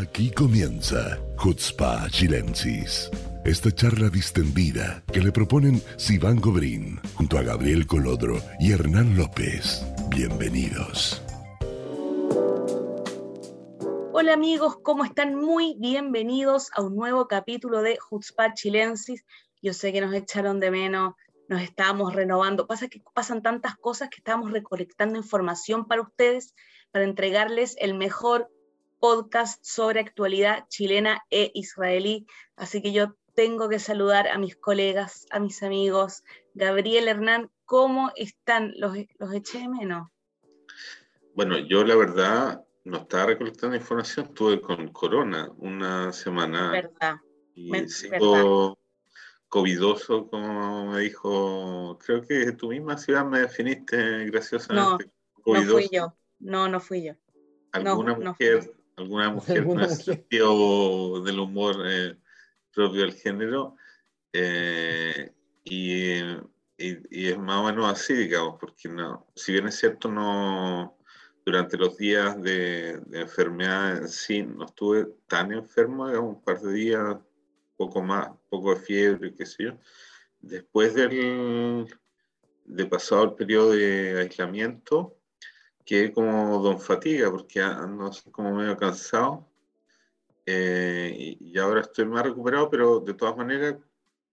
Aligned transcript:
Aquí 0.00 0.32
comienza 0.32 1.20
Hutzpa 1.38 2.08
Chilensis. 2.10 3.08
Esta 3.44 3.70
charla 3.70 4.08
distendida 4.08 5.04
que 5.12 5.20
le 5.20 5.30
proponen 5.30 5.80
Sivan 5.96 6.40
Gobrín 6.40 6.98
junto 7.14 7.38
a 7.38 7.42
Gabriel 7.42 7.86
Colodro 7.86 8.40
y 8.58 8.72
Hernán 8.72 9.16
López. 9.16 9.86
Bienvenidos. 10.08 11.22
Hola 14.12 14.32
amigos, 14.32 14.78
¿cómo 14.82 15.04
están? 15.04 15.36
Muy 15.36 15.76
bienvenidos 15.78 16.70
a 16.74 16.82
un 16.82 16.96
nuevo 16.96 17.28
capítulo 17.28 17.80
de 17.80 17.96
Hutzpa 18.10 18.52
Chilensis. 18.52 19.24
Yo 19.62 19.72
sé 19.74 19.92
que 19.92 20.00
nos 20.00 20.12
echaron 20.12 20.58
de 20.58 20.72
menos, 20.72 21.14
nos 21.48 21.62
estábamos 21.62 22.14
renovando. 22.14 22.66
Pasa 22.66 22.88
que 22.88 23.00
pasan 23.14 23.42
tantas 23.42 23.76
cosas 23.76 24.10
que 24.10 24.16
estamos 24.16 24.50
recolectando 24.50 25.16
información 25.18 25.86
para 25.86 26.02
ustedes, 26.02 26.52
para 26.90 27.04
entregarles 27.04 27.76
el 27.78 27.94
mejor 27.94 28.50
podcast 28.98 29.64
sobre 29.64 30.00
actualidad 30.00 30.66
chilena 30.68 31.22
e 31.30 31.50
israelí. 31.54 32.26
Así 32.56 32.82
que 32.82 32.92
yo 32.92 33.14
tengo 33.34 33.68
que 33.68 33.78
saludar 33.78 34.28
a 34.28 34.38
mis 34.38 34.56
colegas, 34.56 35.26
a 35.30 35.40
mis 35.40 35.62
amigos. 35.62 36.22
Gabriel 36.54 37.08
Hernán, 37.08 37.50
¿cómo 37.64 38.12
están? 38.16 38.72
¿Los, 38.76 38.96
los 39.18 39.32
eché 39.34 39.58
de 39.58 39.68
menos? 39.68 40.08
Bueno, 41.34 41.58
yo 41.58 41.84
la 41.84 41.96
verdad 41.96 42.64
no 42.84 42.98
estaba 42.98 43.26
recolectando 43.26 43.76
información, 43.76 44.26
estuve 44.26 44.60
con 44.60 44.88
Corona 44.92 45.50
una 45.56 46.12
semana. 46.12 46.70
Verdad. 46.70 47.16
Y 47.54 47.88
sigo 47.88 48.78
covidoso, 49.48 50.28
como 50.28 50.92
me 50.92 51.00
dijo, 51.00 51.98
creo 52.04 52.22
que 52.22 52.52
tú 52.52 52.68
misma 52.68 52.98
ciudad 52.98 53.24
me 53.24 53.40
definiste 53.40 54.26
graciosamente. 54.26 55.10
No, 55.46 55.54
no 55.54 55.62
fui 55.62 55.88
yo. 55.92 56.14
No, 56.40 56.68
no 56.68 56.80
fui 56.80 57.04
yo. 57.04 57.14
¿Alguna 57.72 58.14
mujer 58.14 58.72
alguna 58.96 59.30
mujer 59.34 59.64
con 59.64 59.80
ese 59.80 60.02
sentido 60.02 61.22
del 61.22 61.38
humor 61.38 61.76
eh, 61.86 62.16
propio 62.72 63.02
del 63.02 63.14
género. 63.14 63.76
Eh, 64.32 65.32
y, 65.64 66.18
y, 66.76 67.28
es 67.28 67.38
más 67.38 67.58
o 67.58 67.64
menos 67.64 67.90
así, 67.90 68.14
digamos, 68.14 68.58
porque 68.60 68.88
no, 68.88 69.26
si 69.34 69.52
bien 69.52 69.68
es 69.68 69.76
cierto, 69.76 70.10
no 70.10 70.98
durante 71.44 71.76
los 71.76 71.96
días 71.96 72.40
de, 72.42 73.00
enfermedad 73.12 73.98
en 73.98 74.08
sí 74.08 74.42
no 74.42 74.64
estuve 74.64 75.06
tan 75.28 75.52
enfermo, 75.52 76.08
digamos, 76.08 76.36
un 76.36 76.42
par 76.42 76.60
de 76.60 76.72
días, 76.72 77.16
poco 77.76 78.02
más, 78.02 78.28
poco 78.48 78.74
de 78.74 78.80
fiebre, 78.80 79.34
qué 79.34 79.46
sé 79.46 79.64
yo. 79.64 79.78
Después 80.40 80.94
del 80.94 81.86
de 82.64 82.86
pasado 82.86 83.24
el 83.24 83.34
periodo 83.34 83.72
de 83.72 84.20
aislamiento, 84.20 85.16
quedé 85.84 86.12
como 86.12 86.58
don 86.60 86.80
fatiga 86.80 87.30
porque 87.30 87.60
ando 87.60 88.10
como 88.32 88.54
medio 88.54 88.76
cansado 88.76 89.46
eh, 90.46 91.36
y, 91.40 91.58
ahora 91.58 91.80
estoy 91.80 92.04
más 92.04 92.24
recuperado, 92.24 92.68
pero 92.68 93.00
de 93.00 93.14
todas 93.14 93.36
maneras 93.36 93.76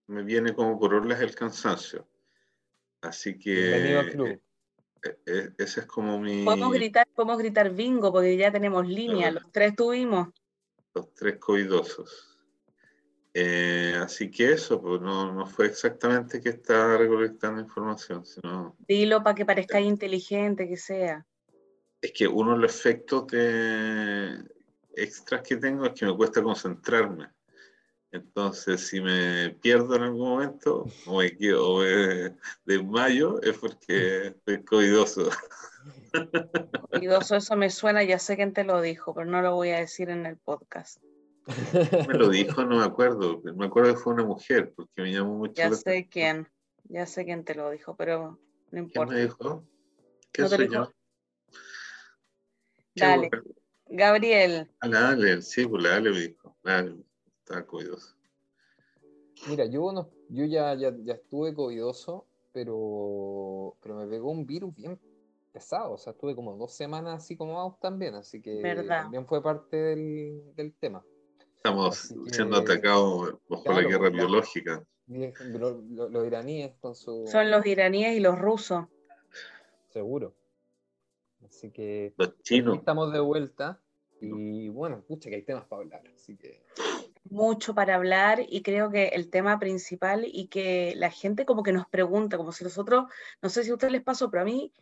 me 0.06 0.22
viene 0.22 0.54
como 0.54 0.78
por 0.78 0.94
orlas 0.94 1.20
el 1.20 1.34
cansancio. 1.34 2.06
Así 3.00 3.38
que 3.38 3.98
eh, 3.98 4.40
eh, 5.26 5.50
ese 5.56 5.80
es 5.80 5.86
como 5.86 6.18
mi... 6.18 6.44
Podemos 6.44 6.72
gritar, 6.72 7.08
podemos 7.14 7.38
gritar 7.38 7.70
bingo 7.70 8.12
porque 8.12 8.36
ya 8.36 8.52
tenemos 8.52 8.86
línea, 8.86 9.30
los 9.30 9.50
tres 9.50 9.74
tuvimos. 9.74 10.28
Los 10.94 11.14
tres 11.14 11.38
covidosos. 11.38 12.38
así 13.34 14.30
que 14.30 14.52
eso, 14.52 14.82
pues 14.82 15.00
no, 15.00 15.32
no, 15.32 15.46
fue 15.46 15.66
exactamente 15.66 16.42
que 16.42 16.50
estaba 16.50 16.98
recolectando 16.98 17.62
información, 17.62 18.26
sino... 18.26 18.76
Dilo 18.86 19.22
para 19.22 19.34
que 19.34 19.46
parezca 19.46 19.80
inteligente, 19.80 20.68
que 20.68 20.76
sea 20.76 21.26
es 22.02 22.12
que 22.12 22.26
uno 22.26 22.54
de 22.54 22.58
los 22.58 22.74
efectos 22.74 23.28
de 23.28 24.44
extras 24.96 25.42
que 25.42 25.56
tengo 25.56 25.86
es 25.86 25.92
que 25.92 26.04
me 26.04 26.16
cuesta 26.16 26.42
concentrarme. 26.42 27.28
Entonces, 28.10 28.88
si 28.88 29.00
me 29.00 29.56
pierdo 29.62 29.96
en 29.96 30.02
algún 30.02 30.28
momento 30.28 30.84
o 31.06 31.18
me 31.18 31.34
quedo 31.34 31.80
de 31.80 32.34
desmayo, 32.66 33.40
es 33.40 33.56
porque 33.56 34.26
estoy 34.26 34.62
covidoso. 34.64 35.30
Covidoso, 36.90 37.36
eso 37.36 37.56
me 37.56 37.70
suena, 37.70 38.02
ya 38.02 38.18
sé 38.18 38.36
quién 38.36 38.52
te 38.52 38.64
lo 38.64 38.82
dijo, 38.82 39.14
pero 39.14 39.30
no 39.30 39.40
lo 39.40 39.54
voy 39.54 39.70
a 39.70 39.78
decir 39.78 40.10
en 40.10 40.26
el 40.26 40.36
podcast. 40.36 41.02
Me 42.08 42.14
lo 42.14 42.28
dijo, 42.28 42.64
no 42.64 42.78
me 42.78 42.84
acuerdo. 42.84 43.40
Me 43.56 43.66
acuerdo 43.66 43.94
que 43.94 44.00
fue 44.00 44.12
una 44.12 44.24
mujer, 44.24 44.72
porque 44.74 45.02
me 45.02 45.12
llamó 45.12 45.36
mucho. 45.36 45.54
Ya 45.54 45.72
sé 45.72 46.08
quién, 46.10 46.48
ya 46.84 47.06
sé 47.06 47.24
quién 47.24 47.44
te 47.44 47.54
lo 47.54 47.70
dijo, 47.70 47.96
pero 47.96 48.38
no 48.72 48.78
importa. 48.78 49.14
¿Quién 49.14 49.24
me 49.24 49.28
dijo? 49.28 49.64
¿Qué 50.32 50.48
soy 50.48 50.68
yo? 50.68 50.92
Dale. 52.94 53.30
Gabriel. 53.88 54.70
Dale, 54.80 54.94
dale, 54.94 55.42
sí, 55.42 55.66
pues 55.66 55.84
dale, 55.84 56.10
me 56.10 56.20
dijo. 56.20 56.56
Dale, 56.62 56.96
está 57.40 57.66
covidoso. 57.66 58.14
Mira, 59.48 59.66
yo, 59.66 59.92
no, 59.92 60.10
yo 60.28 60.44
ya, 60.44 60.74
ya, 60.74 60.94
ya 61.02 61.14
estuve 61.14 61.52
covidoso, 61.54 62.26
pero, 62.52 63.76
pero 63.82 63.96
me 63.96 64.06
pegó 64.06 64.30
un 64.30 64.46
virus 64.46 64.74
bien 64.74 64.98
pesado. 65.52 65.92
O 65.92 65.98
sea, 65.98 66.12
estuve 66.12 66.34
como 66.34 66.56
dos 66.56 66.74
semanas 66.74 67.22
así 67.22 67.36
como 67.36 67.54
vamos 67.54 67.78
también, 67.80 68.14
así 68.14 68.40
que 68.40 68.62
también 68.86 69.26
fue 69.26 69.42
parte 69.42 69.76
del, 69.76 70.54
del 70.54 70.74
tema. 70.74 71.04
Estamos 71.56 72.12
siendo 72.26 72.56
atacados 72.56 73.36
bajo 73.48 73.72
la 73.72 73.82
guerra 73.82 74.10
biológica. 74.10 74.82
Los, 75.06 76.26
iraníes 76.26 76.74
con 76.80 76.94
su... 76.94 77.26
Son 77.26 77.50
los 77.50 77.64
iraníes 77.66 78.16
y 78.16 78.20
los 78.20 78.38
rusos. 78.38 78.86
Seguro. 79.90 80.34
Así 81.52 81.70
que 81.70 82.14
estamos 82.48 83.12
de 83.12 83.20
vuelta 83.20 83.78
y 84.22 84.70
bueno, 84.70 84.96
escucha 84.98 85.28
que 85.28 85.36
hay 85.36 85.42
temas 85.42 85.64
para 85.66 85.82
hablar, 85.82 86.02
así 86.14 86.34
que 86.34 86.62
mucho 87.28 87.74
para 87.74 87.96
hablar 87.96 88.40
y 88.48 88.62
creo 88.62 88.90
que 88.90 89.08
el 89.08 89.28
tema 89.28 89.58
principal 89.58 90.24
y 90.26 90.46
que 90.46 90.94
la 90.96 91.10
gente 91.10 91.44
como 91.44 91.62
que 91.62 91.72
nos 91.72 91.86
pregunta, 91.86 92.38
como 92.38 92.52
si 92.52 92.64
nosotros, 92.64 93.04
no 93.42 93.48
sé 93.50 93.64
si 93.64 93.70
a 93.70 93.74
ustedes 93.74 93.92
les 93.92 94.02
pasó, 94.02 94.30
pero 94.30 94.42
a 94.42 94.46
mí 94.46 94.72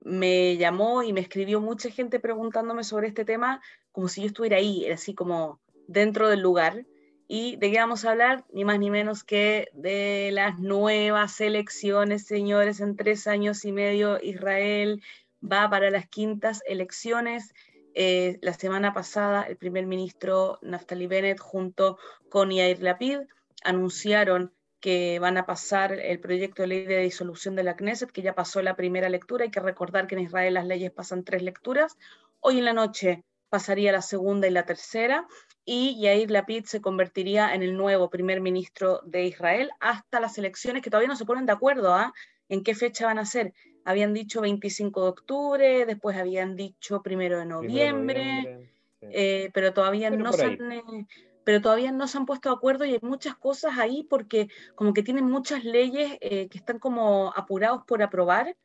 me 0.00 0.56
llamó 0.56 1.02
y 1.02 1.12
me 1.12 1.20
escribió 1.20 1.60
mucha 1.60 1.90
gente 1.90 2.18
preguntándome 2.20 2.84
sobre 2.84 3.08
este 3.08 3.26
tema 3.26 3.60
como 3.92 4.08
si 4.08 4.22
yo 4.22 4.28
estuviera 4.28 4.56
ahí, 4.56 4.90
así 4.90 5.14
como 5.14 5.60
dentro 5.86 6.28
del 6.28 6.40
lugar. 6.40 6.86
¿Y 7.26 7.56
de 7.56 7.70
qué 7.70 7.78
vamos 7.78 8.04
a 8.04 8.10
hablar? 8.10 8.44
Ni 8.52 8.64
más 8.64 8.78
ni 8.78 8.90
menos 8.90 9.24
que 9.24 9.68
de 9.72 10.30
las 10.32 10.58
nuevas 10.58 11.40
elecciones, 11.40 12.26
señores, 12.26 12.80
en 12.80 12.96
tres 12.96 13.26
años 13.26 13.64
y 13.64 13.72
medio 13.72 14.22
Israel 14.22 15.02
va 15.44 15.68
para 15.68 15.90
las 15.90 16.08
quintas 16.08 16.62
elecciones. 16.66 17.52
Eh, 17.94 18.38
la 18.42 18.54
semana 18.54 18.92
pasada, 18.92 19.42
el 19.42 19.56
primer 19.56 19.86
ministro 19.86 20.58
Naftali 20.62 21.06
Bennett 21.06 21.38
junto 21.38 21.98
con 22.28 22.50
Yair 22.50 22.82
Lapid 22.82 23.20
anunciaron 23.62 24.52
que 24.80 25.18
van 25.18 25.38
a 25.38 25.46
pasar 25.46 25.92
el 25.92 26.20
proyecto 26.20 26.62
de 26.62 26.68
ley 26.68 26.84
de 26.84 26.98
disolución 26.98 27.56
de 27.56 27.62
la 27.62 27.76
Knesset, 27.76 28.12
que 28.12 28.20
ya 28.20 28.34
pasó 28.34 28.60
la 28.60 28.76
primera 28.76 29.08
lectura. 29.08 29.44
Hay 29.44 29.50
que 29.50 29.60
recordar 29.60 30.06
que 30.06 30.14
en 30.14 30.22
Israel 30.22 30.54
las 30.54 30.66
leyes 30.66 30.90
pasan 30.90 31.24
tres 31.24 31.42
lecturas. 31.42 31.96
Hoy 32.40 32.58
en 32.58 32.66
la 32.66 32.74
noche 32.74 33.24
pasaría 33.48 33.92
la 33.92 34.02
segunda 34.02 34.48
y 34.48 34.50
la 34.50 34.66
tercera, 34.66 35.26
y 35.64 35.98
Yair 36.00 36.30
Lapid 36.30 36.64
se 36.64 36.80
convertiría 36.80 37.54
en 37.54 37.62
el 37.62 37.76
nuevo 37.76 38.10
primer 38.10 38.40
ministro 38.40 39.00
de 39.04 39.24
Israel 39.24 39.70
hasta 39.80 40.20
las 40.20 40.36
elecciones 40.38 40.82
que 40.82 40.90
todavía 40.90 41.08
no 41.08 41.16
se 41.16 41.24
ponen 41.24 41.46
de 41.46 41.52
acuerdo 41.52 41.94
¿ah? 41.94 42.12
en 42.48 42.62
qué 42.62 42.74
fecha 42.74 43.06
van 43.06 43.18
a 43.18 43.24
ser 43.24 43.54
habían 43.84 44.14
dicho 44.14 44.40
25 44.40 45.02
de 45.02 45.08
octubre, 45.08 45.86
después 45.86 46.16
habían 46.16 46.56
dicho 46.56 47.02
primero 47.02 47.38
de 47.38 47.46
noviembre, 47.46 48.68
eh, 49.02 49.50
pero 49.52 49.72
todavía 49.72 50.10
no 50.10 50.32
se 50.32 50.44
han, 50.44 50.72
eh, 50.72 51.06
pero 51.44 51.60
todavía 51.60 51.92
no 51.92 52.08
se 52.08 52.16
han 52.16 52.26
puesto 52.26 52.48
de 52.48 52.56
acuerdo 52.56 52.84
y 52.86 52.94
hay 52.94 53.00
muchas 53.02 53.36
cosas 53.36 53.78
ahí 53.78 54.06
porque 54.08 54.48
como 54.74 54.94
que 54.94 55.02
tienen 55.02 55.26
muchas 55.26 55.64
leyes 55.64 56.16
eh, 56.20 56.48
que 56.48 56.58
están 56.58 56.78
como 56.78 57.32
apurados 57.36 57.82
por 57.86 58.02
aprobar. 58.02 58.56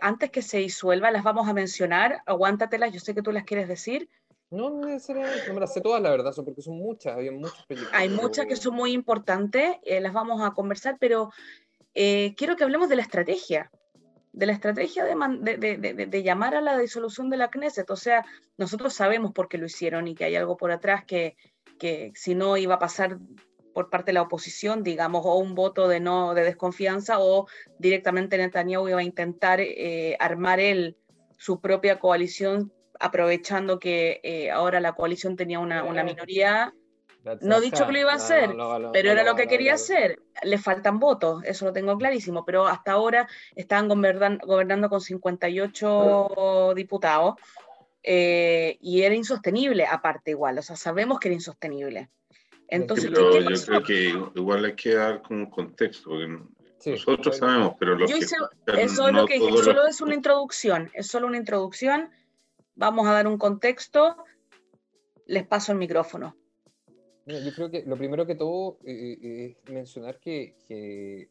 antes 0.00 0.30
que 0.30 0.40
se 0.40 0.58
disuelva, 0.58 1.10
las 1.10 1.24
vamos 1.24 1.48
a 1.48 1.52
mencionar, 1.52 2.22
aguántatelas, 2.26 2.92
yo 2.92 3.00
sé 3.00 3.12
que 3.12 3.22
tú 3.22 3.32
las 3.32 3.42
quieres 3.42 3.66
decir. 3.66 4.08
No, 4.50 4.70
necesariamente, 4.70 5.48
no 5.48 5.54
me 5.54 5.60
las 5.60 5.74
sé 5.74 5.80
todas, 5.80 6.00
la 6.00 6.10
verdad, 6.10 6.32
porque 6.44 6.62
son 6.62 6.78
muchas, 6.78 7.16
hay 7.16 7.28
muchas 7.30 7.66
Hay 7.92 8.08
muchas 8.08 8.46
que 8.46 8.54
son 8.54 8.74
muy 8.76 8.92
importantes, 8.92 9.78
las 9.84 10.12
vamos 10.12 10.40
a 10.42 10.52
conversar, 10.52 10.96
pero 11.00 11.32
quiero 11.92 12.54
que 12.54 12.62
hablemos 12.62 12.88
de 12.88 12.94
la 12.94 13.02
estrategia, 13.02 13.68
de 14.34 14.46
la 14.46 14.52
estrategia 14.52 15.04
de, 15.04 16.22
llamar 16.22 16.56
a 16.56 16.60
la 16.60 16.76
disolución 16.76 17.30
de 17.30 17.36
la 17.36 17.50
Knesset. 17.50 17.88
O 17.90 17.96
sea, 17.96 18.26
nosotros 18.58 18.92
sabemos 18.92 19.32
por 19.32 19.48
qué 19.48 19.58
lo 19.58 19.66
hicieron 19.66 20.08
y 20.08 20.14
que 20.14 20.24
hay 20.24 20.34
algo 20.34 20.56
por 20.56 20.72
atrás 20.72 21.04
que, 21.04 21.36
que 21.78 22.10
si 22.14 22.34
no 22.34 22.56
iba 22.56 22.74
a 22.74 22.78
pasar 22.80 23.18
por 23.72 23.90
parte 23.90 24.10
de 24.10 24.14
la 24.14 24.22
oposición, 24.22 24.82
digamos, 24.82 25.22
o 25.24 25.36
un 25.36 25.54
voto 25.54 25.88
de 25.88 26.00
no 26.00 26.34
de 26.34 26.42
desconfianza, 26.42 27.20
o 27.20 27.46
directamente 27.78 28.36
Netanyahu 28.36 28.88
iba 28.88 29.00
a 29.00 29.04
intentar 29.04 29.60
eh, 29.60 30.16
armar 30.18 30.60
él 30.60 30.96
su 31.38 31.60
propia 31.60 31.98
coalición, 31.98 32.72
aprovechando 32.98 33.78
que 33.78 34.20
eh, 34.22 34.50
ahora 34.50 34.80
la 34.80 34.94
coalición 34.94 35.36
tenía 35.36 35.58
una, 35.60 35.84
una 35.84 36.04
minoría 36.04 36.72
no 37.40 37.56
he 37.56 37.60
dicho 37.60 37.86
que 37.86 37.92
lo 37.92 37.98
iba 37.98 38.12
a 38.12 38.16
hacer, 38.16 38.50
pero 38.92 39.10
era 39.10 39.24
lo 39.24 39.34
que 39.34 39.46
quería 39.46 39.74
hacer. 39.74 40.20
Le 40.42 40.58
faltan 40.58 40.98
votos, 40.98 41.42
eso 41.44 41.66
lo 41.66 41.72
tengo 41.72 41.96
clarísimo, 41.96 42.44
pero 42.44 42.66
hasta 42.66 42.92
ahora 42.92 43.28
están 43.54 43.88
gobernando 43.88 44.88
con 44.88 45.00
58 45.00 46.72
diputados 46.74 47.34
eh, 48.02 48.76
y 48.82 49.02
era 49.02 49.14
insostenible 49.14 49.86
aparte 49.86 50.32
igual, 50.32 50.58
o 50.58 50.62
sea, 50.62 50.76
sabemos 50.76 51.18
que 51.18 51.28
era 51.28 51.34
insostenible. 51.34 52.10
Entonces, 52.68 53.10
pero 53.10 53.40
yo 53.40 53.66
creo 53.66 53.82
que 53.82 54.30
igual 54.34 54.64
hay 54.64 54.74
que 54.74 54.94
dar 54.94 55.22
como 55.22 55.40
un 55.40 55.50
contexto, 55.50 56.10
porque 56.10 56.28
nosotros 56.90 57.38
sabemos, 57.38 57.74
pero 57.78 57.94
los 57.94 58.10
yo 58.10 58.16
hice, 58.18 58.36
eso 58.76 59.08
es 59.08 59.14
lo 59.14 59.26
que 59.26 59.38
dije, 59.38 59.62
solo 59.62 59.86
es 59.86 60.00
una 60.02 60.14
introducción, 60.14 60.90
es 60.92 61.06
solo 61.06 61.26
una 61.26 61.38
introducción, 61.38 62.10
vamos 62.74 63.06
a 63.06 63.12
dar 63.12 63.26
un 63.26 63.38
contexto, 63.38 64.16
les 65.26 65.46
paso 65.46 65.72
el 65.72 65.78
micrófono. 65.78 66.36
Yo 67.26 67.54
creo 67.54 67.70
que 67.70 67.84
lo 67.86 67.96
primero 67.96 68.26
que 68.26 68.34
todo 68.34 68.78
eh, 68.84 69.18
eh, 69.22 69.56
es 69.66 69.72
mencionar 69.72 70.18
que, 70.20 70.54
que 70.68 71.28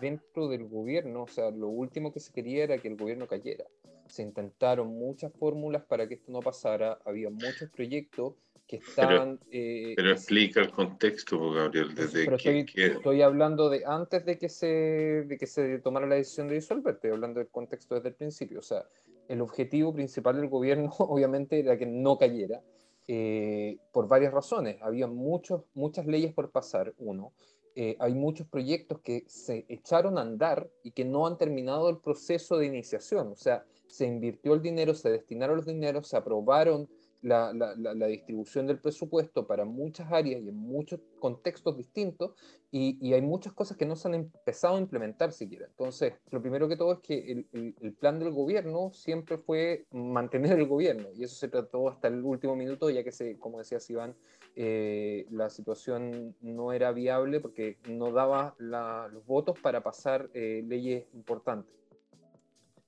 dentro 0.00 0.48
del 0.48 0.68
gobierno, 0.68 1.24
o 1.24 1.28
sea, 1.28 1.50
lo 1.50 1.68
último 1.68 2.12
que 2.12 2.20
se 2.20 2.32
quería 2.32 2.64
era 2.64 2.78
que 2.78 2.88
el 2.88 2.96
gobierno 2.96 3.26
cayera. 3.26 3.64
Se 4.08 4.22
intentaron 4.22 4.88
muchas 4.88 5.32
fórmulas 5.32 5.82
para 5.84 6.06
que 6.06 6.14
esto 6.14 6.30
no 6.32 6.40
pasara, 6.40 6.98
había 7.04 7.30
muchos 7.30 7.70
proyectos 7.70 8.34
que 8.66 8.76
estaban... 8.76 9.38
Pero, 9.50 10.08
eh, 10.08 10.12
explica 10.12 10.60
el 10.60 10.70
contexto, 10.70 11.50
Gabriel, 11.50 11.94
desde 11.94 12.24
pero 12.24 12.36
que, 12.36 12.66
estoy, 12.74 13.22
hablando 13.22 13.68
de 13.68 13.84
antes 13.86 14.24
de 14.24 14.38
que, 14.38 14.48
se, 14.48 14.66
de 14.66 15.38
que 15.38 15.46
se 15.46 15.78
tomara 15.78 16.06
la 16.06 16.16
decisión 16.16 16.48
de 16.48 16.56
disolver, 16.56 16.94
estoy 16.94 17.10
hablando 17.10 17.40
del 17.40 17.48
contexto 17.48 17.94
desde 17.94 18.10
el 18.10 18.14
principio, 18.14 18.60
o 18.60 18.62
sea, 18.62 18.84
el 19.28 19.40
objetivo 19.40 19.92
principal 19.92 20.36
del 20.36 20.48
gobierno 20.48 20.90
obviamente 20.98 21.58
era 21.58 21.76
que 21.76 21.86
no 21.86 22.18
cayera, 22.18 22.60
eh, 23.08 23.78
por 23.92 24.08
varias 24.08 24.32
razones. 24.32 24.76
Había 24.82 25.06
muchos, 25.06 25.64
muchas 25.74 26.06
leyes 26.06 26.32
por 26.32 26.50
pasar, 26.50 26.94
uno. 26.98 27.32
Eh, 27.74 27.96
hay 28.00 28.14
muchos 28.14 28.46
proyectos 28.48 29.00
que 29.00 29.24
se 29.26 29.64
echaron 29.68 30.18
a 30.18 30.22
andar 30.22 30.70
y 30.82 30.90
que 30.90 31.04
no 31.04 31.26
han 31.26 31.38
terminado 31.38 31.88
el 31.88 31.98
proceso 31.98 32.58
de 32.58 32.66
iniciación. 32.66 33.28
O 33.28 33.36
sea, 33.36 33.64
se 33.86 34.06
invirtió 34.06 34.54
el 34.54 34.62
dinero, 34.62 34.94
se 34.94 35.10
destinaron 35.10 35.56
los 35.56 35.66
dineros, 35.66 36.08
se 36.08 36.16
aprobaron 36.16 36.88
la, 37.22 38.06
distribución 38.08 38.66
del 38.66 38.78
presupuesto 38.78 39.46
para 39.46 39.64
muchas 39.64 40.10
áreas 40.10 40.42
y 40.42 40.48
en 40.48 40.56
muchos 40.56 41.00
contextos 41.18 41.76
distintos, 41.76 42.32
y, 42.70 43.12
hay 43.12 43.22
muchas 43.22 43.52
cosas 43.52 43.76
que 43.76 43.86
no 43.86 43.96
se 43.96 44.08
han 44.08 44.14
empezado 44.14 44.76
a 44.76 44.80
implementar 44.80 45.32
siquiera. 45.32 45.66
Entonces, 45.66 46.14
lo 46.30 46.40
primero 46.40 46.68
que 46.68 46.76
todo 46.76 46.94
es 46.94 46.98
que 47.00 47.46
el, 47.52 47.94
plan 47.94 48.18
del 48.18 48.32
gobierno 48.32 48.90
siempre 48.92 49.38
fue 49.38 49.86
mantener 49.92 50.58
el 50.58 50.66
gobierno, 50.66 51.08
y 51.14 51.24
eso 51.24 51.36
se 51.36 51.48
trató 51.48 51.88
hasta 51.88 52.08
el 52.08 52.24
último 52.24 52.56
minuto, 52.56 52.90
ya 52.90 53.04
que, 53.04 53.12
se, 53.12 53.38
como 53.38 53.58
decía 53.58 53.78
Iván, 53.88 54.14
eh, 54.54 55.26
la 55.30 55.48
situación 55.48 56.34
no 56.40 56.72
era 56.72 56.92
viable 56.92 57.40
porque 57.40 57.78
no 57.88 58.12
daba 58.12 58.54
los 58.58 59.24
votos 59.26 59.58
para 59.60 59.82
pasar 59.82 60.30
eh, 60.34 60.62
leyes 60.66 61.06
importantes. 61.14 61.74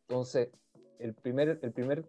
Entonces, 0.08 0.50
el 0.98 1.14
primer, 1.14 1.58
el 1.62 1.72
primer, 1.72 2.04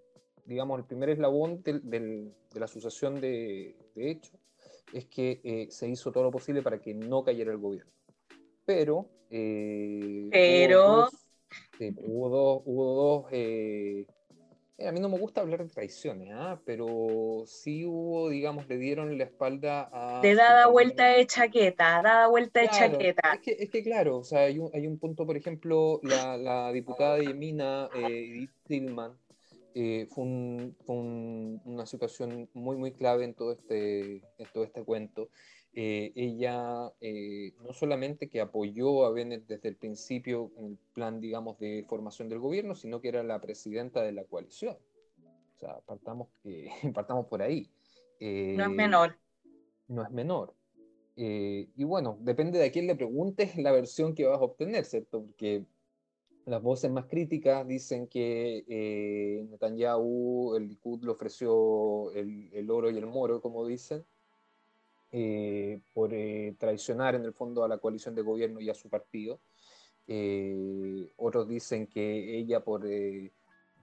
digamos, 0.45 0.80
el 0.80 0.86
primer 0.86 1.09
eslabón 1.09 1.62
de 1.63 2.31
la 2.53 2.65
asociación 2.65 3.19
de, 3.19 3.75
de 3.95 4.12
hecho 4.12 4.31
es 4.94 5.06
que 5.06 5.42
eh, 5.44 5.68
se 5.69 5.89
hizo 5.89 6.12
todo 6.12 6.24
lo 6.24 6.31
posible 6.31 6.62
para 6.62 6.80
que 6.80 6.94
no 6.94 7.24
cayera 7.24 7.51
el 7.51 7.57
gobierno. 7.57 7.92
Pero, 8.65 9.09
eh, 9.30 10.30
pero 10.31 11.09
hubo 11.80 12.30
dos, 12.30 12.62
hubo 12.65 12.94
dos, 12.94 13.25
eh, 13.31 14.06
a 14.86 14.92
mí 14.92 15.00
no 15.00 15.07
me 15.07 15.18
gusta 15.18 15.42
hablar 15.42 15.63
de 15.63 15.69
traiciones, 15.69 16.31
¿ah? 16.33 16.59
pero 16.65 17.44
sí 17.45 17.86
hubo, 17.86 18.30
digamos, 18.30 18.68
le 18.68 18.77
dieron 18.77 19.18
la 19.18 19.24
espalda 19.24 19.89
a... 19.91 20.21
De 20.21 20.36
dada 20.36 20.68
vuelta 20.68 21.07
de 21.07 21.25
chaqueta, 21.25 22.01
dada 22.01 22.27
vuelta 22.27 22.62
de 22.62 22.69
chaqueta. 22.69 23.33
Es 23.36 23.39
que, 23.39 23.51
es 23.51 23.69
que, 23.69 23.83
claro, 23.83 24.18
o 24.18 24.24
sea, 24.24 24.41
hay 24.41 24.59
un, 24.59 24.69
hay 24.74 24.88
un 24.88 24.98
punto, 24.98 25.25
por 25.25 25.38
ejemplo, 25.38 26.00
la, 26.03 26.38
la 26.38 26.71
diputada 26.71 27.15
de 27.15 27.27
Yemina, 27.27 27.89
Edith 27.95 28.51
Tillman, 28.68 29.18
eh, 29.77 30.07
fue, 30.10 30.24
una 30.24 31.86
situación 31.86 32.50
muy, 32.54 32.77
muy 32.77 32.94
clave 32.94 33.25
en 33.25 33.33
todo 33.33 33.51
este, 33.51 34.24
en 34.38 34.48
todo 34.54 34.63
este 34.63 34.86
cuento. 34.86 35.30
Eh, 35.74 36.13
ella 36.16 36.94
eh, 37.01 37.54
no 37.62 37.74
solamente 37.74 38.30
que 38.30 38.39
apoyó 38.39 39.04
a 39.06 39.12
Bennett 39.12 39.45
desde 39.48 39.68
el 39.68 39.75
principio 39.75 40.54
en 40.56 40.66
el 40.68 40.77
plan, 40.94 41.19
digamos, 41.19 41.60
de 41.60 41.86
formación 41.89 42.30
del 42.30 42.39
gobierno, 42.39 42.74
sino 42.74 43.01
que 43.01 43.10
era 43.10 43.22
la 43.22 43.42
presidenta 43.42 44.01
de 44.01 44.13
la 44.13 44.24
coalición. 44.24 44.77
O 45.56 45.60
sea, 45.60 45.81
partamos, 45.81 46.30
partamos 46.94 47.25
por 47.25 47.42
ahí. 47.42 47.69
no 48.22 48.63
es 48.63 48.69
menor. 48.69 49.19
No 49.89 50.04
es 50.04 50.10
menor. 50.10 50.56
y 51.18 51.83
bueno, 51.83 52.18
depende 52.22 52.60
de 52.60 52.68
a 52.68 52.72
quién 52.72 52.88
le 52.88 52.95
preguntes 52.95 53.57
la 53.57 53.74
versión 53.74 54.16
que 54.16 54.25
vas 54.25 54.39
a 54.39 54.45
obtener, 54.45 54.86
¿cierto? 54.86 55.25
Porque 55.25 55.66
las 56.45 56.62
voces 56.62 56.92
más 56.92 57.06
críticas 57.06 57.68
dicen 57.68 58.07
que 58.07 58.63
eh, 58.68 59.45
Netanyahu, 59.50 60.56
el 60.56 60.68
Likud 60.68 61.03
le 61.03 61.12
ofreció 61.12 62.12
el, 62.12 62.69
oro 62.69 62.89
y 62.92 62.97
el 62.97 63.07
moro, 63.07 63.42
como 63.42 63.65
dicen, 63.65 64.06
eh, 65.12 65.80
por 65.94 66.13
eh, 66.13 66.56
traicionar 66.59 67.15
en 67.15 67.24
el 67.24 67.33
fondo 67.33 67.63
a 67.63 67.68
la 67.68 67.80
coalición 67.80 68.13
de 68.13 68.21
gobierno 68.21 68.59
y 68.62 68.69
a 68.69 68.75
su 68.75 68.89
partido. 68.89 69.39
Eh, 70.07 71.09
otros 71.18 71.47
dicen 71.47 71.88
que 71.88 72.38
ella 72.38 72.63
por, 72.63 72.86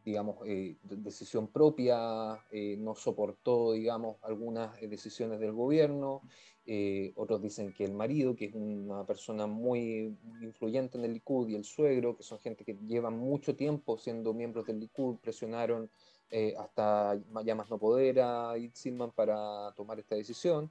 digamos, 0.05 0.37
decisión 0.83 1.49
propia 1.49 2.45
no 2.79 2.95
soportó, 2.95 3.73
digamos, 3.73 4.17
algunas 4.23 4.81
decisiones 4.81 5.41
del 5.41 5.53
gobierno. 5.53 6.23
Eh, 6.65 7.13
otros 7.17 7.43
dicen 7.43 7.73
que 7.73 7.85
el 7.85 7.93
marido, 7.93 8.37
que 8.37 8.47
es 8.47 8.55
una 8.55 9.05
persona 9.05 9.47
muy, 9.47 10.17
influyente 10.41 10.97
en 10.97 11.05
el 11.05 11.13
Likud, 11.15 11.49
y 11.49 11.57
el 11.57 11.65
suegro, 11.65 12.17
que 12.17 12.23
son 12.23 12.39
gente 12.39 12.65
que 12.65 12.75
llevan 12.87 13.19
mucho 13.19 13.57
tiempo 13.57 13.99
siendo 13.99 14.33
miembros 14.33 14.67
del 14.67 14.79
Likud, 14.79 15.17
presionaron 15.19 15.91
eh, 16.31 16.55
hasta 16.57 17.19
ya 17.45 17.55
más 17.55 17.69
no 17.69 17.79
poder 17.79 18.21
a 18.21 18.57
Itzilman 18.57 19.11
para 19.13 19.73
tomar 19.77 19.99
esta 19.99 20.15
decisión. 20.15 20.71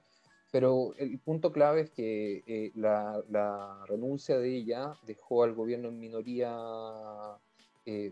Pero 0.52 0.94
el 0.98 1.18
punto 1.20 1.52
clave 1.52 1.82
es 1.82 1.92
que 1.92 2.44
eh, 2.46 2.72
la, 2.76 3.24
la, 3.30 3.86
renuncia 3.88 4.38
de 4.38 4.54
ella 4.54 4.94
dejó 5.04 5.44
al 5.44 5.54
gobierno 5.54 5.90
en 5.90 6.00
minoría 6.00 6.52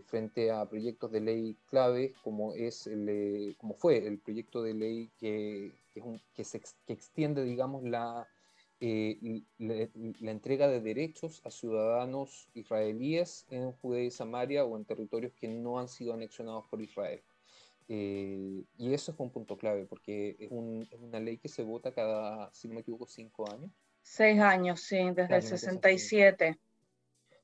frente 0.06 0.50
a 0.50 0.68
proyectos 0.68 1.12
de 1.12 1.20
ley 1.20 1.56
clave, 1.66 2.14
como, 2.22 2.54
es 2.54 2.86
el, 2.86 3.54
como 3.58 3.74
fue 3.74 3.98
el 4.06 4.18
proyecto 4.18 4.62
de 4.62 4.74
ley 4.74 5.10
que 5.18 5.72
que, 6.34 6.44
se, 6.44 6.60
extiende, 6.86 7.44
digamos, 7.44 7.82
la, 7.84 8.26
eh, 8.80 9.42
la, 9.58 10.30
entrega 10.30 10.68
de 10.68 10.80
derechos 10.80 11.42
a 11.44 11.50
ciudadanos 11.50 12.48
israelíes 12.54 13.46
en 13.50 13.72
Judea 13.72 14.04
y 14.04 14.10
Samaria 14.10 14.64
o 14.64 14.76
en 14.76 14.84
territorios 14.84 15.32
que 15.34 15.48
no 15.48 15.78
han 15.78 15.88
sido 15.88 16.14
anexionados 16.14 16.66
por 16.68 16.80
Israel. 16.80 17.22
Eh, 17.88 18.62
y 18.78 18.94
eso 18.94 19.12
es 19.12 19.18
un 19.18 19.30
punto 19.30 19.56
clave, 19.56 19.84
porque 19.84 20.36
es, 20.38 20.50
una 20.50 21.20
ley 21.20 21.38
que 21.38 21.48
se 21.48 21.62
vota 21.62 21.92
cada, 21.92 22.52
si 22.54 22.68
no 22.68 22.74
me 22.74 22.80
equivoco, 22.80 23.06
cinco 23.06 23.50
años. 23.50 23.72
Seis 24.02 24.40
años, 24.40 24.80
sí, 24.80 25.10
desde 25.10 25.36
el 25.36 25.42
67. 25.42 26.58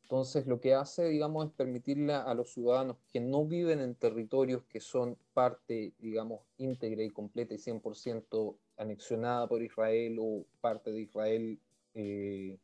Entonces, 0.06 0.46
lo 0.46 0.60
que 0.60 0.72
hace, 0.72 1.08
digamos, 1.08 1.46
es 1.46 1.52
permitirle 1.52 2.14
a 2.14 2.32
los 2.32 2.52
ciudadanos 2.52 2.96
que 3.12 3.18
no 3.18 3.44
viven 3.44 3.80
en 3.80 3.96
territorios 3.96 4.62
que 4.68 4.78
son 4.78 5.18
parte, 5.34 5.94
digamos, 5.98 6.42
íntegra 6.58 7.02
y 7.02 7.10
completa 7.10 7.54
y 7.54 7.58
100% 7.58 8.56
anexionada 8.76 9.48
por 9.48 9.64
Israel 9.64 10.18
o 10.20 10.44
parte 10.60 10.92
de 10.92 11.00
Israel. 11.00 11.58
Eh, 11.94 12.56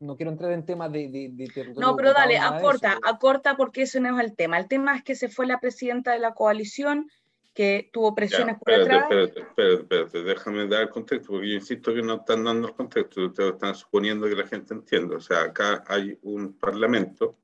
no 0.00 0.14
quiero 0.16 0.32
entrar 0.32 0.52
en 0.52 0.66
temas 0.66 0.92
de, 0.92 1.08
de, 1.08 1.74
No, 1.78 1.96
pero 1.96 2.12
dale, 2.12 2.36
acorta, 2.36 2.98
acorta 3.02 3.56
porque 3.56 3.82
eso 3.82 3.98
no 3.98 4.18
es 4.18 4.22
el 4.22 4.36
tema. 4.36 4.58
El 4.58 4.68
tema 4.68 4.94
es 4.94 5.02
que 5.02 5.14
se 5.14 5.30
fue 5.30 5.46
la 5.46 5.60
presidenta 5.60 6.12
de 6.12 6.18
la 6.18 6.34
coalición 6.34 7.08
que 7.54 7.90
tuvo 7.92 8.14
presiones 8.14 8.56
por 8.58 8.76
detrás. 8.76 9.02
Espérate, 9.02 9.40
espérate, 9.40 9.82
espérate, 9.82 10.22
déjame 10.22 10.68
dar 10.68 10.82
el 10.82 10.88
contexto, 10.88 11.32
porque 11.32 11.50
yo 11.50 11.54
insisto 11.54 11.94
que 11.94 12.02
no 12.02 12.14
están 12.14 12.44
dando 12.44 12.68
el 12.68 12.74
contexto, 12.74 13.26
ustedes 13.26 13.52
están 13.52 13.74
suponiendo 13.74 14.28
que 14.28 14.36
la 14.36 14.46
gente 14.46 14.74
entiende. 14.74 15.16
O 15.16 15.20
sea, 15.20 15.42
acá 15.42 15.84
hay 15.86 16.18
un 16.22 16.58
parlamento, 16.58 17.38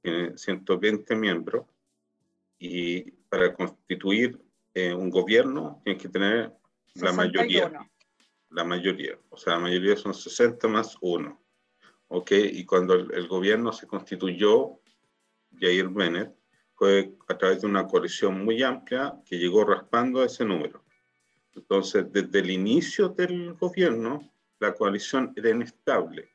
tiene 0.00 0.36
120 0.36 1.14
miembros, 1.14 1.66
y 2.58 3.10
para 3.28 3.54
constituir 3.54 4.40
eh, 4.74 4.92
un 4.92 5.10
gobierno 5.10 5.80
tiene 5.84 5.98
que 5.98 6.08
tener 6.08 6.52
la 6.94 7.12
mayoría. 7.12 7.88
La 8.50 8.64
mayoría, 8.64 9.18
o 9.30 9.36
sea, 9.36 9.54
la 9.54 9.60
mayoría 9.60 9.96
son 9.96 10.12
60 10.12 10.68
más 10.68 10.96
1. 11.00 11.40
¿Ok? 12.08 12.32
Y 12.32 12.66
cuando 12.66 12.92
el, 12.94 13.10
el 13.14 13.26
gobierno 13.26 13.72
se 13.72 13.86
constituyó, 13.86 14.78
Jair 15.58 15.88
Bennett, 15.88 16.34
fue 16.82 17.14
a 17.28 17.38
través 17.38 17.60
de 17.60 17.68
una 17.68 17.86
coalición 17.86 18.44
muy 18.44 18.60
amplia 18.60 19.14
que 19.24 19.38
llegó 19.38 19.64
raspando 19.64 20.24
ese 20.24 20.44
número. 20.44 20.82
Entonces, 21.54 22.12
desde 22.12 22.40
el 22.40 22.50
inicio 22.50 23.08
del 23.08 23.54
gobierno, 23.54 24.32
la 24.58 24.74
coalición 24.74 25.32
era 25.36 25.50
inestable. 25.50 26.30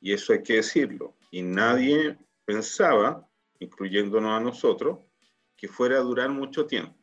Y 0.00 0.14
eso 0.14 0.32
hay 0.32 0.42
que 0.42 0.54
decirlo. 0.54 1.16
Y 1.30 1.42
nadie 1.42 2.16
pensaba, 2.46 3.28
incluyéndonos 3.58 4.30
a 4.30 4.40
nosotros, 4.42 5.00
que 5.54 5.68
fuera 5.68 5.98
a 5.98 6.00
durar 6.00 6.30
mucho 6.30 6.64
tiempo. 6.64 6.96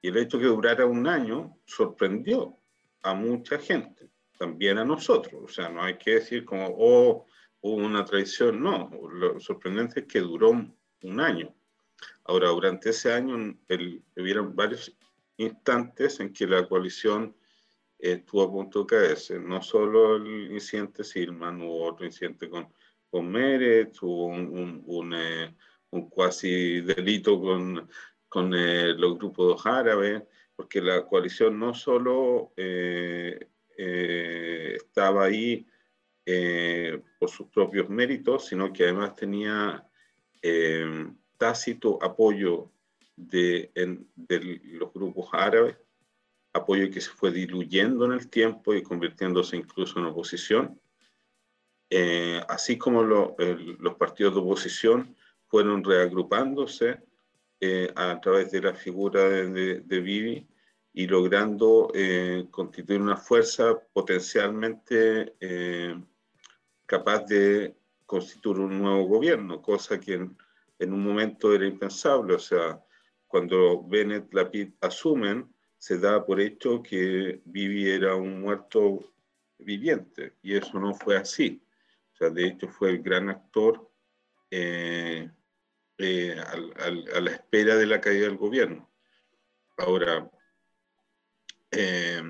Y 0.00 0.06
el 0.06 0.18
hecho 0.18 0.36
de 0.36 0.44
que 0.44 0.50
durara 0.50 0.86
un 0.86 1.08
año 1.08 1.58
sorprendió 1.66 2.56
a 3.02 3.12
mucha 3.12 3.58
gente, 3.58 4.08
también 4.38 4.78
a 4.78 4.84
nosotros. 4.84 5.34
O 5.46 5.48
sea, 5.48 5.68
no 5.68 5.82
hay 5.82 5.98
que 5.98 6.12
decir 6.12 6.44
como, 6.44 6.68
oh, 6.78 7.26
hubo 7.60 7.74
una 7.74 8.04
traición. 8.04 8.62
No, 8.62 8.88
lo 9.12 9.40
sorprendente 9.40 9.98
es 9.98 10.06
que 10.06 10.20
duró 10.20 10.50
un 10.50 11.20
año. 11.20 11.52
Ahora, 12.24 12.48
durante 12.48 12.90
ese 12.90 13.12
año 13.12 13.56
el, 13.68 14.02
hubieron 14.16 14.54
varios 14.54 14.96
instantes 15.36 16.20
en 16.20 16.32
que 16.32 16.46
la 16.46 16.66
coalición 16.68 17.34
estuvo 17.98 18.42
a 18.42 18.50
punto 18.50 18.80
de 18.80 18.86
caerse. 18.86 19.38
No 19.38 19.62
solo 19.62 20.16
el 20.16 20.52
incidente 20.52 21.04
Silman, 21.04 21.60
hubo 21.62 21.84
otro 21.84 22.06
incidente 22.06 22.48
con, 22.48 22.72
con 23.10 23.30
Meret, 23.30 23.96
hubo 24.02 24.26
un, 24.26 24.82
un, 24.86 25.14
eh, 25.14 25.54
un, 25.90 26.08
cuasi 26.08 26.80
delito 26.80 27.40
con, 27.40 27.88
con 28.28 28.54
eh, 28.54 28.94
los 28.94 29.18
grupos 29.18 29.64
árabes, 29.66 30.22
porque 30.54 30.80
la 30.80 31.04
coalición 31.06 31.58
no 31.58 31.74
solo 31.74 32.52
eh, 32.56 33.48
estaba 33.76 35.24
ahí 35.24 35.66
por 37.18 37.30
sus 37.30 37.48
propios 37.48 37.88
méritos, 37.88 38.46
sino 38.46 38.72
que 38.72 38.84
además 38.84 39.16
tenía 39.16 39.84
tácito 41.40 41.98
apoyo 42.02 42.70
de, 43.16 43.72
los 44.78 44.92
grupos 44.92 45.30
árabes 45.32 45.76
apoyo 46.52 46.90
que 46.90 47.00
se 47.00 47.10
fue 47.10 47.30
diluyendo 47.30 48.04
en 48.04 48.12
el 48.12 48.28
tiempo 48.28 48.74
y 48.74 48.82
convirtiéndose 48.82 49.56
incluso 49.56 49.98
en 49.98 50.06
oposición, 50.06 50.80
eh, 51.88 52.42
así 52.48 52.76
como 52.76 53.02
los 53.02 53.94
partidos 53.94 54.34
de 54.34 54.40
oposición 54.40 55.16
fueron 55.46 55.82
reagrupándose 55.82 57.00
eh, 57.60 57.90
a 57.94 58.20
través 58.20 58.50
de 58.50 58.62
la 58.62 58.74
figura 58.74 59.28
de, 59.28 60.00
Vivi 60.00 60.46
y 60.92 61.06
logrando 61.06 61.90
eh, 61.94 62.48
constituir 62.50 63.00
una 63.00 63.16
fuerza 63.16 63.80
potencialmente 63.92 65.34
capaz 66.84 67.24
de 67.26 67.76
constituir 68.04 68.58
un 68.58 68.82
nuevo 68.82 69.04
gobierno, 69.04 69.62
cosa 69.62 70.00
que 70.00 70.14
en, 70.14 70.36
en, 70.80 70.92
un 70.92 71.04
momento 71.04 71.54
era 71.54 71.66
impensable. 71.66 72.34
O 72.34 72.38
sea, 72.38 72.82
cuando 73.26 73.82
Bennett 73.86 74.32
Lapid 74.34 74.72
asumen, 74.80 75.48
se 75.78 75.98
da 75.98 76.24
por 76.26 76.40
hecho 76.40 76.82
que 76.82 77.40
Vivi 77.44 77.88
era 77.88 78.14
un 78.14 78.40
muerto 78.40 79.12
viviente, 79.58 80.34
y 80.42 80.54
eso 80.54 80.78
no 80.78 80.94
fue 80.94 81.16
así. 81.16 81.62
O 82.12 82.16
sea, 82.16 82.30
de 82.30 82.46
hecho 82.46 82.68
fue 82.68 82.90
el 82.90 83.02
gran 83.02 83.28
actor 83.30 83.90
eh, 84.50 85.30
eh, 85.96 86.36
a 86.38 87.20
la 87.20 87.30
espera 87.30 87.76
de 87.76 87.86
la 87.86 88.00
caída 88.00 88.26
del 88.26 88.36
gobierno. 88.36 88.90
Ahora, 89.78 90.30
eh, 91.70 92.22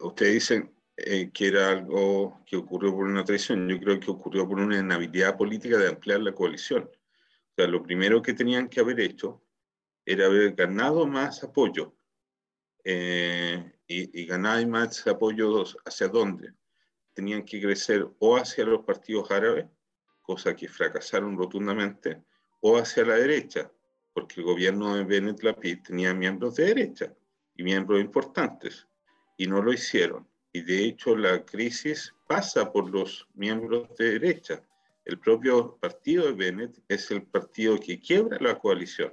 ustedes 0.00 0.34
dicen 0.34 0.74
que 0.96 1.48
era 1.48 1.70
algo 1.70 2.42
que 2.46 2.56
ocurrió 2.56 2.92
por 2.92 3.04
una 3.04 3.24
traición. 3.24 3.68
Yo 3.68 3.78
creo 3.78 4.00
que 4.00 4.10
ocurrió 4.10 4.48
por 4.48 4.58
una 4.58 4.78
inhabilidad 4.78 5.36
política 5.36 5.76
de 5.76 5.88
ampliar 5.88 6.20
la 6.20 6.32
coalición. 6.32 6.88
O 7.56 7.62
sea, 7.62 7.68
lo 7.68 7.84
primero 7.84 8.20
que 8.20 8.34
tenían 8.34 8.68
que 8.68 8.80
haber 8.80 8.98
hecho 8.98 9.40
era 10.04 10.26
haber 10.26 10.54
ganado 10.54 11.06
más 11.06 11.44
apoyo 11.44 11.94
eh, 12.82 13.72
y, 13.86 14.26
ganar 14.26 14.66
más 14.66 15.06
apoyo 15.06 15.62
hacia 15.84 16.08
dónde. 16.08 16.52
Tenían 17.12 17.44
que 17.44 17.62
crecer 17.62 18.08
o 18.18 18.36
hacia 18.36 18.64
los 18.64 18.84
partidos 18.84 19.30
árabes, 19.30 19.66
cosa 20.20 20.56
que 20.56 20.66
fracasaron 20.66 21.38
rotundamente, 21.38 22.24
o 22.60 22.76
hacia 22.76 23.04
la 23.04 23.14
derecha, 23.14 23.70
porque 24.12 24.40
el 24.40 24.46
gobierno 24.46 24.96
de 24.96 25.04
Bennett 25.04 25.44
Lapid 25.44 25.82
tenía 25.82 26.12
miembros 26.12 26.56
de 26.56 26.64
derecha 26.64 27.14
y 27.54 27.62
miembros 27.62 28.00
importantes, 28.00 28.88
y 29.36 29.46
no 29.46 29.62
lo 29.62 29.72
hicieron. 29.72 30.28
Y 30.52 30.62
de 30.62 30.86
hecho 30.86 31.16
la 31.16 31.44
crisis 31.44 32.12
pasa 32.26 32.72
por 32.72 32.90
los 32.90 33.28
miembros 33.34 33.94
de 33.96 34.18
derecha. 34.18 34.60
El 35.04 35.18
propio 35.18 35.76
partido 35.76 36.26
de 36.26 36.32
Bennett 36.32 36.82
es 36.88 37.10
el 37.10 37.24
partido 37.24 37.78
que 37.78 38.00
quiebra 38.00 38.38
la 38.40 38.58
coalición, 38.58 39.12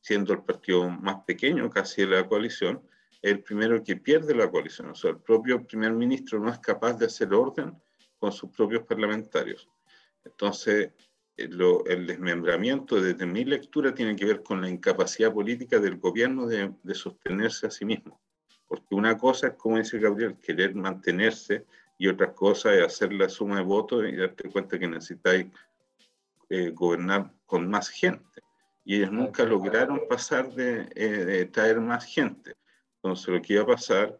siendo 0.00 0.32
el 0.32 0.42
partido 0.42 0.88
más 0.88 1.24
pequeño 1.26 1.68
casi 1.68 2.02
de 2.02 2.08
la 2.08 2.26
coalición, 2.26 2.82
el 3.22 3.42
primero 3.42 3.82
que 3.84 3.96
pierde 3.96 4.34
la 4.34 4.50
coalición. 4.50 4.90
O 4.90 4.94
sea, 4.94 5.10
el 5.10 5.18
propio 5.18 5.66
primer 5.66 5.92
ministro 5.92 6.40
no 6.40 6.50
es 6.50 6.58
capaz 6.58 6.94
de 6.94 7.06
hacer 7.06 7.34
orden 7.34 7.78
con 8.18 8.32
sus 8.32 8.50
propios 8.50 8.84
parlamentarios. 8.84 9.68
Entonces, 10.24 10.92
eh, 11.36 11.50
el 11.86 12.06
desmembramiento, 12.06 13.00
desde 13.00 13.26
mi 13.26 13.44
lectura, 13.44 13.94
tiene 13.94 14.16
que 14.16 14.24
ver 14.24 14.42
con 14.42 14.60
la 14.60 14.68
incapacidad 14.68 15.32
política 15.32 15.78
del 15.78 15.98
gobierno 15.98 16.46
de, 16.46 16.74
sostenerse 16.94 17.66
a 17.66 17.70
sí 17.70 17.84
mismo. 17.84 18.20
Porque 18.66 18.94
una 18.94 19.16
cosa 19.16 19.48
es, 19.48 19.54
como 19.54 19.78
dice 19.78 19.98
Gabriel, 19.98 20.38
querer 20.40 20.74
mantenerse 20.74 21.66
y 22.00 22.08
otra 22.08 22.32
cosa 22.32 22.74
es 22.74 22.82
hacer 22.82 23.12
la 23.12 23.28
suma 23.28 23.56
de 23.56 23.62
votos 23.62 24.06
y 24.08 24.16
darte 24.16 24.48
cuenta 24.48 24.78
que 24.78 24.88
necesitáis 24.88 25.48
eh, 26.48 26.70
gobernar 26.70 27.30
con 27.44 27.68
más 27.68 27.90
gente. 27.90 28.40
Y 28.86 28.96
ellos 28.96 29.12
nunca 29.12 29.44
lograron 29.44 30.00
pasar 30.08 30.50
de, 30.54 30.88
eh, 30.94 31.24
de 31.26 31.44
traer 31.44 31.78
más 31.78 32.06
gente. 32.06 32.54
Entonces 32.96 33.28
lo 33.28 33.42
que 33.42 33.52
iba 33.52 33.64
a 33.64 33.66
pasar 33.66 34.18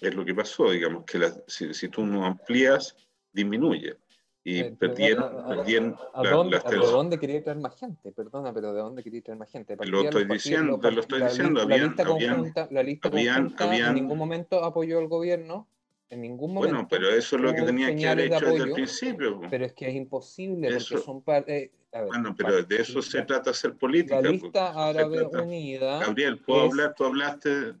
es 0.00 0.12
lo 0.12 0.24
que 0.24 0.34
pasó, 0.34 0.72
digamos, 0.72 1.04
que 1.04 1.20
si, 1.46 1.88
tú 1.88 2.04
no 2.04 2.26
amplías, 2.26 2.96
disminuye. 3.32 3.96
Y 4.42 4.58
eh, 4.58 4.76
perdieron, 4.76 5.22
a, 5.22 5.48
perdieron 5.50 5.96
a, 6.14 6.28
dónde, 6.28 6.58
¿De 6.58 6.76
dónde 6.78 7.20
quería 7.20 7.44
traer 7.44 7.60
más 7.60 7.78
gente? 7.78 8.10
Perdona, 8.10 8.52
pero 8.52 8.72
¿de 8.72 8.80
dónde 8.80 9.04
quería 9.04 9.22
traer 9.22 9.38
más 9.38 9.52
gente? 9.52 9.76
Lo 9.86 10.02
estoy 10.02 10.24
diciendo, 10.24 10.80
lo 10.82 11.00
estoy 11.00 11.22
diciendo. 11.22 11.64
La, 11.64 11.76
lista 11.76 12.04
conjunta, 12.04 12.66
la 12.72 12.82
lista 12.82 13.08
conjunta 13.08 13.76
en 13.76 13.94
ningún 13.94 14.18
momento 14.18 14.64
apoyó 14.64 14.98
al 14.98 15.06
gobierno. 15.06 15.68
En 16.10 16.22
ningún 16.22 16.54
momento. 16.54 16.74
Bueno, 16.74 16.88
pero 16.88 17.10
eso 17.10 17.36
es 17.36 17.42
lo 17.42 17.52
que 17.52 17.62
tenía 17.62 17.94
que 17.94 18.08
haber 18.08 18.32
hecho 18.32 18.46
desde 18.46 18.64
el 18.64 18.72
principio. 18.72 19.40
Pero 19.50 19.66
es 19.66 19.72
que 19.74 19.88
es 19.88 19.94
imposible 19.94 20.70
porque 20.70 21.04
son 21.04 21.22
parte. 21.22 21.72
Eh, 21.92 22.02
bueno, 22.06 22.34
pero 22.36 22.62
de 22.62 22.76
eso 22.76 23.02
se 23.02 23.22
trata 23.22 23.50
hacer 23.50 23.74
política. 23.74 24.20
La 24.20 24.30
lista 24.30 24.88
árabe 24.88 25.22
unida. 25.24 26.00
Gabriel, 26.00 26.38
¿puedo 26.38 26.62
hablar? 26.62 26.94
Tú 26.94 27.04
hablaste 27.04 27.74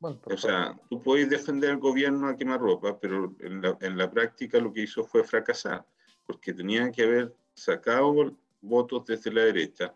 o 0.00 0.36
sea, 0.36 0.78
tú 0.88 1.02
puedes 1.02 1.28
defender 1.28 1.70
al 1.70 1.78
gobierno 1.78 2.28
a 2.28 2.36
quemarropa, 2.36 2.98
pero 3.00 3.34
en 3.40 3.60
la, 3.60 3.76
en 3.80 3.98
la, 3.98 4.08
práctica 4.08 4.58
lo 4.58 4.72
que 4.72 4.82
hizo 4.82 5.04
fue 5.04 5.24
fracasar, 5.24 5.84
porque 6.24 6.54
tenían 6.54 6.92
que 6.92 7.02
haber 7.02 7.34
sacado 7.54 8.36
votos 8.60 9.04
desde 9.06 9.32
la 9.32 9.42
derecha 9.42 9.92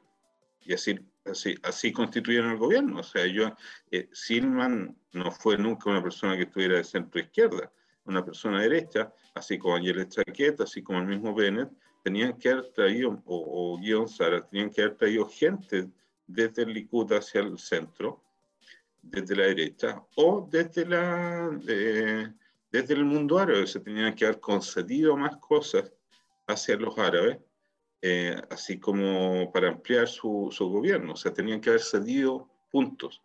y 0.64 0.74
así, 0.74 0.98
así, 1.24 1.54
así 1.62 1.92
constituyeron 1.92 2.52
el 2.52 2.58
gobierno. 2.58 3.00
O 3.00 3.02
sea, 3.02 3.26
yo, 3.26 3.54
eh, 3.90 4.08
Silman 4.12 4.96
no 5.12 5.30
fue 5.30 5.58
nunca 5.58 5.90
una 5.90 6.02
persona 6.02 6.36
que 6.36 6.44
estuviera 6.44 6.76
de 6.76 6.84
centro 6.84 7.20
izquierda, 7.20 7.72
una 8.04 8.24
persona 8.24 8.60
derecha, 8.60 9.12
así 9.34 9.58
como 9.58 9.76
Angela 9.76 10.08
Chaqueta, 10.08 10.64
así 10.64 10.82
como 10.82 10.98
el 11.00 11.06
mismo 11.06 11.34
Bennett, 11.34 11.70
tenían 12.02 12.36
que 12.38 12.50
haber 12.50 12.72
traído, 12.72 13.22
o, 13.26 13.74
o 13.74 13.78
Guion 13.78 14.08
Sara, 14.08 14.46
tenían 14.46 14.70
que 14.70 14.82
haber 14.82 14.96
traído 14.96 15.28
gente 15.28 15.88
desde 16.26 16.62
el 16.62 16.72
Likud 16.72 17.12
hacia 17.12 17.40
el 17.40 17.58
centro 17.58 18.22
desde 19.02 19.34
la 19.34 19.46
derecha 19.46 20.02
o 20.14 20.48
desde, 20.48 20.86
la, 20.86 21.50
desde 21.60 22.94
el 22.94 23.04
mundo 23.04 23.38
árabe. 23.38 23.66
Se 23.66 23.80
tenían 23.80 24.14
que 24.14 24.24
haber 24.24 24.40
concedido 24.40 25.16
más 25.16 25.36
cosas 25.38 25.92
hacia 26.46 26.76
los 26.76 26.96
árabes, 26.98 27.38
eh, 28.02 28.36
así 28.50 28.78
como 28.78 29.50
para 29.52 29.68
ampliar 29.68 30.08
su, 30.08 30.50
gobierno. 30.58 31.12
O 31.12 31.16
sea, 31.16 31.32
tenían 31.32 31.60
que 31.60 31.70
haber 31.70 31.82
cedido 31.82 32.50
puntos. 32.70 33.22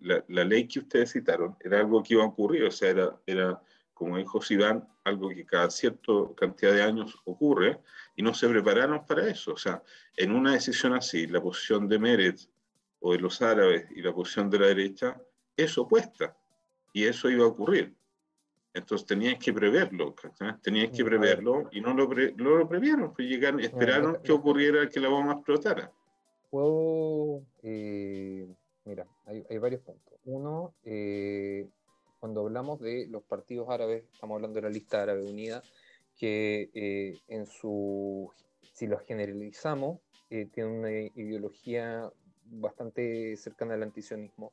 la, 0.00 0.44
ley 0.44 0.68
que 0.68 0.80
ustedes 0.80 1.12
citaron 1.12 1.56
era 1.60 1.80
algo 1.80 2.02
que 2.02 2.14
iba 2.14 2.22
a 2.22 2.28
ocurrir, 2.28 2.64
o 2.64 2.70
sea, 2.70 2.90
era, 2.90 3.20
era 3.26 3.60
como 3.94 4.18
dijo 4.18 4.42
Sidán, 4.42 4.86
algo 5.04 5.30
que 5.30 5.46
cada 5.46 5.70
cierta 5.70 6.12
cantidad 6.36 6.72
de 6.72 6.82
años 6.82 7.16
ocurre 7.24 7.80
y 8.16 8.22
no 8.22 8.34
se 8.34 8.48
prepararon 8.48 9.06
para 9.06 9.28
eso. 9.28 9.52
O 9.52 9.56
sea, 9.56 9.82
en 10.16 10.32
una 10.32 10.52
decisión 10.52 10.92
así, 10.94 11.26
la 11.26 11.40
posición 11.40 11.88
de 11.88 11.98
Meret 11.98 12.40
o 13.00 13.12
de 13.12 13.18
los 13.18 13.40
árabes 13.40 13.86
y 13.94 14.02
la 14.02 14.12
posición 14.12 14.50
de 14.50 14.58
la 14.58 14.66
derecha 14.66 15.20
es 15.56 15.78
opuesta. 15.78 16.36
Y 16.92 17.04
eso 17.04 17.30
iba 17.30 17.44
a 17.44 17.48
ocurrir. 17.48 17.94
Entonces 18.74 19.06
tenías 19.06 19.38
que 19.38 19.52
preverlo, 19.52 20.16
tenías 20.60 20.90
que 20.90 21.04
preverlo 21.04 21.68
y 21.70 21.80
no 21.80 21.94
lo, 21.94 22.08
no 22.08 22.56
lo 22.56 22.68
previeron, 22.68 23.14
pues 23.14 23.28
llegaron, 23.28 23.60
esperaron 23.60 24.20
que 24.20 24.32
ocurriera 24.32 24.88
que 24.88 24.98
la 24.98 25.08
bomba 25.08 25.34
explotara. 25.34 25.92
Puedo, 26.50 27.44
eh, 27.62 28.48
mira, 28.84 29.06
hay, 29.26 29.44
hay, 29.48 29.58
varios 29.58 29.80
puntos. 29.80 30.18
Uno, 30.24 30.74
eh, 30.84 31.68
cuando 32.18 32.40
hablamos 32.40 32.80
de 32.80 33.06
los 33.06 33.22
partidos 33.22 33.68
árabes, 33.70 34.02
estamos 34.12 34.34
hablando 34.34 34.56
de 34.56 34.62
la 34.62 34.70
lista 34.70 35.04
árabe 35.04 35.22
unida, 35.22 35.62
que 36.16 36.68
eh, 36.74 37.20
en 37.28 37.46
su, 37.46 38.28
si 38.72 38.88
lo 38.88 38.98
generalizamos, 38.98 40.00
tiene 40.28 40.64
una 40.64 40.90
ideología 40.90 42.10
bastante 42.46 43.36
cercana 43.36 43.74
al 43.74 43.84
antisionismo, 43.84 44.52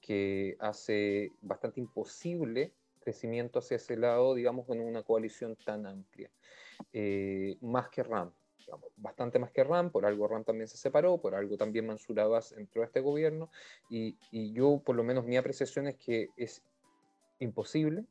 que 0.00 0.56
hace 0.58 1.30
bastante 1.40 1.78
imposible 1.78 2.72
crecimiento 3.00 3.58
hacia 3.58 3.76
ese 3.76 3.96
lado, 3.96 4.34
digamos, 4.34 4.68
en 4.68 4.80
una 4.80 5.02
coalición 5.02 5.56
tan 5.56 5.86
amplia. 5.86 6.30
Eh, 6.92 7.56
más 7.60 7.88
que 7.88 8.02
RAM, 8.02 8.32
bastante 8.96 9.38
más 9.38 9.50
que 9.50 9.64
RAM, 9.64 9.90
por 9.90 10.06
algo 10.06 10.28
RAM 10.28 10.44
también 10.44 10.68
se 10.68 10.76
separó, 10.76 11.18
por 11.18 11.34
algo 11.34 11.56
también 11.56 11.86
Mansur 11.86 12.20
Abbas 12.20 12.52
entró 12.52 12.82
a 12.82 12.86
este 12.86 13.00
gobierno, 13.00 13.50
y, 13.88 14.16
y, 14.30 14.52
yo, 14.52 14.80
por 14.84 14.94
lo 14.94 15.02
menos, 15.02 15.24
mi 15.24 15.36
apreciación 15.36 15.88
es 15.88 15.96
que 15.96 16.28
es 16.36 16.62
imposible 17.38 18.04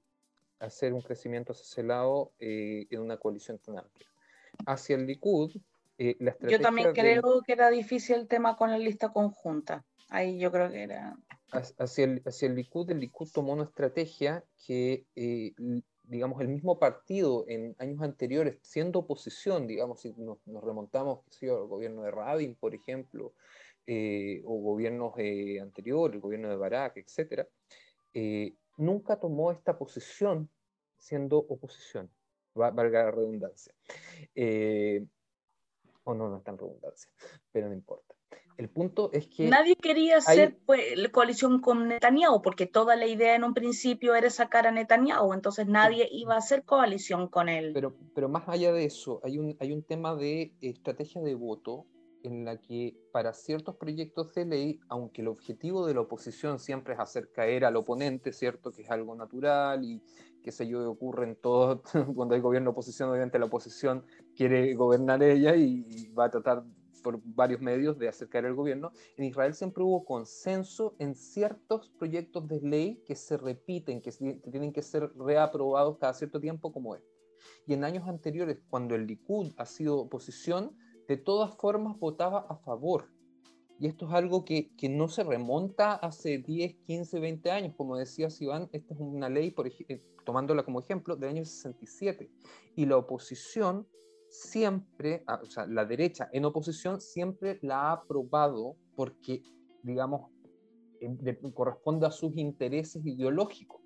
hacer 0.59 0.93
un 0.93 1.01
crecimiento 1.01 1.53
hacia 1.53 1.63
ese 1.63 1.83
lado 1.83 2.31
eh, 2.39 2.87
en 2.89 2.99
una 2.99 3.17
coalición 3.17 3.59
tan 3.59 3.77
amplia. 3.77 4.09
Hacia 4.65 4.95
el 4.95 5.05
Likud, 5.05 5.51
Eh, 6.01 6.15
yo 6.47 6.61
también 6.61 6.93
creo 6.93 7.41
que 7.45 7.51
era 7.51 7.69
difícil 7.69 8.15
el 8.15 8.27
tema 8.27 8.55
con 8.55 8.71
la 8.71 8.77
lista 8.77 9.09
conjunta. 9.09 9.83
Ahí 10.09 10.39
yo 10.39 10.49
creo 10.49 10.71
que 10.71 10.81
era... 10.81 11.17
Hacia 11.51 12.05
el, 12.05 12.21
hacia 12.25 12.47
el 12.47 12.55
Likud, 12.55 12.89
el 12.91 12.99
Likud 12.99 13.27
tomó 13.33 13.53
una 13.53 13.63
estrategia 13.63 14.43
que, 14.65 15.05
eh, 15.15 15.53
digamos, 16.03 16.41
el 16.41 16.47
mismo 16.47 16.77
partido 16.77 17.45
en 17.47 17.75
años 17.79 18.01
anteriores, 18.01 18.59
siendo 18.61 18.99
oposición, 18.99 19.65
digamos, 19.65 20.01
si 20.01 20.13
nos, 20.17 20.39
remontamos 20.45 21.21
al 21.41 21.67
gobierno 21.67 22.03
de 22.03 22.11
Rabin, 22.11 22.55
por 22.55 22.75
ejemplo, 22.75 23.33
eh, 23.87 24.41
o 24.45 24.61
gobiernos 24.61 25.13
anteriores, 25.61 26.15
el 26.15 26.21
gobierno 26.21 26.49
de 26.49 26.55
Barak, 26.55 26.97
etc., 26.97 27.47
nunca 28.77 29.19
tomó 29.19 29.51
esta 29.51 29.77
posición 29.77 30.49
siendo 30.97 31.37
oposición, 31.37 32.11
valga 32.53 33.05
la 33.05 33.11
redundancia. 33.11 33.73
o 36.03 36.13
no, 36.13 36.29
no 36.29 36.37
es 36.37 36.43
tan 36.43 36.57
redundancia, 36.57 37.11
pero 37.51 37.67
no 37.67 37.73
importa. 37.73 38.18
El 38.59 38.67
punto 38.67 39.09
es 39.13 39.27
que... 39.27 39.47
Nadie 39.47 39.77
quería 39.77 40.17
hacer 40.17 40.57
pues, 40.65 40.81
coalición 41.13 41.61
con 41.61 41.87
Netanyahu, 41.87 42.41
porque 42.41 42.65
toda 42.65 42.97
la 42.97 43.07
idea 43.07 43.33
en 43.33 43.45
un 43.45 43.53
principio 43.53 44.15
era 44.15 44.29
sacar 44.29 44.67
a 44.67 44.71
Netanyahu, 44.71 45.31
entonces 45.33 45.65
nadie 45.65 46.09
iba 46.11 46.35
a 46.35 46.39
hacer 46.39 46.65
coalición 46.65 47.29
con 47.29 47.47
él. 47.47 47.71
Pero, 47.73 47.95
pero 48.13 48.27
más 48.27 48.49
allá 48.49 48.73
de 48.73 48.83
eso, 48.83 49.21
hay 49.23 49.37
un, 49.37 49.55
hay 49.61 49.71
un 49.71 49.81
tema 49.81 50.13
de 50.13 50.51
estrategia 50.59 51.21
de 51.21 51.35
voto 51.35 51.85
en 52.23 52.43
la 52.43 52.59
que 52.59 52.97
para 53.13 53.31
ciertos 53.31 53.77
proyectos 53.77 54.33
de 54.33 54.43
ley, 54.43 54.79
aunque 54.89 55.21
el 55.21 55.29
objetivo 55.29 55.87
de 55.87 55.93
la 55.93 56.01
oposición 56.01 56.59
siempre 56.59 56.95
es 56.95 56.99
hacer 56.99 57.31
caer 57.31 57.63
al 57.63 57.77
oponente, 57.77 58.33
¿cierto? 58.33 58.73
Que 58.73 58.81
es 58.81 58.91
algo 58.91 59.15
natural 59.15 59.85
y 59.85 60.03
que 60.43 60.51
se 60.51 60.67
yo, 60.67 60.91
ocurre 60.91 61.29
en 61.29 61.37
todo, 61.37 61.81
cuando 62.13 62.35
hay 62.35 62.41
gobierno 62.41 62.71
oposición, 62.71 63.09
obviamente 63.09 63.39
la 63.39 63.45
oposición 63.45 64.03
quiere 64.35 64.73
gobernar 64.73 65.23
ella 65.23 65.55
y 65.55 66.11
va 66.11 66.25
a 66.25 66.29
tratar 66.29 66.65
por 66.99 67.19
varios 67.23 67.61
medios 67.61 67.97
de 67.97 68.07
acercar 68.07 68.45
el 68.45 68.55
gobierno, 68.55 68.91
en 69.17 69.25
Israel 69.25 69.53
siempre 69.53 69.83
hubo 69.83 70.05
consenso 70.05 70.95
en 70.99 71.15
ciertos 71.15 71.89
proyectos 71.97 72.47
de 72.47 72.61
ley 72.61 73.03
que 73.05 73.15
se 73.15 73.37
repiten, 73.37 74.01
que, 74.01 74.11
tienen 74.11 74.73
que 74.73 74.81
ser 74.81 75.11
reaprobados 75.15 75.97
cada 75.97 76.13
cierto 76.13 76.39
tiempo 76.39 76.71
como 76.71 76.95
este. 76.95 77.09
Y 77.65 77.73
en 77.73 77.83
años 77.83 78.07
anteriores, 78.07 78.59
cuando 78.69 78.95
el 78.95 79.07
Likud 79.07 79.53
ha 79.57 79.65
sido 79.65 79.99
oposición, 79.99 80.75
de 81.07 81.17
todas 81.17 81.55
formas 81.55 81.97
votaba 81.97 82.45
a 82.49 82.55
favor. 82.57 83.09
Y 83.79 83.87
esto 83.87 84.07
es 84.07 84.13
algo 84.13 84.43
que, 84.43 84.75
que 84.75 84.89
no 84.89 85.07
se 85.07 85.23
remonta 85.23 85.93
hace 85.93 86.39
10, 86.39 86.75
15, 86.85 87.19
20 87.19 87.51
años. 87.51 87.73
Como 87.77 87.95
decía 87.95 88.27
Iván, 88.39 88.69
esta 88.73 88.93
es 88.93 88.99
una 88.99 89.29
ley, 89.29 89.51
por, 89.51 89.67
eh, 89.67 90.03
tomándola 90.25 90.63
como 90.63 90.81
ejemplo, 90.81 91.15
del 91.15 91.29
año 91.29 91.45
67. 91.45 92.29
Y 92.75 92.85
la 92.85 92.97
oposición 92.97 93.87
siempre, 94.29 95.23
ah, 95.27 95.39
o 95.41 95.45
sea, 95.45 95.65
la 95.65 95.85
derecha 95.85 96.29
en 96.31 96.45
oposición 96.45 97.01
siempre 97.01 97.59
la 97.61 97.89
ha 97.89 97.91
aprobado 97.93 98.75
porque, 98.95 99.41
digamos, 99.83 100.29
corresponde 101.53 102.05
a 102.05 102.11
sus 102.11 102.37
intereses 102.37 103.05
ideológicos. 103.05 103.81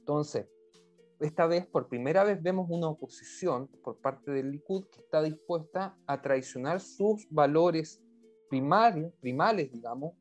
Entonces, 0.00 0.46
esta 1.20 1.46
vez, 1.46 1.66
por 1.66 1.88
primera 1.88 2.22
vez, 2.22 2.40
vemos 2.40 2.68
una 2.70 2.88
oposición 2.88 3.68
por 3.82 3.98
parte 3.98 4.30
del 4.30 4.52
Likud 4.52 4.84
que 4.86 5.00
está 5.00 5.22
dispuesta 5.22 5.96
a 6.06 6.22
traicionar 6.22 6.80
sus 6.80 7.26
valores 7.30 8.00
primarios, 8.48 9.12
primales, 9.20 9.72
digamos, 9.72 10.14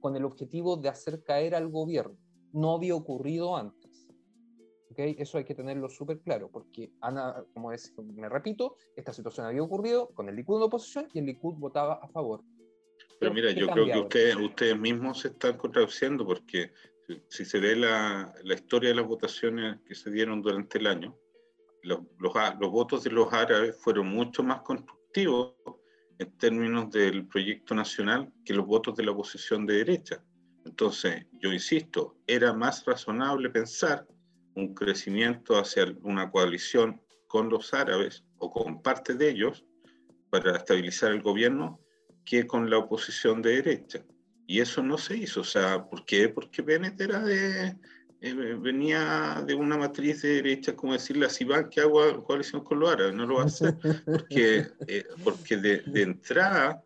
con 0.00 0.16
el 0.16 0.24
objetivo 0.24 0.76
de 0.76 0.88
hacer 0.88 1.22
caer 1.22 1.54
al 1.54 1.68
gobierno. 1.68 2.16
No 2.52 2.74
había 2.74 2.94
ocurrido 2.94 3.56
antes. 3.56 3.83
Eso 4.96 5.38
hay 5.38 5.44
que 5.44 5.54
tenerlo 5.54 5.88
súper 5.88 6.20
claro, 6.20 6.50
porque 6.50 6.92
Ana, 7.00 7.44
como 7.52 7.72
es, 7.72 7.92
me 7.98 8.28
repito, 8.28 8.76
esta 8.96 9.12
situación 9.12 9.46
había 9.46 9.62
ocurrido 9.62 10.08
con 10.14 10.28
el 10.28 10.36
Likud 10.36 10.58
en 10.58 10.62
oposición 10.64 11.08
y 11.12 11.18
el 11.18 11.26
Likud 11.26 11.54
votaba 11.54 11.94
a 12.02 12.08
favor. 12.08 12.42
Pero 13.18 13.32
mira, 13.32 13.50
yo 13.52 13.68
creo 13.68 13.86
que 13.86 13.98
ustedes, 13.98 14.36
ustedes 14.36 14.78
mismos 14.78 15.20
se 15.20 15.28
están 15.28 15.56
contradiciendo 15.56 16.26
porque 16.26 16.72
si 17.28 17.44
se 17.44 17.58
ve 17.58 17.76
la, 17.76 18.34
la, 18.42 18.54
historia 18.54 18.90
de 18.90 18.96
las 18.96 19.06
votaciones 19.06 19.80
que 19.86 19.94
se 19.94 20.10
dieron 20.10 20.42
durante 20.42 20.78
el 20.78 20.86
año, 20.86 21.16
los, 21.82 22.00
los, 22.18 22.32
los, 22.60 22.70
votos 22.70 23.04
de 23.04 23.10
los 23.10 23.32
árabes 23.32 23.76
fueron 23.76 24.08
mucho 24.08 24.42
más 24.42 24.62
constructivos 24.62 25.54
en 26.18 26.36
términos 26.38 26.90
del 26.90 27.26
proyecto 27.26 27.74
nacional 27.74 28.32
que 28.44 28.54
los 28.54 28.66
votos 28.66 28.96
de 28.96 29.04
la 29.04 29.12
oposición 29.12 29.66
de 29.66 29.74
derecha. 29.74 30.24
Entonces, 30.64 31.26
yo 31.32 31.52
insisto, 31.52 32.16
era 32.26 32.52
más 32.52 32.84
razonable 32.84 33.50
pensar 33.50 34.06
un 34.54 34.74
crecimiento 34.74 35.58
hacia 35.58 35.94
una 36.02 36.30
coalición 36.30 37.00
con 37.26 37.48
los 37.48 37.74
árabes 37.74 38.24
o 38.38 38.50
con 38.50 38.82
parte 38.82 39.14
de 39.14 39.30
ellos 39.30 39.64
para 40.30 40.56
estabilizar 40.56 41.12
el 41.12 41.22
gobierno 41.22 41.80
que 42.24 42.46
con 42.46 42.70
la 42.70 42.78
oposición 42.78 43.42
de 43.42 43.62
derecha. 43.62 44.04
Y 44.46 44.60
eso 44.60 44.82
no 44.82 44.98
se 44.98 45.16
hizo. 45.16 45.40
O 45.40 45.44
sea, 45.44 45.84
¿por 45.84 46.04
qué? 46.04 46.28
Porque 46.28 46.62
Bennett 46.62 47.00
era 47.00 47.20
de, 47.20 47.76
eh, 48.20 48.56
venía 48.60 49.42
de 49.46 49.54
una 49.54 49.76
matriz 49.76 50.22
de 50.22 50.36
derecha, 50.36 50.74
como 50.74 50.92
decirle 50.92 51.26
así, 51.26 51.44
va 51.44 51.68
que 51.68 51.80
hago 51.80 52.24
coalición 52.24 52.62
con 52.62 52.80
los 52.80 52.90
árabes. 52.90 53.14
No 53.14 53.26
lo 53.26 53.36
va 53.36 53.42
a 53.42 53.46
hacer. 53.46 53.76
Porque, 54.04 54.66
eh, 54.86 55.04
porque 55.22 55.56
de, 55.56 55.78
de, 55.86 56.02
entrada 56.02 56.82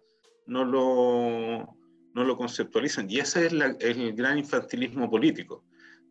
no 0.47 0.65
lo, 0.65 1.77
no 2.15 2.25
lo 2.25 2.37
conceptualizan. 2.37 3.11
Y 3.11 3.19
ese 3.19 3.47
es, 3.47 3.53
la, 3.53 3.77
el 3.81 4.15
gran 4.15 4.39
infantilismo 4.39 5.11
político. 5.11 5.65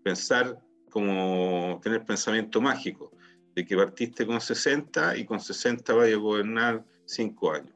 Pensar 0.04 0.58
como 0.90 1.80
tener 1.82 2.06
pensamiento 2.06 2.62
mágico, 2.62 3.12
de 3.56 3.66
que 3.66 3.76
partiste 3.76 4.26
con 4.26 4.40
60 4.40 5.18
y 5.18 5.26
con 5.26 5.40
60 5.40 5.94
vaya 5.94 6.16
a 6.16 6.20
gobernar 6.20 6.86
5 7.06 7.52
años. 7.54 7.76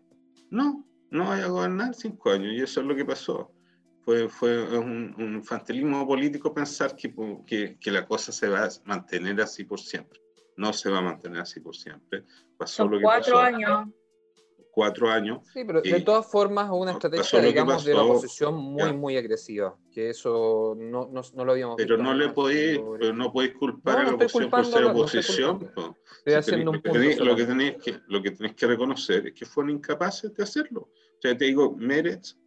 No, 0.50 0.86
no 1.10 1.30
vaya 1.30 1.46
a 1.46 1.50
gobernar 1.50 1.96
5 1.96 2.32
años 2.32 2.54
y 2.54 2.62
eso 2.62 2.82
es 2.82 2.88
lo 2.88 2.96
que 2.96 3.06
pasó. 3.06 3.52
Fue, 4.04 4.30
fue 4.30 4.78
un, 4.78 5.16
infantilismo 5.18 6.08
político 6.08 6.54
pensar 6.54 6.96
que, 6.96 7.14
que, 7.46 7.78
que, 7.80 7.92
la 7.92 8.06
cosa 8.06 8.32
se 8.32 8.48
va 8.48 8.66
a 8.66 8.70
mantener 8.86 9.40
así 9.42 9.64
por 9.64 9.80
siempre. 9.80 10.20
No 10.58 10.74
se 10.74 10.90
va 10.90 11.00
a 11.00 11.04
mantener 11.04 11.42
así 11.42 11.60
por 11.60 11.76
siempre. 11.76 12.26
Pasó 12.58 12.88
lo 12.88 12.98
que 12.98 13.04
cuatro 13.04 13.40
años 13.40 13.88
cuatro 14.72 15.10
años. 15.10 15.40
Sí, 15.54 15.64
pero 15.66 15.82
de 15.82 16.02
todas 16.02 16.26
formas 16.26 16.70
una 16.72 16.94
estrategia, 16.94 17.42
digamos, 17.42 17.84
de 17.84 17.94
la 17.94 18.04
oposición 18.04 18.56
muy, 18.56 18.94
muy 18.94 19.18
agresiva, 19.18 19.78
que 19.92 20.10
eso 20.10 20.76
no, 20.78 21.10
no, 21.12 21.22
no 21.36 21.46
lo 21.46 21.52
habíamos 21.52 21.76
pero 21.78 21.98
No 21.98 22.14
le 22.14 22.30
podéis, 22.30 22.80
pero 23.00 23.14
no 23.14 23.32
podéis 23.32 23.54
culpar 23.56 24.00
a 24.00 24.04
la 24.04 24.14
oposición 24.16 24.50
por 24.50 24.66
ser 24.66 24.86
oposición. 24.86 25.72
Lo, 26.66 27.36
que 27.36 27.46
tenéis 27.46 28.56
que, 28.56 28.68
reconocer 28.68 29.28
es 29.28 29.34
que 29.34 29.46
fueron 29.46 29.72
incapaces 29.72 30.34
de 30.34 30.44
hacerlo. 30.44 30.82
O 30.82 31.22
sea, 31.22 31.38
te 31.38 31.46
digo, 31.46 31.76
Meretz 31.76 32.38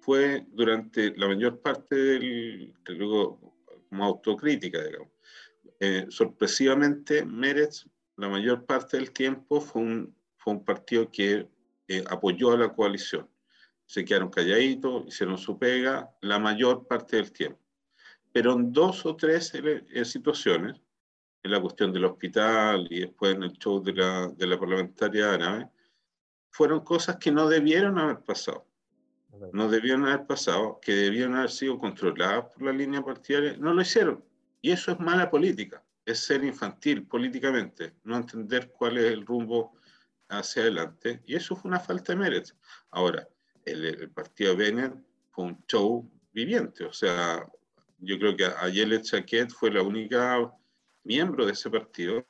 fue 0.00 0.44
durante 0.52 1.16
la 1.16 1.28
mayor 1.28 1.60
parte 1.60 1.96
del, 1.96 2.74
digo, 2.86 3.54
como 3.88 4.04
autocrítica, 4.04 4.82
digamos. 4.82 5.08
Eh, 5.78 6.06
sorpresivamente, 6.10 7.24
Meretz, 7.24 7.86
la 8.16 8.28
mayor 8.28 8.66
parte 8.66 8.98
del 8.98 9.12
tiempo, 9.12 9.60
fue 9.60 9.82
un, 9.82 10.14
fue 10.36 10.52
un 10.54 10.64
partido 10.64 11.10
que 11.10 11.48
eh, 11.92 12.04
apoyó 12.08 12.52
a 12.52 12.56
la 12.56 12.72
coalición. 12.72 13.28
Se 13.84 14.04
quedaron 14.04 14.30
calladitos, 14.30 15.08
hicieron 15.08 15.36
su 15.36 15.58
pega 15.58 16.08
la 16.20 16.38
mayor 16.38 16.86
parte 16.86 17.16
del 17.16 17.32
tiempo. 17.32 17.58
Pero 18.30 18.52
en 18.52 18.72
dos 18.72 19.04
o 19.06 19.16
tres 19.16 19.52
eh, 19.54 20.04
situaciones, 20.04 20.80
en 21.42 21.50
la 21.50 21.60
cuestión 21.60 21.92
del 21.92 22.04
hospital 22.04 22.86
y 22.88 23.00
después 23.00 23.34
en 23.34 23.42
el 23.42 23.58
show 23.58 23.82
de 23.82 23.92
la, 23.92 24.28
de 24.28 24.46
la 24.46 24.56
parlamentaria 24.56 25.34
árabe, 25.34 25.68
fueron 26.50 26.78
cosas 26.84 27.16
que 27.16 27.32
no 27.32 27.48
debieron 27.48 27.98
haber 27.98 28.20
pasado. 28.20 28.64
No 29.52 29.68
debieron 29.68 30.06
haber 30.06 30.28
pasado, 30.28 30.78
que 30.80 30.92
debieron 30.92 31.34
haber 31.34 31.50
sido 31.50 31.76
controladas 31.76 32.44
por 32.52 32.62
la 32.62 32.72
línea 32.72 33.02
partidaria, 33.02 33.56
no 33.58 33.74
lo 33.74 33.82
hicieron. 33.82 34.24
Y 34.62 34.70
eso 34.70 34.92
es 34.92 35.00
mala 35.00 35.28
política, 35.28 35.82
es 36.04 36.20
ser 36.20 36.44
infantil 36.44 37.04
políticamente, 37.04 37.94
no 38.04 38.16
entender 38.16 38.70
cuál 38.70 38.98
es 38.98 39.06
el 39.06 39.26
rumbo 39.26 39.72
hacia 40.30 40.62
adelante, 40.62 41.22
y 41.26 41.34
eso 41.34 41.56
fue 41.56 41.68
una 41.68 41.80
falta 41.80 42.12
de 42.12 42.18
mérito. 42.18 42.54
Ahora, 42.90 43.28
el, 43.64 44.10
partido 44.10 44.56
Bennett 44.56 44.94
fue 45.30 45.44
un 45.44 45.64
show 45.66 46.10
viviente, 46.32 46.84
o 46.84 46.92
sea, 46.92 47.46
yo 47.98 48.18
creo 48.18 48.36
que 48.36 48.46
Ayelet 48.46 49.02
Chaquet 49.02 49.50
fue 49.50 49.70
la 49.70 49.82
única 49.82 50.50
miembro 51.04 51.46
de 51.46 51.52
ese 51.52 51.70
partido 51.70 52.26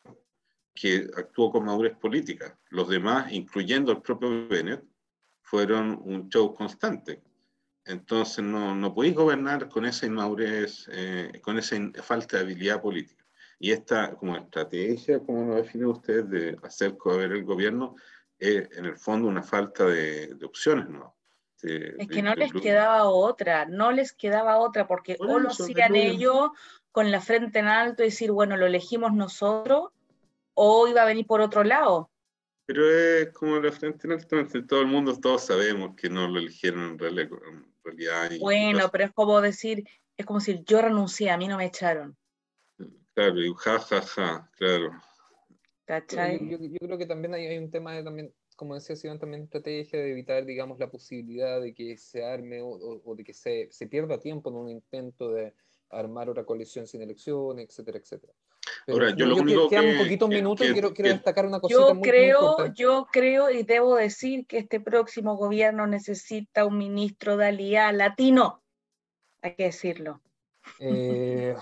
que 0.75 1.09
actuó 1.17 1.51
con 1.51 1.65
madurez 1.65 1.97
política. 1.97 2.59
Los 2.71 2.89
demás, 2.89 3.33
incluyendo 3.33 3.93
el 3.93 4.01
propio 4.01 4.49
Bennett, 4.49 4.85
fueron 5.43 6.01
un 6.03 6.29
show 6.29 6.55
constante. 6.55 7.23
Entonces 7.85 8.45
no, 8.45 8.75
no 8.75 8.95
podéis 8.95 9.15
gobernar 9.15 9.69
con 9.69 9.85
esa 9.85 10.07
inmadurez, 10.07 10.89
eh, 10.93 11.41
con 11.43 11.59
esa 11.59 11.77
falta 12.03 12.37
de 12.37 12.45
habilidad 12.45 12.81
política. 12.81 13.20
Y 13.63 13.73
esta 13.73 14.15
como 14.15 14.37
estrategia, 14.37 15.21
como 15.21 15.45
lo 15.45 15.57
define 15.57 15.87
usted, 15.87 16.25
de 16.25 16.57
hacer 16.63 16.97
coger 16.97 17.31
el 17.33 17.45
gobierno, 17.45 17.95
es 18.39 18.67
en 18.79 18.87
el 18.87 18.97
fondo 18.97 19.29
una 19.29 19.43
falta 19.43 19.85
de, 19.85 20.35
opciones, 20.43 20.89
¿no? 20.89 21.15
es 21.63 22.09
que 22.09 22.23
no 22.23 22.35
les 22.35 22.55
quedaba 22.55 23.05
otra, 23.05 23.67
no 23.67 23.93
les 23.93 24.15
quedaba 24.15 24.57
otra, 24.57 24.89
porque 24.89 25.19
o 25.21 25.39
lo 25.39 25.51
hacían 25.51 25.95
ellos 25.95 26.49
con 26.91 27.11
la 27.11 27.21
frente 27.21 27.59
en 27.59 27.67
alto 27.67 28.03
y 28.03 28.07
decir, 28.07 28.33
bueno, 28.33 28.57
lo 28.57 28.65
elegimos 28.65 29.13
nosotros, 29.13 29.91
o 30.55 30.89
iba 30.89 31.03
a 31.03 31.05
venir 31.05 31.27
por 31.27 31.43
otro 31.43 31.63
lado. 31.63 32.11
Pero 32.65 32.91
es 32.91 33.29
como 33.35 33.59
la 33.59 33.73
frente 33.73 34.07
en 34.07 34.15
alto, 34.15 34.37
todo 34.67 34.81
el 34.81 34.87
mundo, 34.87 35.21
todos 35.21 35.45
sabemos 35.45 35.95
que 35.97 36.09
no 36.09 36.27
lo 36.29 36.39
eligieron 36.39 36.93
en 36.93 36.99
realidad. 36.99 38.31
bueno, 38.41 38.89
pero 38.91 39.05
es 39.05 39.13
como 39.13 39.39
decir, 39.43 39.85
es 40.17 40.25
como 40.25 40.41
si 40.41 40.63
yo 40.65 40.81
renuncié, 40.81 41.31
a 41.31 41.37
mí 41.37 41.47
no 41.47 41.59
me 41.59 41.67
echaron. 41.67 42.17
Claro, 43.21 43.45
y 43.45 43.55
ja, 43.55 43.79
ja, 43.81 44.01
ja, 44.01 44.51
claro. 44.57 44.91
Yo, 46.41 46.57
yo, 46.59 46.79
creo 46.81 46.97
que 46.97 47.05
también 47.05 47.35
hay, 47.35 47.49
hay 47.49 47.59
un 47.59 47.71
tema 47.71 47.93
de 47.93 48.03
también, 48.03 48.33
como 48.57 48.75
decía 48.75 48.97
Iván, 49.05 49.19
también 49.19 49.43
estrategia 49.43 49.99
de 49.99 50.11
evitar, 50.11 50.47
digamos, 50.47 50.79
la 50.79 50.91
posibilidad 50.91 51.61
de 51.61 51.75
que 51.75 51.99
se 51.99 52.25
arme 52.25 52.63
o, 52.63 52.71
o, 53.05 53.15
de 53.15 53.23
que 53.23 53.35
se, 53.35 53.69
se, 53.71 53.89
pierda 53.89 54.19
tiempo 54.19 54.49
en 54.49 54.57
un 54.57 54.71
intento 54.71 55.33
de 55.33 55.53
armar 55.91 56.31
otra 56.31 56.45
coalición 56.45 56.87
sin 56.87 57.03
elecciones, 57.03 57.69
etcétera, 57.69 57.99
etcétera. 57.99 58.33
Ahora, 58.89 59.15
yo, 59.15 59.27
lo 59.27 59.37
único 59.37 59.69
que, 59.69 59.81
un 59.81 59.99
poquito 59.99 60.27
minutos 60.27 60.67
y 60.67 60.73
quiero, 60.73 60.95
quiero 60.95 61.11
destacar 61.11 61.45
una 61.45 61.61
cosita 61.61 61.93
yo 61.93 62.01
creo, 62.01 62.73
Yo 62.73 63.07
creo 63.13 63.51
y 63.51 63.65
debo 63.65 63.97
decir 63.97 64.47
que 64.47 64.57
este 64.57 64.81
próximo 64.81 65.37
gobierno 65.37 65.87
necesita 65.87 66.65
un 66.65 66.79
ministro 66.79 67.37
de 67.37 67.49
Alía 67.49 67.93
latino. 67.93 68.63
Hay 69.43 69.57
que 69.57 69.65
decirlo. 69.65 70.23
Eh, 70.79 71.55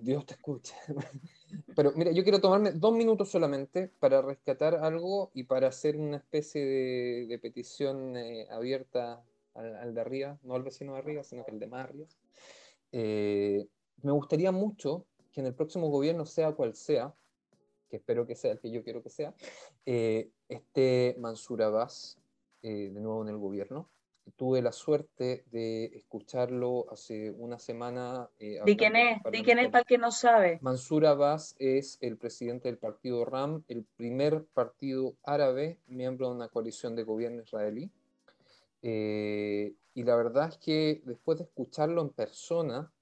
Dios 0.00 0.26
te 0.26 0.34
escucha. 0.34 0.74
Pero 1.76 1.92
mira, 1.94 2.12
yo 2.12 2.22
quiero 2.22 2.40
tomarme 2.40 2.72
dos 2.72 2.94
minutos 2.94 3.30
solamente 3.30 3.88
para 4.00 4.22
rescatar 4.22 4.74
algo 4.76 5.30
y 5.34 5.44
para 5.44 5.68
hacer 5.68 5.96
una 5.96 6.16
especie 6.16 6.64
de, 6.64 7.38
petición 7.38 8.16
eh, 8.16 8.46
abierta 8.50 9.22
al, 9.54 9.94
de 9.94 10.00
arriba, 10.00 10.38
no 10.42 10.54
al 10.54 10.62
vecino 10.62 10.94
de 10.94 10.98
arriba, 10.98 11.22
sino 11.22 11.44
que 11.44 11.52
al 11.52 11.58
de 11.58 11.66
más 11.66 11.84
arriba. 11.84 12.06
Eh, 12.92 13.66
me 14.02 14.12
gustaría 14.12 14.52
mucho 14.52 15.06
que 15.32 15.40
en 15.40 15.46
el 15.46 15.54
próximo 15.54 15.88
gobierno, 15.88 16.26
sea 16.26 16.52
cual 16.52 16.74
sea, 16.74 17.14
que 17.88 17.96
espero 17.96 18.26
que 18.26 18.34
sea 18.34 18.52
el 18.52 18.60
que 18.60 18.70
yo 18.70 18.82
quiero 18.82 19.02
que 19.02 19.10
sea, 19.10 19.34
eh, 19.86 20.30
esté 20.48 21.16
Mansur 21.18 21.62
Abbas 21.62 22.18
de 22.62 22.88
nuevo 22.92 23.20
en 23.22 23.28
el 23.28 23.36
gobierno 23.36 23.90
tuve 24.36 24.62
la 24.62 24.72
suerte 24.72 25.44
de 25.50 25.86
escucharlo 25.96 26.86
hace 26.90 27.30
una 27.30 27.58
semana. 27.58 28.28
Eh, 28.38 28.58
¿De 28.64 28.76
quién 28.76 28.96
es? 28.96 29.22
¿De 29.30 29.42
quién 29.42 29.58
es 29.58 29.70
para 29.70 29.84
que 29.84 29.98
no 29.98 30.10
sabe? 30.10 30.58
Mansur 30.60 31.06
Abbas 31.06 31.54
es 31.58 31.98
el 32.00 32.16
presidente 32.16 32.68
del 32.68 32.78
partido 32.78 33.24
RAM, 33.24 33.64
el 33.68 33.84
primer 33.96 34.44
partido 34.54 35.14
árabe 35.24 35.78
miembro 35.86 36.28
de 36.28 36.36
una 36.36 36.48
coalición 36.48 36.96
de 36.96 37.04
gobierno 37.04 37.42
israelí. 37.42 37.90
Eh, 38.82 39.74
y 39.94 40.02
la 40.02 40.16
verdad 40.16 40.48
es 40.48 40.58
que 40.58 41.02
después 41.04 41.38
de 41.38 41.44
escucharlo 41.44 42.02
en 42.02 42.10
persona, 42.10 42.92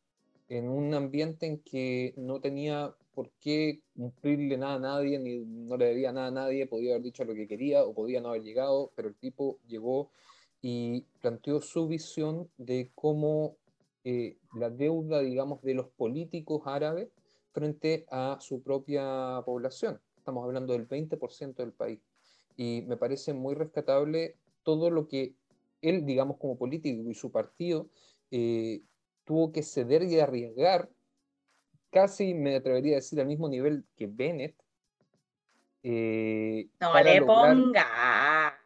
en 0.49 0.69
un 0.69 0.93
ambiente 0.95 1.47
en 1.47 1.59
que 1.59 2.13
no 2.17 2.41
tenía 2.41 2.95
por 3.15 3.31
qué 3.41 3.81
cumplirle 3.97 4.57
nada 4.57 4.75
a 4.75 4.79
nadie, 4.79 5.19
ni 5.19 5.39
no 5.39 5.77
le 5.77 5.87
debía 5.87 6.13
nada 6.13 6.29
a 6.29 6.31
nadie, 6.31 6.67
podía 6.67 6.93
haber 6.93 7.03
dicho 7.03 7.25
lo 7.25 7.35
que 7.35 7.49
quería 7.49 7.85
o 7.85 7.95
podía 7.95 8.21
no 8.21 8.31
haber 8.31 8.43
llegado, 8.43 8.91
pero 8.95 9.09
el 9.09 9.15
tipo 9.15 9.59
llegó 9.67 10.11
y 10.63 11.05
planteó 11.21 11.61
su 11.61 11.89
visión 11.89 12.49
de 12.57 12.91
cómo 12.95 13.57
eh, 14.05 14.37
la 14.55 14.71
deuda, 14.71 15.21
digamos, 15.21 15.61
de 15.63 15.75
los 15.75 15.89
políticos 15.89 16.63
árabes 16.67 17.09
frente 17.53 18.07
a 18.11 18.39
su 18.41 18.63
propia 18.63 19.43
población. 19.45 20.01
Estamos 20.17 20.45
hablando 20.45 20.73
del 20.73 20.89
20% 20.89 21.57
del 21.57 21.73
país. 21.73 22.01
Y 22.57 22.85
me 22.87 22.97
parece 22.97 23.35
muy 23.35 23.57
rescatable 23.57 24.37
todo 24.63 24.89
lo 24.89 25.09
que 25.09 25.35
él, 25.83 26.07
digamos, 26.07 26.39
como 26.39 26.57
político 26.57 27.11
y 27.11 27.15
su 27.15 27.33
partido 27.33 27.89
eh, 28.31 28.83
tuvo 29.25 29.51
que 29.51 29.63
ceder 29.63 30.05
y 30.05 30.21
arriesgar, 30.21 30.89
casi 31.91 32.35
me 32.35 32.57
atrevería 32.57 32.93
a 32.93 33.01
decir 33.01 33.21
al 33.21 33.27
mismo 33.27 33.49
nivel 33.49 33.85
que 33.97 34.07
Bennett. 34.07 34.55
Eh, 35.83 36.69
no 36.81 37.03
le 37.03 37.23
ponga. 37.23 38.62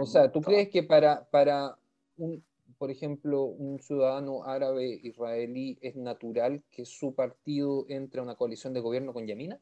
O 0.00 0.06
sea, 0.06 0.32
¿tú 0.32 0.40
crees 0.40 0.68
que 0.70 0.82
para, 0.82 1.24
para 1.30 1.76
un, 2.16 2.42
por 2.78 2.90
ejemplo, 2.90 3.44
un 3.44 3.78
ciudadano 3.80 4.44
árabe 4.44 4.98
israelí 5.02 5.78
es 5.82 5.96
natural 5.96 6.62
que 6.70 6.84
su 6.84 7.14
partido 7.14 7.84
entre 7.88 8.20
a 8.20 8.22
una 8.22 8.36
coalición 8.36 8.72
de 8.72 8.80
gobierno 8.80 9.12
con 9.12 9.26
Yamina? 9.26 9.60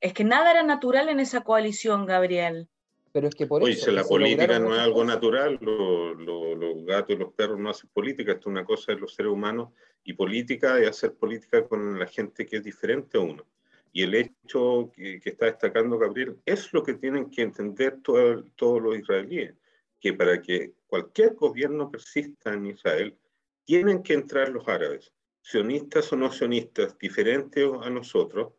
Es 0.00 0.14
que 0.14 0.24
nada 0.24 0.50
era 0.50 0.62
natural 0.62 1.10
en 1.10 1.20
esa 1.20 1.42
coalición, 1.42 2.06
Gabriel. 2.06 2.68
Pero 3.12 3.28
es 3.28 3.34
que 3.34 3.46
por 3.46 3.62
Oye, 3.62 3.72
eso. 3.72 3.90
la 3.90 4.04
política 4.04 4.58
no 4.58 4.74
es 4.74 4.80
algo 4.80 5.04
natural, 5.04 5.58
los 5.60 6.84
gatos 6.86 7.16
y 7.16 7.18
los 7.18 7.32
perros 7.34 7.58
no 7.58 7.70
hacen 7.70 7.90
política, 7.92 8.32
esto 8.32 8.48
es 8.48 8.52
una 8.52 8.64
cosa 8.64 8.92
de 8.92 9.00
los 9.00 9.14
seres 9.14 9.32
humanos 9.32 9.70
y 10.04 10.14
política 10.14 10.78
es 10.78 10.88
hacer 10.88 11.14
política 11.14 11.66
con 11.66 11.98
la 11.98 12.06
gente 12.06 12.46
que 12.46 12.56
es 12.56 12.64
diferente 12.64 13.18
a 13.18 13.20
uno. 13.20 13.44
Y 13.92 14.04
el 14.04 14.14
hecho 14.14 14.92
que, 14.94 15.20
está 15.24 15.46
destacando 15.46 15.98
Gabriel 15.98 16.38
es 16.44 16.72
lo 16.72 16.82
que 16.82 16.94
tienen 16.94 17.30
que 17.30 17.42
entender 17.42 17.98
todos 18.02 18.82
los 18.82 18.98
israelíes, 18.98 19.54
que 20.00 20.12
para 20.12 20.40
que 20.40 20.74
cualquier 20.86 21.34
gobierno 21.34 21.90
persista 21.90 22.52
en 22.52 22.66
Israel, 22.66 23.16
tienen 23.64 24.02
que 24.02 24.14
entrar 24.14 24.48
los 24.48 24.66
árabes, 24.68 25.12
sionistas 25.42 26.12
o 26.12 26.16
no 26.16 26.32
sionistas, 26.32 26.96
diferentes 26.98 27.68
a 27.82 27.90
nosotros, 27.90 28.52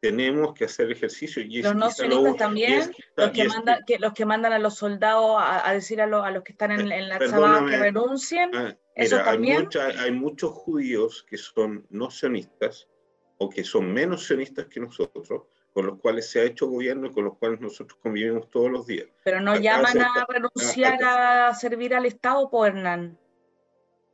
tenemos 0.00 0.52
que 0.52 0.66
hacer 0.66 0.90
ejercicio. 0.90 1.42
Y 1.42 1.62
los 1.62 1.74
no 1.74 1.90
sionistas 1.90 2.36
también, 2.36 2.92
los, 3.16 3.30
que 3.30 3.48
mandan, 3.48 3.84
que, 3.86 3.98
los 3.98 4.12
que 4.12 4.26
mandan 4.26 4.52
a 4.52 4.58
los 4.58 4.74
soldados 4.74 5.36
a, 5.38 5.72
decir 5.72 6.00
a, 6.00 6.04
a, 6.04 6.30
los 6.30 6.42
que 6.42 6.52
están 6.52 6.72
en, 6.72 6.92
en 6.92 7.08
la 7.08 7.18
Zabá 7.26 7.64
que 7.66 7.76
renuncien. 7.78 8.50
Ah, 8.54 8.76
eso 8.94 9.16
también. 9.18 9.68
Hay, 9.80 9.96
hay 9.96 10.10
muchos 10.10 10.52
judíos 10.52 11.24
que 11.28 11.38
son 11.38 11.86
no 11.90 12.10
sionistas 12.10 12.88
o 13.44 13.50
que 13.50 13.62
son 13.62 13.92
menos 13.92 14.26
sionistas 14.26 14.66
que 14.66 14.80
nosotros, 14.80 15.28
con 15.72 15.86
los 15.86 15.98
cuales 15.98 16.30
se 16.30 16.40
ha 16.40 16.44
hecho 16.44 16.66
gobierno 16.66 17.08
y 17.08 17.12
con 17.12 17.24
los 17.24 17.36
cuales 17.36 17.60
nosotros 17.60 17.98
convivimos 18.02 18.48
todos 18.48 18.70
los 18.70 18.86
días. 18.86 19.06
Pero 19.22 19.40
no 19.40 19.56
llaman 19.56 20.00
a 20.00 20.26
renunciar 20.26 20.98
a, 21.02 21.54
servir 21.54 21.94
al 21.94 22.06
Estado, 22.06 22.48
por 22.48 22.68
Hernán. 22.68 23.18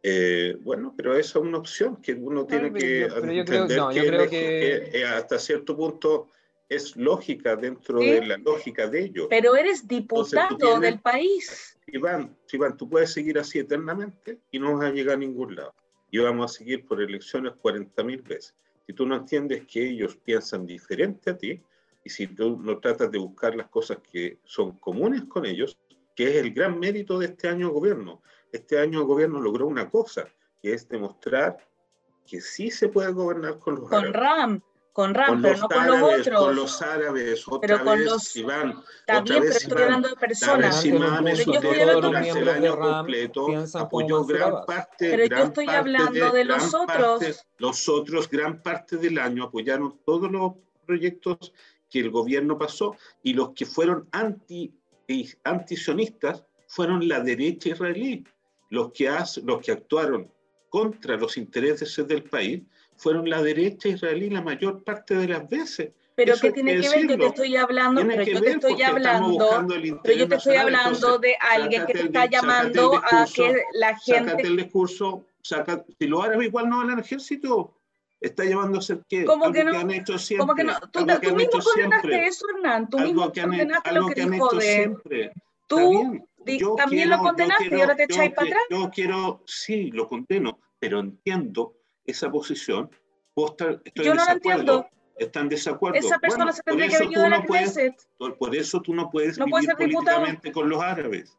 Eh, 0.02 0.56
bueno, 0.60 0.94
pero 0.96 1.14
esa 1.16 1.38
es 1.38 1.44
una 1.44 1.58
opción 1.58 1.96
que 1.96 2.14
uno 2.14 2.46
tiene 2.46 2.72
que 2.72 3.04
entender 3.04 4.28
que, 4.28 5.04
hasta 5.04 5.38
cierto 5.38 5.76
punto 5.76 6.28
es 6.68 6.96
lógica 6.96 7.56
dentro 7.56 7.98
de 7.98 8.24
la 8.26 8.36
lógica 8.38 8.88
de 8.88 9.04
ellos. 9.04 9.26
Pero 9.28 9.54
eres 9.54 9.86
diputado 9.86 10.80
del 10.80 10.98
país. 11.00 11.78
Iván, 11.86 12.36
Iván, 12.50 12.76
tú 12.76 12.88
puedes 12.88 13.12
seguir 13.12 13.38
así 13.38 13.58
eternamente 13.58 14.38
y 14.50 14.58
no 14.58 14.76
vas 14.76 14.86
a 14.86 14.92
llegar 14.92 15.16
a 15.16 15.18
ningún 15.18 15.54
lado. 15.56 15.74
Y 16.10 16.18
vamos 16.18 16.50
a 16.50 16.58
seguir 16.58 16.86
por 16.86 17.02
elecciones 17.02 17.52
40.000 17.62 18.22
veces 18.22 18.54
si 18.90 18.94
tú 18.94 19.06
no 19.06 19.14
entiendes 19.14 19.68
que 19.68 19.88
ellos 19.88 20.16
piensan 20.16 20.66
diferente 20.66 21.30
a 21.30 21.38
ti 21.38 21.62
y 22.02 22.10
si 22.10 22.26
tú 22.26 22.58
no 22.58 22.80
tratas 22.80 23.08
de 23.08 23.18
buscar 23.18 23.54
las 23.54 23.68
cosas 23.68 23.98
que 23.98 24.40
son 24.42 24.80
comunes 24.80 25.26
con 25.26 25.46
ellos, 25.46 25.78
que 26.16 26.28
es 26.28 26.36
el 26.38 26.52
gran 26.52 26.76
mérito 26.76 27.16
de 27.16 27.26
este 27.26 27.46
año 27.46 27.68
de 27.68 27.72
gobierno. 27.72 28.20
Este 28.50 28.80
año 28.80 28.98
de 28.98 29.04
gobierno 29.04 29.40
logró 29.40 29.68
una 29.68 29.88
cosa, 29.88 30.26
que 30.60 30.72
es 30.72 30.88
demostrar 30.88 31.56
que 32.26 32.40
sí 32.40 32.68
se 32.72 32.88
puede 32.88 33.12
gobernar 33.12 33.60
con 33.60 33.76
los 33.76 33.88
con 33.88 34.12
RAM, 34.12 34.60
con 35.00 35.14
RAM, 35.14 35.40
pero 35.40 35.56
no 35.56 35.68
con 35.68 35.86
los 35.86 36.02
otros. 36.02 36.44
Con 36.44 36.56
los 36.56 36.82
árabes, 36.82 37.48
otra 37.48 37.60
pero 37.60 37.84
con 37.84 37.98
vez, 37.98 38.06
los, 38.06 38.36
Iván. 38.36 38.82
Está 38.98 39.20
bien, 39.22 39.40
pero 39.40 39.54
estoy 39.54 39.82
hablando 39.82 40.08
de 40.10 40.16
personas. 40.16 40.82
durante 40.84 42.28
el 42.38 42.48
año 42.50 42.78
completo, 42.78 43.46
apoyó 43.74 44.24
gran 44.26 44.66
parte. 44.66 45.10
Pero 45.10 45.24
yo 45.24 45.44
estoy 45.44 45.68
hablando 45.68 46.32
de, 46.32 46.44
los 46.44 46.74
otros. 46.74 47.46
los 47.56 47.88
otros, 47.88 48.28
gran 48.28 48.62
parte 48.62 48.98
del 48.98 49.18
año 49.18 49.44
apoyaron 49.44 49.98
todos 50.04 50.30
los 50.30 50.52
proyectos 50.84 51.54
que 51.88 52.00
el 52.00 52.10
gobierno 52.10 52.58
pasó 52.58 52.94
y 53.22 53.32
los 53.32 53.50
que 53.54 53.64
fueron 53.64 54.06
anti, 54.12 54.74
antisionistas 55.44 56.44
fueron 56.66 57.08
la 57.08 57.20
derecha 57.20 57.70
israelí. 57.70 58.22
Los 58.68 58.92
que, 58.92 59.10
los 59.44 59.60
que 59.62 59.72
actuaron 59.72 60.30
contra 60.68 61.16
los 61.16 61.38
intereses 61.38 61.96
del 62.06 62.22
país 62.22 62.62
fueron 63.00 63.28
la 63.30 63.42
derecha 63.42 63.88
israelí 63.88 64.28
la 64.28 64.42
mayor 64.42 64.84
parte 64.84 65.14
de 65.14 65.26
las 65.28 65.48
veces. 65.48 65.92
Pero 66.14 66.34
¿qué 66.38 66.52
tiene 66.52 66.78
que, 66.80 66.88
ver? 66.90 67.08
Yo 67.08 67.16
te 67.16 67.26
estoy 67.26 67.56
hablando, 67.56 68.06
pero 68.06 68.22
yo 68.24 68.42
te 68.42 68.50
estoy 68.50 68.82
hablando, 68.82 69.66
pero 70.02 70.18
yo 70.18 70.28
te 70.28 70.34
estoy 70.34 70.56
hablando 70.56 71.18
de 71.18 71.34
alguien 71.40 71.86
que 71.86 71.94
te 71.94 72.02
está 72.02 72.26
llamando 72.26 72.96
a 72.96 73.26
que 73.34 73.62
la 73.72 73.98
gente... 73.98 74.30
Sácate 74.30 74.46
el 74.46 74.56
discurso, 74.58 75.24
saca, 75.40 75.82
si 75.98 76.06
los 76.06 76.22
árabes 76.22 76.48
igual 76.48 76.68
no 76.68 76.76
van 76.78 76.90
al 76.90 76.98
ejército, 76.98 77.74
está 78.20 78.44
llevando 78.44 78.78
a 78.78 78.82
ser 78.82 79.02
qué? 79.08 79.24
¿Cómo 79.24 79.50
que, 79.50 79.64
no? 79.64 79.78
han 79.78 79.90
hecho 79.92 80.18
siempre. 80.18 80.46
¿Cómo 80.46 80.54
que 80.54 80.64
no? 80.64 80.78
Tú, 80.92 81.06
tú 81.06 81.34
mismo 81.34 81.58
condenaste 81.58 82.26
eso, 82.26 82.46
Hernán. 82.54 82.90
Tú 82.90 82.98
mismo 82.98 83.32
condenaste 83.32 83.92
lo 83.92 84.06
que 84.08 84.26
dijo 84.26 84.50
de... 84.50 84.60
Siempre. 84.60 85.32
Tú 85.66 86.26
también 86.76 87.08
lo 87.08 87.18
condenaste 87.18 87.74
y 87.74 87.80
ahora 87.80 87.96
te 87.96 88.04
echáis 88.04 88.34
para 88.34 88.48
atrás. 88.48 88.62
Yo 88.68 88.90
quiero, 88.90 89.42
sí, 89.46 89.90
lo 89.90 90.06
condeno, 90.06 90.58
pero 90.78 91.00
entiendo 91.00 91.79
esa 92.10 92.30
posición, 92.30 92.90
Yo 93.94 94.14
no 94.14 94.28
entiendo. 94.28 94.86
Está 95.16 95.40
en 95.40 95.50
desacuerdo. 95.50 95.98
Esa 95.98 96.18
persona 96.18 96.50
se 96.52 96.62
tendría 96.62 96.98
que 96.98 97.04
ido 97.04 97.24
a 97.24 97.28
la 97.28 97.44
por 98.38 98.54
eso 98.56 98.80
tú 98.80 98.94
no 98.94 99.10
puedes 99.10 99.38
vivir 99.38 99.74
políticamente 99.76 100.50
con 100.50 100.68
los 100.68 100.82
árabes. 100.82 101.36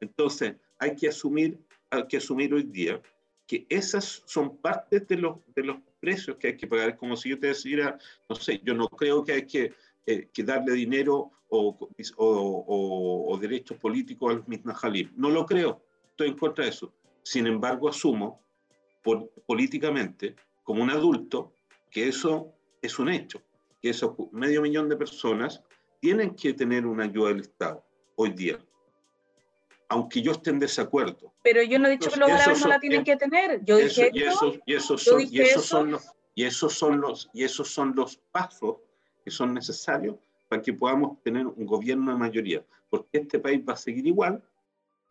Entonces, 0.00 0.56
hay 0.78 0.94
que 0.94 1.08
asumir, 1.08 1.58
hay 1.90 2.06
que 2.06 2.18
asumir 2.18 2.52
hoy 2.52 2.64
día 2.64 3.00
que 3.46 3.66
esas 3.68 4.22
son 4.26 4.56
partes 4.58 5.06
de 5.08 5.16
los, 5.16 5.38
de 5.54 5.64
los 5.64 5.76
precios 6.00 6.36
que 6.36 6.48
hay 6.48 6.56
que 6.56 6.66
pagar. 6.66 6.90
Es 6.90 6.96
como 6.96 7.16
si 7.16 7.30
yo 7.30 7.38
te 7.38 7.48
dijera, 7.48 7.98
no 8.28 8.36
sé, 8.36 8.60
yo 8.64 8.74
no 8.74 8.88
creo 8.88 9.24
que 9.24 9.32
hay 9.32 9.46
que 9.46 9.72
eh, 10.04 10.28
que 10.32 10.42
darle 10.42 10.72
dinero 10.72 11.30
o, 11.48 11.88
o, 12.16 13.38
derechos 13.40 13.78
políticos 13.78 14.32
a 14.32 14.34
los 14.36 14.48
Mitnajalim. 14.48 15.12
No 15.14 15.30
lo 15.30 15.46
creo, 15.46 15.80
estoy 16.10 16.28
en 16.28 16.36
contra 16.36 16.64
de 16.64 16.70
eso. 16.70 16.92
Sin 17.22 17.46
embargo, 17.46 17.88
asumo 17.88 18.42
por, 19.02 19.30
políticamente, 19.46 20.36
como 20.62 20.82
un 20.82 20.90
adulto, 20.90 21.52
que 21.90 22.08
eso 22.08 22.54
es 22.80 22.98
un 22.98 23.08
hecho, 23.08 23.42
que 23.80 23.90
esos 23.90 24.14
medio 24.32 24.62
millón 24.62 24.88
de 24.88 24.96
personas 24.96 25.62
tienen 26.00 26.34
que 26.34 26.54
tener 26.54 26.86
una 26.86 27.04
ayuda 27.04 27.28
del 27.28 27.40
Estado 27.40 27.84
hoy 28.16 28.30
día 28.30 28.58
aunque 29.92 30.22
yo 30.22 30.32
esté 30.32 30.48
en 30.48 30.58
desacuerdo. 30.58 31.34
Pero 31.42 31.62
yo 31.62 31.78
no 31.78 31.86
he 31.86 31.90
dicho 31.90 32.10
que 32.10 32.18
los 32.18 32.30
árabes 32.30 32.62
no 32.62 32.68
la 32.68 32.80
tienen 32.80 33.04
que 33.04 33.16
tener. 33.16 33.62
Yo 33.62 33.76
dije 33.76 34.10
y, 34.14 34.22
esos, 34.22 34.58
y 34.64 34.74
esos 34.74 35.02
son, 35.02 35.20
y 35.20 35.40
esos 35.42 35.66
son 35.66 35.90
los 35.90 36.08
y 36.34 36.44
esos 36.44 36.72
son 36.72 37.00
los 37.00 37.30
y 37.34 37.44
esos 37.44 37.68
son 37.68 37.94
los 37.94 38.16
pasos 38.16 38.76
que 39.22 39.30
son 39.30 39.52
necesarios 39.52 40.16
para 40.48 40.62
que 40.62 40.72
podamos 40.72 41.22
tener 41.22 41.46
un 41.46 41.66
gobierno 41.66 42.10
de 42.10 42.18
mayoría, 42.18 42.64
porque 42.88 43.18
este 43.18 43.38
país 43.38 43.62
va 43.68 43.74
a 43.74 43.76
seguir 43.76 44.06
igual 44.06 44.42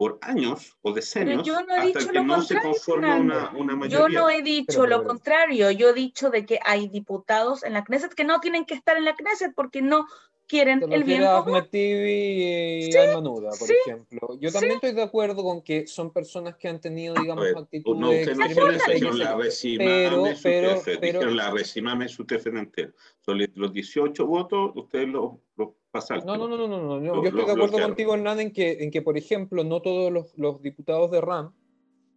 por 0.02 0.18
años 0.24 0.76
o 0.82 0.94
decenios 0.94 1.48
hasta 1.48 2.12
que 2.12 2.24
no 2.24 2.42
se 2.42 2.60
conforme 2.60 3.20
una, 3.20 3.52
una, 3.52 3.76
mayoría. 3.76 4.00
Yo 4.00 4.10
no 4.10 4.32
he 4.32 4.42
dicho 4.42 4.88
lo 4.88 5.04
contrario, 5.04 5.70
yo 5.70 5.90
he 5.90 5.94
dicho 5.94 6.32
de 6.32 6.44
que 6.44 6.60
hay 6.66 6.88
diputados 6.88 7.62
en 7.62 7.74
la 7.74 7.84
Knesset 7.84 8.16
que 8.16 8.24
no 8.24 8.40
tienen 8.40 8.66
que 8.66 8.74
estar 8.74 8.98
en 8.98 9.06
la 9.06 9.16
Knesset 9.16 9.54
porque 9.54 9.84
no 9.84 10.08
quieren 10.52 10.84
el 10.92 11.04
bien 11.06 11.24
común. 11.24 11.64
y 11.72 12.96
Almanuda, 12.98 13.52
por 13.58 13.70
ejemplo. 13.72 14.38
Yo 14.38 14.52
también 14.52 14.74
estoy 14.74 14.92
de 14.92 15.02
acuerdo 15.02 15.44
con 15.44 15.62
que 15.62 15.88
son 15.88 16.12
personas 16.12 16.58
que 16.58 16.68
han 16.68 16.82
tenido, 16.82 17.16
digamos, 17.16 17.46
actitudes... 17.56 18.00
No, 18.00 18.10
usted 18.10 18.36
no 18.36 18.48
dijeron 18.48 19.18
la 19.18 19.36
recimame 19.36 20.36
su 20.36 20.44
pero, 20.44 20.82
dijeron 21.02 21.38
la 21.38 21.52
recimame 21.52 22.10
su 22.10 22.26
entero. 22.30 22.92
Son 23.22 23.40
los 23.56 23.72
18 23.72 24.28
votos, 24.28 24.72
ustedes 24.76 25.08
los, 25.08 25.32
los 25.56 25.70
pasaron. 25.90 26.26
No, 26.26 26.36
no, 26.36 26.50
no, 26.50 26.58
no, 26.58 26.68
no, 26.68 27.00
no. 27.00 27.02
yo 27.02 27.24
estoy 27.24 27.46
de 27.46 27.52
acuerdo 27.54 27.80
contigo, 27.80 28.14
Hernán, 28.14 28.42
en 28.42 28.52
que, 28.52 28.84
en 28.84 28.92
que, 28.92 29.02
por 29.02 29.18
ejemplo, 29.18 29.64
no 29.64 29.82
todos 29.82 30.12
los, 30.12 30.38
los 30.38 30.62
diputados 30.62 31.12
de 31.12 31.22
RAM 31.22 31.54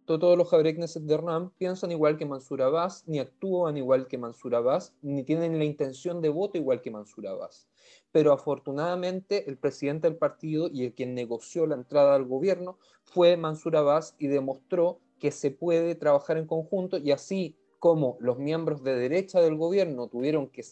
todos 0.05 0.37
los 0.37 0.49
Jabrekneset 0.49 1.03
de 1.03 1.17
RAM 1.17 1.51
piensan 1.57 1.91
igual 1.91 2.17
que 2.17 2.25
Mansur 2.25 2.61
Abbas, 2.61 3.03
ni 3.07 3.19
actúan 3.19 3.77
igual 3.77 4.07
que 4.07 4.17
Mansur 4.17 4.55
Abbas, 4.55 4.93
ni 5.01 5.23
tienen 5.23 5.57
la 5.57 5.65
intención 5.65 6.21
de 6.21 6.29
voto 6.29 6.57
igual 6.57 6.81
que 6.81 6.91
Mansur 6.91 7.27
Abbas. 7.27 7.67
Pero 8.11 8.31
afortunadamente 8.31 9.49
el 9.49 9.57
presidente 9.57 10.07
del 10.07 10.17
partido 10.17 10.69
y 10.71 10.85
el 10.85 10.93
quien 10.93 11.15
negoció 11.15 11.65
la 11.65 11.75
entrada 11.75 12.15
al 12.15 12.25
gobierno 12.25 12.77
fue 13.03 13.35
Mansur 13.35 13.77
Abbas 13.77 14.15
y 14.19 14.27
demostró 14.27 14.99
que 15.19 15.31
se 15.31 15.51
puede 15.51 15.95
trabajar 15.95 16.37
en 16.37 16.45
conjunto 16.45 16.97
y 16.97 17.11
así 17.11 17.57
como 17.79 18.17
los 18.19 18.37
miembros 18.37 18.83
de 18.83 18.95
derecha 18.95 19.41
del 19.41 19.55
gobierno 19.55 20.07
tuvieron 20.07 20.47
que 20.49 20.63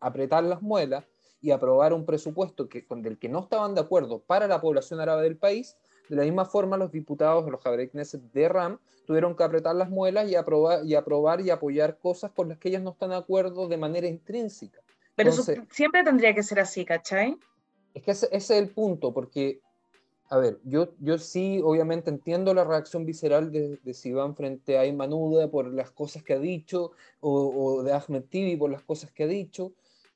apretar 0.00 0.44
las 0.44 0.62
muelas 0.62 1.04
y 1.40 1.50
aprobar 1.50 1.92
un 1.92 2.06
presupuesto 2.06 2.68
que, 2.68 2.86
con 2.86 3.04
el 3.04 3.18
que 3.18 3.28
no 3.28 3.40
estaban 3.40 3.74
de 3.74 3.80
acuerdo 3.80 4.20
para 4.20 4.46
la 4.46 4.60
población 4.60 5.00
árabe 5.00 5.22
del 5.22 5.36
país, 5.36 5.76
de 6.12 6.16
la 6.18 6.24
misma 6.24 6.44
forma 6.44 6.76
los 6.76 6.92
diputados 6.92 7.46
de 7.46 7.50
los 7.50 7.62
Jabrek 7.62 7.90
de 7.90 8.48
RAM 8.50 8.78
tuvieron 9.06 9.34
que 9.34 9.44
apretar 9.44 9.74
las 9.74 9.88
muelas 9.88 10.30
y 10.30 10.34
aprobar, 10.34 10.84
y 10.84 10.94
aprobar 10.94 11.40
y 11.40 11.48
apoyar 11.48 11.96
cosas 11.96 12.30
con 12.32 12.50
las 12.50 12.58
que 12.58 12.68
ellas 12.68 12.82
no 12.82 12.90
están 12.90 13.08
de 13.08 13.16
acuerdo 13.16 13.66
de 13.66 13.78
manera 13.78 14.06
intrínseca. 14.06 14.82
Pero 15.16 15.30
eso 15.30 15.42
siempre 15.70 16.04
tendría 16.04 16.34
que 16.34 16.42
ser 16.42 16.60
así, 16.60 16.84
¿cachai? 16.84 17.38
Es 17.94 18.02
que 18.02 18.10
ese, 18.10 18.28
es 18.30 18.50
el 18.50 18.68
punto, 18.68 19.14
porque, 19.14 19.62
a 20.28 20.36
ver, 20.36 20.60
yo, 20.64 20.92
yo 21.00 21.16
sí, 21.16 21.62
obviamente 21.64 22.10
entiendo 22.10 22.52
la 22.52 22.64
reacción 22.64 23.06
visceral 23.06 23.50
de, 23.50 23.78
de 23.82 23.94
Sivan 23.94 24.36
frente 24.36 24.76
a 24.76 24.82
Aymanuda 24.82 25.50
por 25.50 25.72
las 25.72 25.92
cosas 25.92 26.22
que 26.22 26.34
ha 26.34 26.38
dicho, 26.38 26.92
o, 27.20 27.82
de 27.82 27.90
Ahmed 27.90 28.24
Tibi 28.28 28.56
por 28.56 28.70
las 28.70 28.82
cosas 28.82 29.10
que 29.12 29.24
ha 29.24 29.28
dicho, 29.28 29.72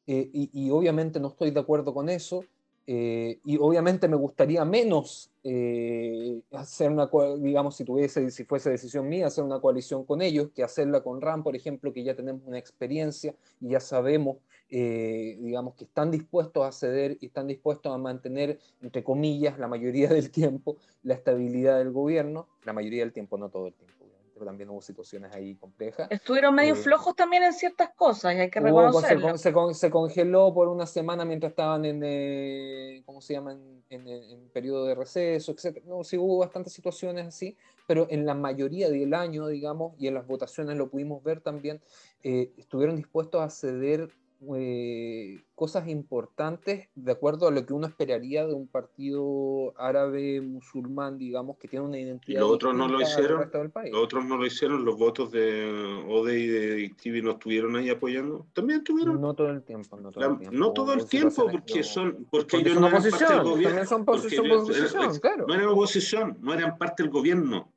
eh, 0.07 0.29
y, 0.31 0.69
obviamente 0.69 1.21
no 1.21 1.29
estoy 1.29 1.53
de 1.53 1.61
acuerdo 1.61 1.95
con 1.95 2.11
eso, 2.11 2.45
eh, 2.87 3.41
y 3.45 3.57
obviamente 3.59 4.09
me 4.09 4.17
gustaría 4.17 4.65
menos 4.65 5.31
eh, 5.43 6.41
hacer 6.53 6.91
una, 6.91 7.11
digamos, 7.39 7.77
si 7.77 7.85
tuviese, 7.85 8.31
si 8.31 8.45
fuese 8.45 8.71
decisión 8.71 9.09
mía, 9.09 9.27
hacer 9.27 9.45
una 9.45 9.61
coalición 9.61 10.05
con 10.05 10.23
ellos, 10.23 10.51
que 10.55 10.63
hacerla 10.63 11.03
con 11.03 11.21
RAM, 11.21 11.43
por 11.43 11.57
ejemplo, 11.57 11.93
que 11.93 12.05
ya 12.05 12.15
tenemos 12.15 12.43
una 12.47 12.59
experiencia 12.59 13.35
y 13.61 13.71
ya 13.71 13.81
sabemos 13.81 14.37
eh, 14.69 15.39
digamos, 15.41 15.75
que 15.75 15.85
están 15.85 16.11
dispuestos 16.11 16.65
a 16.65 16.73
ceder 16.73 17.19
y 17.21 17.27
están 17.27 17.47
dispuestos 17.47 17.95
a 17.95 17.99
mantener, 17.99 18.59
entre 18.83 19.05
comillas, 19.05 19.59
la 19.61 19.69
mayoría 19.69 20.09
del 20.09 20.31
tiempo, 20.31 20.77
la 21.05 21.15
estabilidad 21.15 21.79
del 21.79 21.93
gobierno, 21.93 22.49
la 22.65 22.73
mayoría 22.73 23.03
del 23.05 23.13
tiempo, 23.13 23.39
no 23.39 23.49
todo 23.49 23.69
el 23.69 23.75
tiempo. 23.75 24.06
Pero 24.37 24.47
también 24.47 24.69
hubo 24.69 24.83
situaciones 24.83 25.33
ahí 25.33 25.55
complejas. 25.55 26.09
Estuvieron 26.11 26.55
medio 26.55 26.75
eh, 26.75 26.77
flojos 26.77 27.17
también 27.17 27.43
en 27.43 27.55
ciertas 27.55 27.89
cosas, 27.95 28.35
y 28.35 28.39
hay 28.39 28.51
que 28.51 28.61
reconocerlo. 28.61 29.39
Se, 29.39 29.75
se, 29.75 29.91
congeló 29.91 30.53
por 30.53 30.69
una 30.69 30.85
semana 30.85 31.25
mientras 31.25 31.53
estaban 31.53 31.87
en, 31.87 32.03
eh, 32.05 33.03
¿cómo 33.07 33.23
se 33.23 33.33
llama?, 33.33 33.53
en, 33.53 33.83
en, 33.89 34.49
periodo 34.51 34.85
de 34.85 34.95
receso, 34.95 35.53
etc. 35.53 35.83
No, 35.87 36.05
sí 36.05 36.19
hubo 36.19 36.39
bastantes 36.39 36.75
situaciones 36.75 37.27
así, 37.27 37.57
pero 37.87 38.07
en 38.11 38.27
la 38.27 38.35
mayoría 38.35 38.91
del 38.91 39.15
año, 39.15 39.47
digamos, 39.47 39.95
y 39.99 40.09
en 40.09 40.15
las 40.15 40.27
votaciones 40.27 40.77
lo 40.77 40.91
pudimos 40.91 41.23
ver 41.23 41.41
también, 41.41 41.81
estuvieron 42.23 42.97
dispuestos 42.97 43.41
a 43.41 43.49
ceder 43.49 44.11
eh, 44.55 45.43
cosas 45.55 45.89
importantes 45.89 46.89
de 46.95 47.13
acuerdo 47.13 47.49
a 47.49 47.51
lo 47.51 47.65
que 47.65 47.73
uno 47.73 47.87
esperaría 47.87 48.47
de 48.47 48.53
un 48.53 48.69
partido 48.69 49.73
árabe 49.79 50.41
musulmán, 50.41 51.19
digamos, 51.19 51.57
que 51.57 51.69
tiene 51.69 51.87
una 51.87 51.99
identidad. 51.99 52.39
Y 52.39 52.41
los 52.41 52.51
otros 52.51 52.75
no 52.75 52.87
lo 52.87 53.01
hicieron. 53.01 53.51
Los 53.91 54.03
otros 54.03 54.25
no 54.27 54.37
lo 54.37 54.47
hicieron, 54.47 54.85
los 54.85 54.99
votos 54.99 55.31
de 55.31 56.05
Ode 56.09 56.39
y 56.39 56.47
de 56.47 56.81
Ictivi 56.83 57.23
no 57.23 57.33
estuvieron 57.33 57.77
ahí 57.77 57.89
apoyando. 57.89 58.47
También 58.53 58.81
estuvieron. 58.81 59.21
No 59.21 59.35
todo 59.35 59.51
el 59.51 59.63
tiempo. 59.63 59.97
No 59.97 60.11
todo 60.11 60.27
el 60.27 60.39
tiempo, 60.39 60.57
no 60.57 60.73
todo 60.73 60.93
el 60.93 61.07
tiempo 61.07 61.49
porque 61.51 61.83
son. 61.83 62.27
Porque, 62.31 62.59
ellos 62.59 62.79
no 62.79 62.89
eran 62.89 63.03
parte 63.03 63.27
del 63.35 63.43
gobierno. 63.43 63.85
Son 63.87 64.03
oposición, 64.03 65.19
claro. 65.21 65.47
No 65.49 65.55
eran 65.55 65.69
oposición, 65.69 66.39
no 66.41 66.53
eran 66.53 66.77
parte 66.77 67.03
del 67.03 67.11
gobierno. 67.11 67.73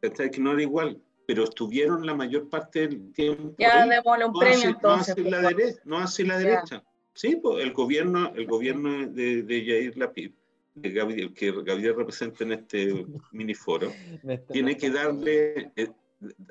Que 0.00 0.38
no 0.38 0.52
era 0.52 0.62
igual 0.62 1.00
pero 1.26 1.44
estuvieron 1.44 2.04
la 2.04 2.14
mayor 2.14 2.48
parte 2.48 2.88
del 2.88 3.12
tiempo. 3.12 3.54
Ya 3.58 3.86
démosle 3.86 4.26
un 4.26 4.32
premio 4.32 4.68
entonces. 4.68 5.16
No 5.16 5.22
hacia, 5.22 5.42
la, 5.42 5.48
derecha, 5.48 5.80
no 5.84 5.98
hacia 5.98 6.26
la 6.26 6.38
derecha. 6.38 6.84
Sí, 7.14 7.36
pues 7.36 7.64
el 7.64 7.72
gobierno, 7.72 8.32
el 8.34 8.46
gobierno 8.46 9.06
de, 9.06 9.42
de 9.42 9.64
Yair 9.64 9.96
Lapid, 9.96 10.32
que 10.82 10.90
Gabriel, 10.90 11.32
que 11.32 11.52
Gabriel 11.52 11.94
representa 11.96 12.44
en 12.44 12.52
este 12.52 13.06
miniforo, 13.32 13.92
tiene 14.52 14.76
que 14.76 14.90
darle, 14.90 15.70
eh, 15.76 15.90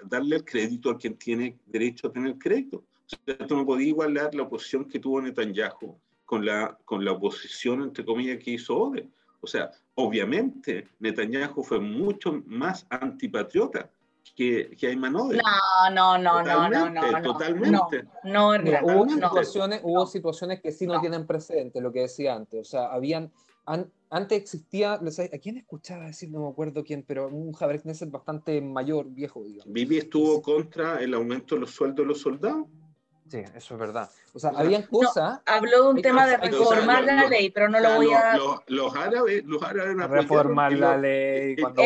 darle 0.05 0.37
el 0.37 0.45
crédito 0.45 0.89
a 0.89 0.97
quien 0.97 1.17
tiene 1.17 1.57
derecho 1.65 2.07
a 2.07 2.13
tener 2.13 2.37
crédito. 2.37 2.77
O 2.77 3.25
sea, 3.25 3.37
tú 3.45 3.57
no 3.57 3.65
podías 3.65 3.89
igualar 3.89 4.33
la 4.33 4.43
oposición 4.43 4.85
que 4.85 4.99
tuvo 4.99 5.21
Netanyahu 5.21 5.99
con 6.25 6.45
la, 6.45 6.77
con 6.85 7.03
la 7.03 7.11
oposición, 7.11 7.83
entre 7.83 8.05
comillas, 8.05 8.41
que 8.41 8.51
hizo 8.51 8.77
Ode. 8.77 9.09
O 9.41 9.47
sea, 9.47 9.71
obviamente 9.95 10.87
Netanyahu 10.99 11.63
fue 11.63 11.81
mucho 11.81 12.41
más 12.45 12.87
antipatriota 12.89 13.91
que, 14.35 14.75
que 14.77 14.87
hay 14.87 14.95
mano 14.95 15.29
No, 15.29 15.89
no, 15.91 16.17
no, 16.17 16.43
no, 16.43 16.69
no, 16.69 16.89
no, 16.89 17.21
Totalmente. 17.21 18.05
No, 18.23 18.57
no, 18.57 18.79
hubo, 18.83 19.09
situaciones, 19.09 19.81
hubo 19.83 20.05
situaciones 20.07 20.61
que 20.61 20.71
sí 20.71 20.87
no, 20.87 20.99
tienen 20.99 21.27
precedente, 21.27 21.81
lo 21.81 21.91
que 21.91 22.01
decía 22.01 22.35
antes. 22.35 22.61
O 22.61 22.63
sea, 22.63 22.87
habían, 22.87 23.31
antes 23.65 24.37
existía, 24.41 24.93
¿a 24.93 25.37
quién 25.39 25.57
escuchaba 25.57 26.05
decir? 26.05 26.29
No 26.31 26.41
me 26.41 26.49
acuerdo 26.49 26.83
quién, 26.83 27.03
pero 27.03 27.27
un 27.27 27.53
Javier 27.53 27.81
Knesset 27.81 28.11
bastante 28.11 28.59
mayor, 28.61 29.07
viejo, 29.09 29.43
digamos. 29.43 29.71
Vivi 29.71 29.97
estuvo 29.97 30.41
contra 30.41 31.01
el 31.01 31.13
aumento 31.13 31.55
de 31.55 31.61
los 31.61 31.71
sueldos 31.71 31.97
de 31.97 32.05
los 32.05 32.21
soldados. 32.21 32.67
Sí, 33.29 33.43
eso 33.55 33.73
es 33.73 33.79
verdad. 33.79 34.09
O 34.33 34.39
sea, 34.39 34.51
había 34.55 34.85
cosas. 34.87 35.41
habló 35.45 35.83
de 35.83 35.89
un 35.89 36.01
tema 36.01 36.27
de 36.27 36.37
reformar 36.37 37.03
la 37.03 37.27
ley, 37.27 37.49
pero 37.49 37.69
no 37.69 37.79
lo 37.79 37.95
voy 37.95 38.11
a. 38.11 38.37
Los, 38.67 38.95
árabes, 38.95 39.43
los 39.45 39.63
árabes 39.63 39.95
reformar 40.09 40.73
la 40.73 40.97
ley. 40.97 41.55
Cuando 41.55 41.81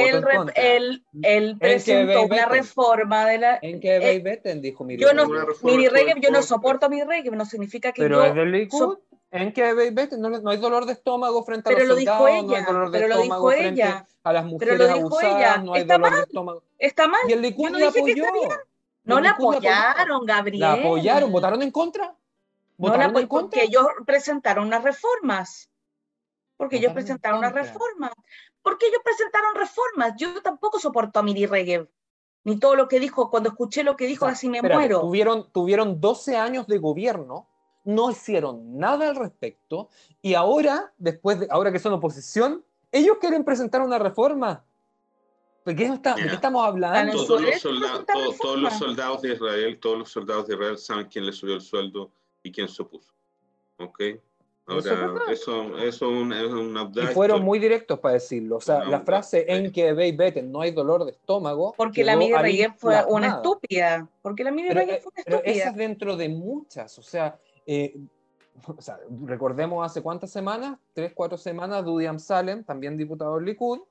él, 0.55 1.05
él, 1.21 1.57
presentó 1.59 2.23
una 2.23 2.45
reforma 2.45 3.25
de 3.27 3.37
la. 3.37 3.59
¿En 3.61 3.79
qué 3.79 3.97
eh, 3.97 4.19
Beten? 4.19 4.61
Dijo 4.61 4.83
Miri 4.83 5.01
yo 5.01 5.13
no, 5.13 5.27
Miri 5.63 5.87
Regev, 5.87 6.19
yo 6.19 6.31
no 6.31 6.41
soporto 6.41 6.87
a 6.87 6.89
Miri 6.89 7.05
Regev, 7.05 7.35
no 7.35 7.45
significa 7.45 7.91
que 7.91 8.01
pero 8.01 8.23
yo. 8.23 8.25
es 8.25 8.35
del 8.35 8.51
Likud. 8.51 8.97
¿En? 9.29 9.53
No, 10.19 10.29
no, 10.29 10.49
hay 10.49 10.57
dolor 10.57 10.85
de 10.85 10.93
estómago 10.93 11.43
frente 11.43 11.69
a 11.69 11.77
los 11.77 11.87
soldados, 11.87 12.45
no 12.45 12.55
hay 12.55 12.63
dolor 12.63 12.91
de 12.91 13.05
estómago 13.05 13.51
frente 13.51 13.83
a 13.83 14.33
las 14.33 14.45
mujeres 14.45 14.89
abusadas, 14.89 15.63
no 15.63 15.73
hay 15.73 15.83
dolor 15.83 16.15
de 16.15 16.21
estómago. 16.21 16.63
Está 16.77 17.07
mal. 17.07 17.21
Y 17.27 17.33
el 17.33 17.41
Likud 17.41 17.69
no 17.69 17.87
apoyó. 17.87 18.23
No 19.07 19.21
la 19.21 19.31
apoyaron, 19.31 20.25
Gabriel. 20.25 20.59
¿La 20.59 20.73
apoyaron? 20.73 21.31
¿Votaron 21.31 21.61
en 21.61 21.71
contra? 21.71 22.15
¿Votaron 22.77 23.07
no 23.07 23.13
la 23.13 23.19
en 23.21 23.27
contra? 23.27 23.59
Porque 23.59 23.63
ellos 23.63 23.87
presentaron 24.05 24.67
unas 24.67 24.83
reformas. 24.83 25.69
Porque 26.57 26.77
ellos 26.77 26.93
presentaron 26.93 27.39
unas 27.39 27.53
reformas. 27.53 28.11
Porque 28.61 28.87
ellos 28.87 29.01
presentaron 29.03 29.55
reformas. 29.55 30.13
Yo 30.17 30.41
tampoco 30.41 30.79
soporto 30.79 31.19
a 31.19 31.23
Miri 31.23 31.45
Regev. 31.45 31.87
Ni 32.43 32.59
todo 32.59 32.75
lo 32.75 32.87
que 32.87 32.99
dijo. 32.99 33.29
Cuando 33.29 33.49
escuché 33.49 33.83
lo 33.83 33.95
que 33.95 34.07
dijo, 34.07 34.25
así 34.25 34.49
me 34.49 34.61
muero. 34.61 35.01
Tuvieron, 35.01 35.49
tuvieron 35.51 36.01
12 36.01 36.35
años 36.35 36.67
de 36.67 36.77
gobierno, 36.77 37.47
no 37.83 38.11
hicieron 38.11 38.77
nada 38.77 39.07
al 39.07 39.15
respecto. 39.15 39.89
Y 40.21 40.33
ahora, 40.33 40.93
después 40.97 41.39
de, 41.39 41.47
ahora 41.49 41.71
que 41.71 41.79
son 41.79 41.93
oposición, 41.93 42.65
ellos 42.91 43.17
quieren 43.19 43.45
presentar 43.45 43.81
una 43.81 43.99
reforma. 43.99 44.65
¿De 45.67 45.75
qué, 45.75 45.91
estamos 46.31 46.65
hablando? 46.65 47.25
Todos 47.25 47.41
los, 47.41 47.59
soldados, 47.59 48.05
los 48.57 48.73
soldados 48.77 49.21
de 49.21 49.33
Israel, 49.33 49.77
todos 49.81 49.97
los 49.97 50.09
soldados 50.09 50.47
de 50.47 50.53
Israel 50.53 50.77
saben 50.77 51.07
quién 51.07 51.25
le 51.25 51.33
subió 51.33 51.55
el 51.55 51.61
sueldo 51.61 52.09
y 52.41 52.53
quién 52.53 52.69
se 52.69 52.83
opuso. 52.83 53.13
Ok. 53.77 54.01
Ahora, 54.65 55.23
eso, 55.29 55.77
eso, 55.77 56.09
un, 56.09 56.31
es 56.31 56.51
un 56.53 56.91
Y 56.95 57.07
fueron 57.07 57.43
muy 57.43 57.59
directos 57.59 57.99
para 57.99 58.13
decirlo. 58.13 58.55
O 58.57 58.61
sea, 58.61 58.85
la 58.85 59.01
frase 59.01 59.43
en 59.45 59.69
que 59.73 59.91
ve 59.91 60.13
vete, 60.13 60.41
no 60.41 60.61
hay 60.61 60.71
dolor 60.71 61.03
de 61.03 61.11
estómago. 61.11 61.73
Porque 61.75 62.05
la 62.05 62.15
Miri 62.15 62.33
Reyes 62.33 62.69
fue 62.77 63.03
una 63.09 63.27
estúpida. 63.27 64.07
Porque 64.21 64.45
la 64.45 64.51
Miri 64.51 64.69
Reyes 64.69 65.03
fue 65.03 65.11
una 65.11 65.19
estúpida. 65.19 65.41
Pero 65.43 65.43
esa 65.43 65.69
es 65.71 65.75
dentro 65.75 66.15
de 66.15 66.29
muchas. 66.29 66.97
O 66.97 67.03
sea, 67.03 67.37
eh, 67.65 67.93
o 68.65 68.81
sea, 68.81 68.99
recordemos 69.25 69.85
hace 69.85 70.01
cuántas 70.01 70.31
semanas, 70.31 70.79
tres, 70.93 71.11
cuatro 71.13 71.37
semanas, 71.37 71.83
Dudiam 71.83 72.19
Salem, 72.19 72.63
también 72.63 72.95
diputado 72.95 73.35
del 73.35 73.45
Likud, 73.45 73.81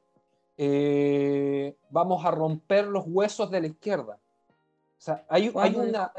eh, 0.57 1.77
vamos 1.91 2.25
a 2.25 2.31
romper 2.31 2.87
los 2.87 3.05
huesos 3.07 3.51
de 3.51 3.61
la 3.61 3.67
izquierda. 3.67 4.19
O 4.99 5.01
sea, 5.01 5.25
hay, 5.29 5.53
hay 5.55 5.75
una... 5.75 6.13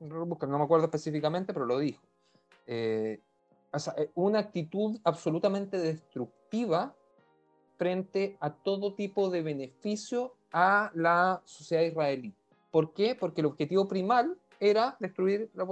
No 0.00 0.26
me 0.26 0.64
acuerdo 0.64 0.84
específicamente, 0.84 1.52
pero 1.52 1.66
lo 1.66 1.78
dijo. 1.78 2.02
Eh, 2.66 3.20
eh, 3.96 4.10
una 4.14 4.38
actitud 4.38 4.98
absolutamente 5.04 5.78
destructiva 5.78 6.94
frente 7.76 8.36
a 8.40 8.50
todo 8.50 8.94
tipo 8.94 9.30
de 9.30 9.42
beneficio 9.42 10.34
a 10.52 10.90
la 10.94 11.42
sociedad 11.44 11.82
israelí. 11.82 12.34
¿Por 12.70 12.92
qué? 12.92 13.14
Porque 13.14 13.40
el 13.40 13.46
objetivo 13.46 13.86
primal 13.88 14.36
era 14.60 14.96
destruir 15.00 15.50
la 15.54 15.66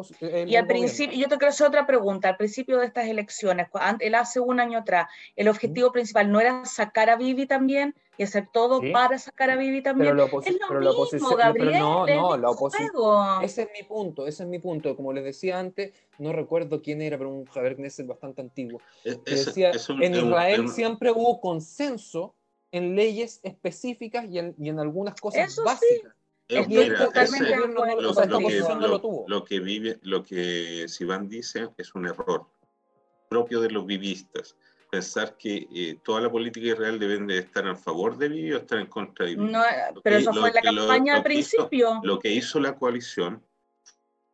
Y 0.46 0.56
al 0.56 0.66
principio, 0.66 1.18
yo 1.18 1.28
te 1.28 1.36
quiero 1.36 1.50
hacer 1.50 1.66
otra 1.66 1.86
pregunta, 1.86 2.28
al 2.28 2.36
principio 2.36 2.78
de 2.78 2.86
estas 2.86 3.06
elecciones, 3.06 3.68
él 4.00 4.14
hace 4.14 4.40
un 4.40 4.60
año 4.60 4.78
atrás, 4.78 5.08
el 5.34 5.48
objetivo 5.48 5.92
principal 5.92 6.30
no 6.30 6.40
era 6.40 6.64
sacar 6.64 7.10
a 7.10 7.16
Vivi 7.16 7.46
también 7.46 7.94
y 8.18 8.22
hacer 8.22 8.48
todo 8.52 8.80
para 8.92 9.18
sacar 9.18 9.50
a 9.50 9.56
Vivi 9.56 9.82
también. 9.82 10.16
Pero 10.16 10.26
es 10.26 10.32
lo 10.32 10.68
mismo, 10.78 10.90
oposición, 10.90 11.36
Gabriel, 11.36 11.78
no, 11.78 12.06
no, 12.06 12.36
la 12.36 12.50
oposición. 12.50 13.44
Ese 13.44 13.62
es 13.62 13.68
mi 13.76 13.86
punto, 13.86 14.26
ese 14.26 14.44
es 14.44 14.48
mi 14.48 14.58
punto. 14.58 14.96
Como 14.96 15.12
les 15.12 15.24
decía 15.24 15.58
antes, 15.58 15.92
no 16.18 16.32
recuerdo 16.32 16.80
quién 16.82 17.02
era, 17.02 17.18
pero 17.18 17.30
un 17.30 17.44
Javier 17.46 17.76
Knesset 17.76 18.06
bastante 18.06 18.40
antiguo. 18.40 18.80
decía, 19.24 19.72
en 20.00 20.14
Israel 20.14 20.68
siempre 20.68 21.10
hubo 21.10 21.40
consenso 21.40 22.34
en 22.72 22.94
leyes 22.94 23.40
específicas 23.42 24.26
y 24.28 24.38
en, 24.38 24.54
y 24.58 24.68
en 24.68 24.78
algunas 24.78 25.20
cosas 25.20 25.56
básicas. 25.64 26.15
Eh, 26.48 26.64
lo, 29.26 29.44
que, 29.44 29.60
vive, 29.60 29.98
lo 30.02 30.22
que 30.22 30.86
Sivan 30.88 31.28
dice 31.28 31.68
es 31.76 31.94
un 31.94 32.06
error 32.06 32.46
propio 33.28 33.60
de 33.60 33.70
los 33.70 33.84
vivistas. 33.84 34.56
Pensar 34.90 35.36
que 35.36 35.66
eh, 35.74 35.98
toda 36.04 36.20
la 36.20 36.30
política 36.30 36.68
israel 36.68 37.00
debe 37.00 37.18
de 37.18 37.38
estar 37.38 37.66
a 37.66 37.74
favor 37.74 38.16
de 38.16 38.28
Bibi 38.28 38.52
o 38.52 38.58
estar 38.58 38.78
en 38.78 38.86
contra 38.86 39.26
de 39.26 39.34
Bibi. 39.34 39.50
No, 39.50 39.62
pero 40.04 40.16
eso 40.18 40.32
fue 40.32 40.52
la 40.52 40.62
campaña 40.62 41.16
al 41.16 41.24
principio. 41.24 42.00
lo 42.04 42.18
que 42.20 42.32
hizo 42.32 42.60
la 42.60 42.76
coalición 42.76 43.44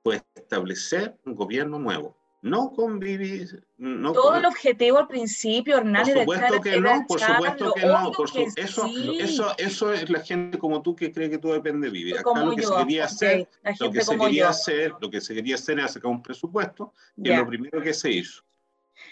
fue 0.02 0.20
establecer 0.34 1.18
un 1.24 1.34
gobierno 1.34 1.78
nuevo 1.78 2.21
no 2.42 2.72
convivir. 2.72 3.64
No 3.78 4.12
Todo 4.12 4.34
el 4.34 4.44
objetivo 4.44 4.98
al 4.98 5.06
principio, 5.06 5.78
Hernán. 5.78 6.04
Por 6.04 6.18
supuesto 6.18 6.60
que 6.60 6.80
no, 6.80 7.04
por 7.06 7.20
supuesto 7.20 7.72
que 7.72 7.86
no. 7.86 8.12
Por 8.12 8.28
eso, 8.56 8.90
eso, 9.18 9.54
eso 9.56 9.92
es 9.92 10.10
la 10.10 10.20
gente 10.20 10.58
como 10.58 10.82
tú 10.82 10.94
que 10.94 11.12
cree 11.12 11.30
que 11.30 11.38
todo 11.38 11.54
depende 11.54 11.86
de 11.86 11.92
vivir. 11.92 12.18
Acá 12.18 12.44
lo 12.44 12.54
que 12.54 12.62
se 12.62 12.74
quería 12.74 13.04
hacer, 13.04 13.48
lo 13.78 13.90
que 13.90 14.00
se 14.02 14.18
quería 14.18 14.48
hacer, 14.48 14.92
lo 15.00 15.08
que 15.08 15.20
se 15.20 15.34
quería 15.34 15.54
hacer 15.54 15.78
era 15.78 15.88
sacar 15.88 16.10
un 16.10 16.22
presupuesto, 16.22 16.92
y 17.16 17.30
es 17.30 17.38
lo 17.38 17.46
primero 17.46 17.80
que 17.80 17.94
se 17.94 18.10
hizo. 18.10 18.42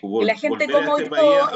y 0.03 0.25
la 0.25 0.37
gente 0.37 0.69
como 0.69 0.99
este 0.99 1.11
yo, 1.17 1.49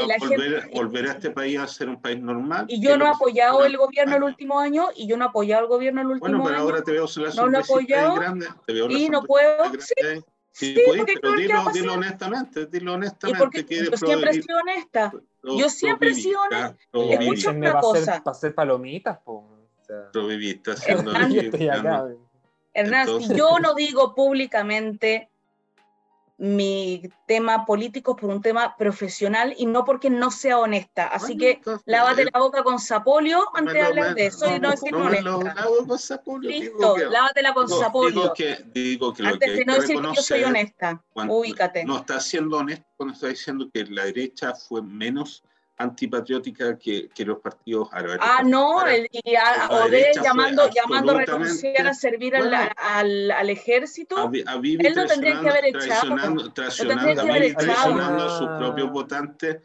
volver, 0.75 1.09
a 1.09 1.13
este 1.13 1.31
país 1.31 1.59
a 1.59 1.67
ser 1.67 1.89
un 1.89 2.01
país 2.01 2.21
normal. 2.21 2.67
Y 2.69 2.81
yo 2.81 2.97
no 2.97 3.07
he 3.07 3.09
apoyado 3.09 3.65
el 3.65 3.77
gobierno 3.77 4.17
el 4.17 4.23
último 4.23 4.61
año, 4.61 4.91
y 4.95 5.09
yo 5.09 5.17
no 5.17 5.25
he 5.25 5.29
apoyado 5.29 5.63
el 5.63 5.69
gobierno 5.69 6.03
el 6.03 6.07
último 6.07 6.27
año. 6.27 6.39
Bueno, 6.39 6.57
pero 6.57 6.63
ahora 6.63 6.83
te 6.83 6.93
veo 6.93 7.07
la 7.17 7.35
no 7.35 7.47
lo 7.49 7.59
apoyado, 7.59 8.15
grande, 8.15 8.47
te 8.65 8.73
veo 8.73 8.89
y 8.89 9.09
no 9.09 9.23
puedo, 9.25 9.73
sí, 9.81 10.25
Sí, 10.55 10.73
dilo, 10.73 11.73
dilo, 11.73 11.95
honestamente, 11.95 12.67
dilo 12.67 12.95
honestamente. 12.95 13.41
Porque 13.41 13.65
yo 13.69 13.97
siempre 13.97 14.31
he 14.31 14.35
sido 14.35 14.59
honesta. 14.59 15.13
yo 15.43 15.69
siempre 15.69 16.11
he 16.11 16.15
sido 16.15 16.41
honesta. 16.43 16.77
Escucha 16.93 17.51
una 17.51 17.81
cosa. 17.81 18.23
Para 18.23 18.37
hacer 18.37 18.55
palomitas, 18.55 19.19
po. 19.19 19.51
O 20.15 20.27
viviste 20.29 20.71
haciendo 20.71 21.13
Hernán, 22.73 23.21
si 23.21 23.35
yo 23.35 23.59
no 23.59 23.75
digo 23.75 24.15
públicamente 24.15 25.29
mi 26.45 27.03
tema 27.27 27.65
político 27.65 28.15
por 28.15 28.29
un 28.29 28.43
tema 28.43 28.77
profesional 28.77 29.55
y 29.57 29.65
no 29.65 29.87
porque 29.87 30.11
no 30.11 30.31
sea 30.31 30.59
honesta. 30.59 31.07
Así 31.07 31.39
que 31.39 31.63
lávate 31.87 32.27
la 32.27 32.39
boca 32.39 32.63
con 32.63 32.79
sapolio 32.79 33.47
antes 33.55 33.73
de 33.73 33.81
hablar 33.81 34.15
de 34.15 34.27
eso 34.27 34.55
y 34.55 34.61
no 34.61 34.71
decir 34.71 34.95
honesta. 34.95 35.67
Listo, 36.43 36.97
lávatela 36.99 37.55
con 37.55 37.67
sapolio. 37.67 38.35
antes 38.37 39.57
de 39.57 39.65
no 39.67 39.75
decir 39.75 39.97
que 39.97 40.15
yo 40.15 40.23
soy 40.23 40.45
honesta. 40.45 41.03
Ubícate. 41.15 41.85
No 41.87 41.99
está 41.99 42.21
siendo 42.21 42.59
honesto 42.59 42.85
cuando 42.99 43.15
está 43.15 43.29
diciendo 43.29 43.71
que 43.73 43.87
la 43.87 44.05
derecha 44.05 44.55
fue 44.55 44.83
menos 44.83 45.43
antipatriótica 45.77 46.79
que, 46.79 47.09
que 47.09 47.25
los 47.25 47.39
partidos 47.39 47.89
árabes. 47.93 48.19
Ah, 48.21 48.43
no, 48.45 48.87
el, 48.87 49.09
y 49.11 49.35
a, 49.35 49.69
Ode 49.71 50.13
llamando, 50.23 50.69
llamando 50.71 51.13
a 51.13 51.25
renunciar 51.25 51.87
a 51.87 51.95
servir 51.95 52.37
al, 52.37 52.55
al, 52.55 53.31
al, 53.31 53.51
ejército. 53.51 54.17
A, 54.17 54.25
a 54.25 54.55
él 54.63 54.93
no 54.95 55.07
tendría 55.07 55.41
que 55.41 55.49
haber 55.49 55.65
echado. 55.67 55.83
Traicionando, 56.53 56.53
traicionando, 56.53 58.25
a 58.25 58.39
sus 58.39 58.49
propios 58.59 58.91
votantes 58.91 59.57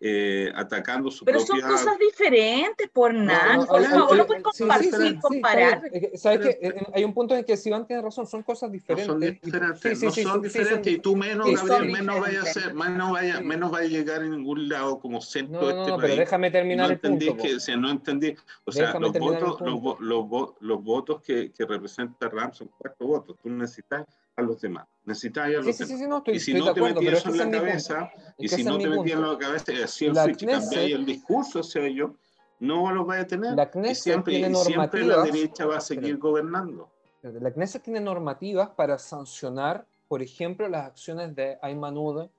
eh, 0.00 0.52
atacando 0.54 1.10
su 1.10 1.24
Pero 1.24 1.40
son 1.40 1.60
cosas 1.60 1.98
diferentes, 1.98 2.88
por 2.88 3.12
nada. 3.12 3.56
No, 3.56 3.66
no, 3.66 4.14
no, 4.14 4.26
puedes 4.26 5.20
comparar. 5.20 5.82
¿Sabes 6.14 6.56
qué? 6.60 6.86
Hay 6.94 7.02
un 7.02 7.12
punto 7.12 7.34
en 7.34 7.44
que 7.44 7.56
Sivan 7.56 7.86
tiene 7.86 8.02
razón, 8.02 8.26
son 8.26 8.44
cosas 8.44 8.70
diferentes. 8.70 9.08
No 9.08 9.14
son 9.14 9.20
diferentes, 9.20 10.02
no 10.02 10.10
son 10.10 10.42
diferentes 10.42 10.92
y 10.92 10.98
tú 10.98 11.16
menos, 11.16 11.50
Gabriel, 11.64 11.92
menos 11.92 12.20
vaya 12.20 12.42
a 12.42 12.46
ser, 12.46 12.74
menos 12.74 13.12
vaya, 13.12 13.40
menos 13.40 13.70
vaya 13.72 13.86
a 13.86 13.90
llegar 13.90 14.22
en 14.22 14.30
ningún 14.30 14.68
lado 14.68 15.00
como 15.00 15.20
centro 15.20 15.66
de 15.66 15.80
este 15.80 15.90
país. 15.90 16.00
pero 16.02 16.16
déjame 16.16 16.50
terminar 16.50 16.90
el 16.92 17.00
punto. 17.00 17.36
Que, 17.36 17.56
o 17.56 17.60
sea, 17.60 17.76
no 17.76 17.90
entendí, 17.90 18.36
o 18.64 18.72
sea, 18.72 18.98
los 19.00 19.12
votos, 19.12 19.60
los, 19.60 20.00
los, 20.00 20.54
los, 20.60 20.84
votos 20.84 21.22
que, 21.22 21.50
que 21.50 21.66
representa 21.66 22.28
RAM 22.28 22.52
son 22.52 22.70
cuatro 22.78 23.06
votos, 23.06 23.36
tú 23.42 23.50
necesitas 23.50 24.06
a 24.38 24.42
los 24.42 24.60
demás. 24.60 24.86
Necesitas 25.04 25.46
a 25.46 25.48
los 25.48 25.66
sí, 25.66 25.72
demás. 25.72 25.88
Sí, 25.88 25.98
sí, 25.98 26.06
no, 26.06 26.18
estoy, 26.18 26.36
y 26.36 26.40
si 26.40 26.54
no 26.54 26.72
te 26.72 26.80
metías 26.80 27.26
en 27.26 27.38
la 27.38 27.50
cabeza, 27.50 28.10
y 28.38 28.48
si 28.48 28.64
no 28.64 28.78
te 28.78 28.88
metías 28.88 29.18
en 29.18 29.28
la 29.28 29.38
cabeza, 29.38 29.72
así 29.84 30.06
el 30.06 30.16
switch, 30.16 30.42
el 30.74 31.04
discurso, 31.04 31.62
sea, 31.62 31.88
yo, 31.88 32.14
no 32.60 32.92
lo 32.92 33.04
vaya 33.04 33.22
a 33.22 33.26
tener. 33.26 33.54
La 33.54 33.70
y 33.90 33.94
siempre, 33.94 34.34
tiene 34.34 34.54
siempre 34.54 35.04
la 35.04 35.22
derecha 35.22 35.66
va 35.66 35.78
a 35.78 35.80
seguir 35.80 36.18
gobernando. 36.18 36.88
La 37.22 37.50
Knesset 37.50 37.82
tiene 37.82 38.00
normativas 38.00 38.70
para 38.70 38.96
sancionar, 38.98 39.86
por 40.06 40.22
ejemplo, 40.22 40.68
las 40.68 40.86
acciones 40.86 41.34
de 41.34 41.58
Ayman 41.60 41.98
Ude 41.98 42.30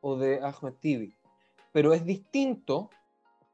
o 0.00 0.16
de 0.16 0.40
Ahmed 0.40 0.74
Tibi. 0.80 1.14
Pero 1.72 1.92
es 1.92 2.04
distinto 2.04 2.88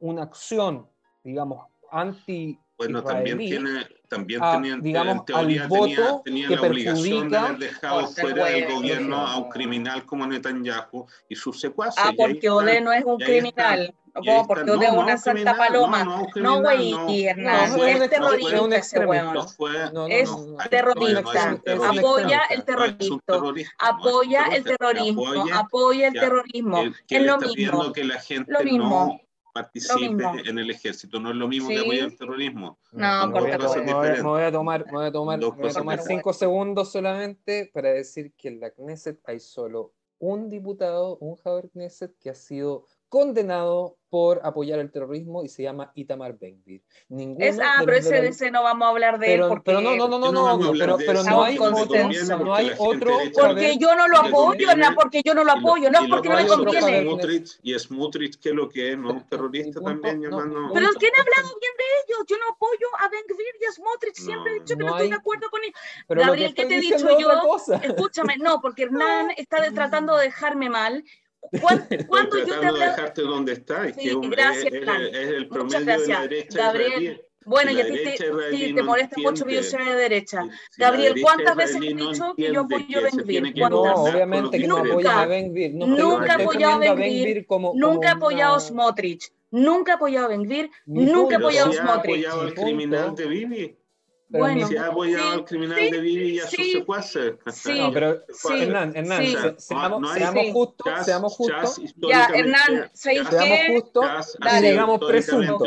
una 0.01 0.23
acción, 0.25 0.87
digamos, 1.23 1.67
anti 1.91 2.59
bueno, 2.77 3.03
también 3.05 3.39
tiene, 3.39 3.87
también 4.09 4.41
tenían, 4.41 4.83
digamos, 4.83 5.17
en 5.17 5.25
teoría 5.25 5.69
tenía, 5.69 6.21
tenía 6.25 6.51
la 6.51 6.63
obligación 6.63 7.31
de 7.31 7.37
haber 7.37 7.59
dejado 7.59 8.09
fuera 8.09 8.47
del 8.47 8.73
gobierno 8.73 9.17
a 9.17 9.37
un 9.39 9.49
criminal 9.49 10.05
como 10.05 10.27
Netanyahu 10.27 11.07
y 11.29 11.37
sus 11.37 11.61
secuaces. 11.61 12.03
Ah, 12.05 12.13
porque 12.17 12.51
Ode 12.51 12.81
no 12.81 12.93
es 12.93 13.05
un 13.05 13.19
criminal. 13.19 13.95
¿Cómo? 14.13 14.47
Porque 14.47 14.71
Ode 14.71 14.87
es 14.87 14.93
una 14.93 15.17
santa 15.19 15.57
paloma. 15.57 16.27
No, 16.35 16.63
güey, 16.63 17.27
Hernán, 17.27 17.79
es 17.81 18.11
terrorista 18.11 18.77
ese. 18.77 18.99
Es 20.09 20.71
terrorista. 20.71 21.61
Apoya 21.79 22.43
el 22.51 22.65
terrorismo. 22.65 22.85
Apoya 23.79 24.45
el 24.47 24.65
terrorismo. 24.65 25.27
Apoya 25.53 26.09
el 26.09 26.15
terrorismo. 26.15 26.83
Es 27.09 27.23
lo 27.23 27.39
mismo. 27.39 27.93
Lo 28.47 28.61
mismo 28.65 29.21
participe 29.55 30.25
en 30.45 30.59
el 30.59 30.71
ejército. 30.71 31.21
No 31.21 31.31
es 31.31 31.37
lo 31.37 31.47
mismo 31.47 31.69
que 31.69 31.79
apoyar 31.79 32.09
el 32.09 32.19
terrorismo. 32.19 32.79
No, 32.93 33.29
me, 33.29 33.41
voy 33.41 33.51
a, 33.53 33.59
me, 33.59 34.23
voy 34.23 34.43
a, 34.43 34.53
tomar, 34.53 34.85
voy 34.91 35.07
a 35.07 35.13
tomar, 35.13 35.41
voy 35.41 35.71
a 35.71 35.73
tomar 35.73 36.03
cinco 36.03 36.33
segundos 36.33 36.91
solamente 36.91 37.71
para 37.73 37.91
decir 37.91 38.33
que 38.37 38.49
en 38.49 38.61
la 38.61 38.71
Knesset 38.71 39.21
hay 39.25 39.39
solo 39.39 39.95
un 40.19 40.51
diputado, 40.51 41.19
un 41.19 41.37
Javier 41.37 41.71
Knesset, 41.71 42.19
que 42.19 42.31
ha 42.31 42.35
sido 42.35 42.87
condenado 43.15 43.97
por 44.11 44.41
apoyar 44.43 44.81
el 44.81 44.91
terrorismo 44.91 45.45
y 45.45 45.49
se 45.49 45.63
llama 45.63 45.93
Itamar 45.95 46.37
Ben-Gvir. 46.37 46.83
ah, 47.63 47.83
pero 47.85 47.97
ese, 47.97 48.27
ese, 48.27 48.51
no 48.51 48.65
vamos 48.65 48.87
a 48.87 48.91
hablar 48.91 49.21
de 49.21 49.27
pero, 49.27 49.45
él 49.45 49.49
porque... 49.51 49.63
Pero 49.67 49.81
no, 49.81 49.95
no, 49.95 50.09
no, 50.09 50.19
no, 50.19 50.33
no, 50.33 50.59
no 50.59 50.73
pero, 50.73 50.97
pero 50.99 51.23
no, 51.23 51.45
hay 51.45 51.57
otro, 51.57 52.39
no 52.39 52.55
hay 52.55 52.71
otro... 52.77 53.19
Porque 53.37 53.77
yo 53.79 53.95
no 53.95 54.09
lo 54.09 54.19
apoyo, 54.19 54.75
no, 54.77 54.95
porque 54.97 55.23
yo 55.25 55.33
no 55.33 55.45
lo 55.45 55.53
apoyo, 55.53 55.91
no 55.93 56.01
porque 56.11 56.29
no 56.29 56.37
me 56.37 56.47
conviene. 56.47 57.45
y 57.63 57.79
Smutrich, 57.79 58.41
que 58.41 58.49
es 58.49 58.55
lo 58.55 58.69
que 58.69 58.93
es, 58.93 58.99
no 58.99 59.13
un 59.13 59.29
terrorista 59.29 59.81
también, 59.81 60.21
llamando... 60.23 60.71
Pero 60.75 60.89
¿quién 60.99 61.13
ha 61.17 61.21
hablado 61.21 61.57
bien 61.61 61.73
de 61.79 61.85
ellos? 62.03 62.27
Yo 62.27 62.37
no 62.39 62.53
apoyo 62.53 62.87
a 62.99 63.09
Ben-Gvir 63.09 63.55
y 63.61 63.65
a 63.65 63.73
Smutrich, 63.73 64.17
siempre 64.17 64.57
he 64.57 64.61
dicho 64.61 64.77
que 64.77 64.83
no 64.85 64.91
estoy 64.91 65.09
de 65.09 65.17
acuerdo 65.17 65.49
con 65.51 65.61
ellos. 65.63 65.79
Gabriel, 66.09 66.53
¿qué 66.53 66.67
te 66.67 66.77
he 66.77 66.81
dicho 66.81 67.17
yo? 67.17 67.31
Escúchame, 67.81 68.39
no, 68.39 68.61
porque 68.61 68.83
Hernán 68.83 69.31
está 69.37 69.59
tratando 69.73 70.17
de 70.17 70.25
dejarme 70.25 70.69
mal 70.69 71.05
¿Cuándo, 72.09 72.39
yo 72.39 72.61
te 72.61 72.67
de 72.67 72.73
dejarte 72.73 73.23
donde 73.23 73.53
está, 73.53 73.87
es, 73.87 73.97
que 73.97 74.15
gracias, 74.29 74.73
es, 74.73 74.83
es, 75.13 75.29
el 75.29 75.49
promedio 75.49 75.99
de 75.99 76.09
la 76.09 76.21
derecha 76.23 76.59
Gabriel, 76.59 77.23
Bueno, 77.45 77.71
y 77.71 77.81
a 77.81 77.87
ti 77.87 77.99
te, 78.17 78.73
te 78.75 78.83
molesta 78.83 79.17
mucho 79.21 79.45
que 79.45 79.55
yo 79.57 79.63
sea 79.63 79.85
de 79.85 79.95
derecha. 79.95 80.45
Gabriel, 80.79 81.15
¿cuántas 81.21 81.57
veces 81.57 81.77
he 81.77 81.95
dicho 81.95 82.35
que 82.37 82.53
yo 82.53 82.63
apoyo 82.63 82.99
a 82.99 83.03
Benvir? 83.03 83.55
No, 83.71 83.95
obviamente 83.95 84.59
que 84.59 84.67
no 84.67 84.79
apoyas 84.79 85.15
a 85.15 85.27
Benvir. 85.27 85.75
nunca 85.75 86.37
he 86.39 86.43
apoyado 86.43 86.75
a 86.75 86.79
Benvir. 86.79 87.47
Nunca 87.75 88.09
he 88.09 88.13
apoyado 88.13 88.55
a 88.57 88.61
Smotrich. 88.61 89.33
Nunca 89.51 89.93
he 89.93 89.95
apoyado 89.95 90.27
a 90.27 90.29
Benvir. 90.31 90.71
Nunca 90.87 91.35
he 91.35 91.39
apoyado 91.39 91.71
a 91.71 91.75
Smotrich. 91.75 92.27
ha 92.27 92.33
apoyado 92.33 92.41
al 92.41 92.55
criminal 92.55 93.15
de 93.15 93.75
Vivi. 94.39 94.53
Bueno, 94.55 94.69
se 94.69 94.79
ha 94.79 94.87
apoyado 94.87 95.33
al 95.33 95.45
criminal 95.45 95.91
de 95.91 96.01
Vivi 96.01 96.31
y 96.31 96.39
a 96.41 96.47
sus 96.47 96.73
secuaces. 96.73 97.35
Sí, 97.53 97.79
no, 97.79 97.93
pero 97.93 98.23
Hernán, 98.51 98.97
Hernán, 98.97 99.59
seamos, 99.59 100.53
justos, 100.53 101.05
seamos 101.05 101.37
justos. 101.37 101.81
Ya, 101.97 102.27
Hernán, 102.27 102.91
seamos 102.93 103.59
justos 103.69 104.39
y 104.39 104.63
digamos 104.63 105.01
presunto, 105.05 105.59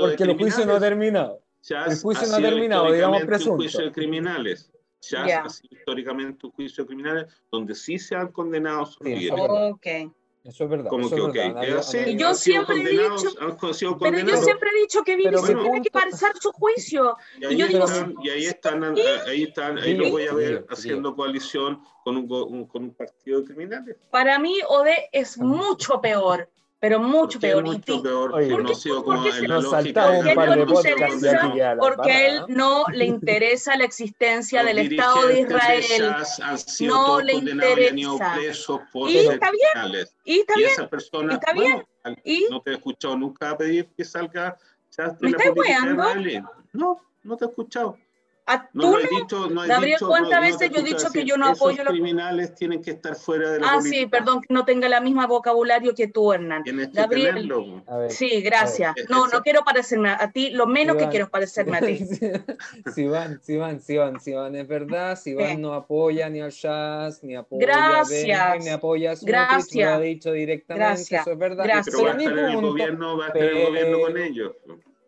porque 0.00 0.24
el 0.24 0.36
juicio 0.36 0.66
no 0.66 0.74
ha 0.74 0.80
terminado. 0.80 1.42
el 1.86 1.98
juicio 1.98 2.28
no 2.28 2.36
ha 2.36 2.40
terminado, 2.40 2.92
digamos 2.92 3.22
presunto. 3.24 3.52
Un 3.52 3.58
juicio 3.58 3.84
de 3.84 3.92
criminales. 3.92 4.70
Ya 5.02 5.22
ha 5.22 5.48
sido 5.48 5.76
históricamente 5.78 6.46
un 6.46 6.52
juicio 6.52 6.84
de 6.84 6.88
criminales 6.88 7.26
donde 7.50 7.74
sí 7.74 7.98
se 7.98 8.14
han 8.14 8.32
condenado 8.32 8.84
sus 8.84 9.06
sí, 9.06 9.30
Ok. 9.30 9.86
Eso 10.42 10.64
es 10.64 10.70
verdad. 10.70 10.88
Como 10.88 11.10
que, 11.10 11.20
ok. 11.20 11.36
y 12.06 12.16
yo 12.16 12.34
siempre 12.34 12.76
he 12.76 12.88
dicho, 12.88 13.98
pero 14.00 14.18
yo 14.20 14.36
siempre 14.38 14.70
he 14.74 14.80
dicho 14.80 15.02
que 15.02 15.16
Vivi 15.16 15.36
tiene 15.44 15.82
que 15.82 15.90
pasar 15.90 16.32
su 16.40 16.50
juicio. 16.52 17.16
Y 17.38 17.44
ahí, 17.44 17.60
están, 17.62 18.14
y 18.22 18.30
ahí 18.30 18.46
están, 18.46 18.84
ahí 18.84 19.42
están, 19.42 19.78
ahí 19.78 19.94
lo 19.94 20.10
voy 20.10 20.26
a 20.26 20.32
ver 20.32 20.66
haciendo 20.70 21.14
coalición 21.14 21.82
con 22.04 22.16
un, 22.16 22.66
con 22.66 22.84
un 22.84 22.94
partido 22.94 23.40
de 23.40 23.46
criminales. 23.46 23.96
Para 24.10 24.38
mí, 24.38 24.56
Ode 24.66 25.10
es 25.12 25.36
mucho 25.36 26.00
peor 26.00 26.48
pero 26.80 26.98
mucho 26.98 27.38
peor. 27.38 27.62
Mucho 27.62 28.02
peor 28.02 28.30
porque, 28.30 28.48
no 28.48 28.74
sido 28.74 29.04
como 29.04 29.22
porque, 29.22 29.46
porque 31.78 32.10
a 32.10 32.26
él 32.26 32.42
no 32.48 32.86
le 32.90 33.04
interesa 33.04 33.76
la 33.76 33.84
existencia 33.84 34.64
del 34.64 34.78
Estado 34.78 35.28
de 35.28 35.40
Israel. 35.40 36.14
no 36.80 37.20
le 37.20 37.34
interesa. 37.34 38.34
y 39.08 39.18
está 39.18 39.50
bien. 39.50 40.06
Y 40.24 40.40
está 40.40 40.54
bien. 40.56 40.70
esa 40.70 40.88
persona, 40.88 41.34
está 41.34 41.52
bien. 41.52 41.86
¿Y? 42.24 42.46
no 42.50 42.62
te 42.62 42.70
he 42.70 42.74
escuchado 42.74 43.14
nunca 43.16 43.56
pedir 43.58 43.86
que 43.94 44.04
salga. 44.04 44.56
¿Me 45.20 45.30
estás 45.30 45.52
No, 46.72 46.98
no 47.22 47.36
te 47.36 47.44
he 47.44 47.48
escuchado. 47.48 47.98
No, 48.72 48.98
he 48.98 49.06
dicho, 49.08 49.48
no 49.48 49.66
Gabriel, 49.66 49.98
¿cuántas 50.00 50.40
veces 50.40 50.70
yo 50.70 50.80
he 50.80 50.82
dicho 50.82 51.10
que 51.12 51.24
yo 51.24 51.36
no 51.36 51.48
apoyo 51.48 51.84
los 51.84 51.92
criminales 51.92 52.54
tienen 52.54 52.82
que 52.82 52.92
estar 52.92 53.14
fuera 53.14 53.50
de 53.52 53.60
la 53.60 53.72
Ah, 53.72 53.82
sí, 53.82 54.06
perdón, 54.06 54.40
que 54.42 54.52
no 54.52 54.64
tenga 54.64 54.88
la 54.88 55.00
misma 55.00 55.26
vocabulario 55.26 55.94
que 55.94 56.08
tú, 56.08 56.32
Hernán. 56.32 56.64
Gabriel, 56.92 57.52
sí, 58.08 58.40
gracias. 58.42 58.94
no, 59.08 59.26
no 59.28 59.40
quiero 59.42 59.62
parecerme 59.62 60.10
a 60.10 60.30
ti, 60.30 60.50
lo 60.50 60.66
menos 60.66 60.96
que 60.96 61.08
quiero 61.08 61.26
es 61.26 61.30
parecerme 61.30 61.78
a 61.78 61.80
ti. 61.80 61.98
si 62.94 63.06
van, 63.06 63.40
si 63.42 63.56
van, 63.56 63.80
si 63.80 63.96
van, 63.96 64.20
si 64.20 64.32
van, 64.32 64.56
es 64.56 64.66
verdad, 64.66 65.16
si 65.16 65.34
van 65.34 65.60
no 65.60 65.74
apoya 65.74 66.28
ni 66.28 66.40
al 66.40 66.50
Jazz, 66.50 67.22
ni 67.22 67.34
apoya 67.34 67.66
gracias. 67.66 68.40
a 68.40 68.52
Ben, 68.52 68.64
ni 68.64 68.68
apoya 68.68 69.12
a 69.12 69.16
su 69.16 69.26
gracias. 69.26 69.90
lo 69.90 69.96
ha 69.96 70.00
dicho 70.00 70.32
directamente, 70.32 71.16
eso 71.16 71.30
es 71.30 71.38
verdad. 71.38 71.64
Gracias. 71.64 71.96
Pero 71.96 72.04
va 72.04 72.12
a 72.12 72.18
estar 72.18 72.38
el 72.38 72.60
gobierno, 72.60 73.16
va 73.16 73.24
a 73.24 73.28
estar 73.28 73.42
el 73.42 73.66
gobierno 73.66 74.00
con 74.00 74.18
ellos. 74.18 74.52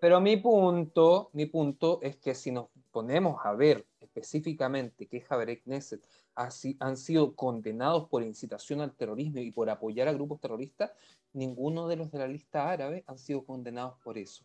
Pero 0.00 0.20
mi 0.20 0.36
punto, 0.36 1.30
mi 1.32 1.46
punto 1.46 2.00
es 2.02 2.16
que 2.16 2.34
si 2.34 2.50
nos 2.50 2.66
ponemos 2.92 3.40
a 3.44 3.52
ver 3.54 3.86
específicamente 4.00 5.06
que 5.06 5.22
Javier 5.22 5.62
Knesset 5.62 6.02
han 6.34 6.96
sido 6.96 7.34
condenados 7.34 8.08
por 8.08 8.22
incitación 8.22 8.80
al 8.80 8.94
terrorismo 8.94 9.40
y 9.40 9.50
por 9.50 9.68
apoyar 9.68 10.08
a 10.08 10.12
grupos 10.12 10.40
terroristas, 10.40 10.92
ninguno 11.32 11.88
de 11.88 11.96
los 11.96 12.12
de 12.12 12.18
la 12.18 12.28
lista 12.28 12.70
árabe 12.70 13.04
han 13.06 13.18
sido 13.18 13.44
condenados 13.44 13.98
por 14.04 14.18
eso. 14.18 14.44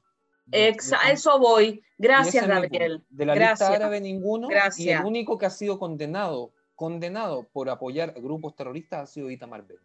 a 0.51 1.11
eso 1.11 1.39
voy. 1.39 1.83
Gracias, 1.97 2.47
Gabriel. 2.47 3.03
De 3.09 3.25
la 3.25 3.35
lista 3.35 3.67
árabe 3.67 4.01
ninguno. 4.01 4.49
Y 4.77 4.89
el 4.89 5.03
único 5.03 5.37
que 5.37 5.45
ha 5.45 5.49
sido 5.49 5.77
condenado, 5.77 6.53
condenado 6.75 7.47
por 7.51 7.69
apoyar 7.69 8.13
a 8.15 8.19
grupos 8.19 8.55
terroristas 8.55 9.03
ha 9.03 9.05
sido 9.05 9.29
Itamar 9.29 9.65
Ben 9.67 9.77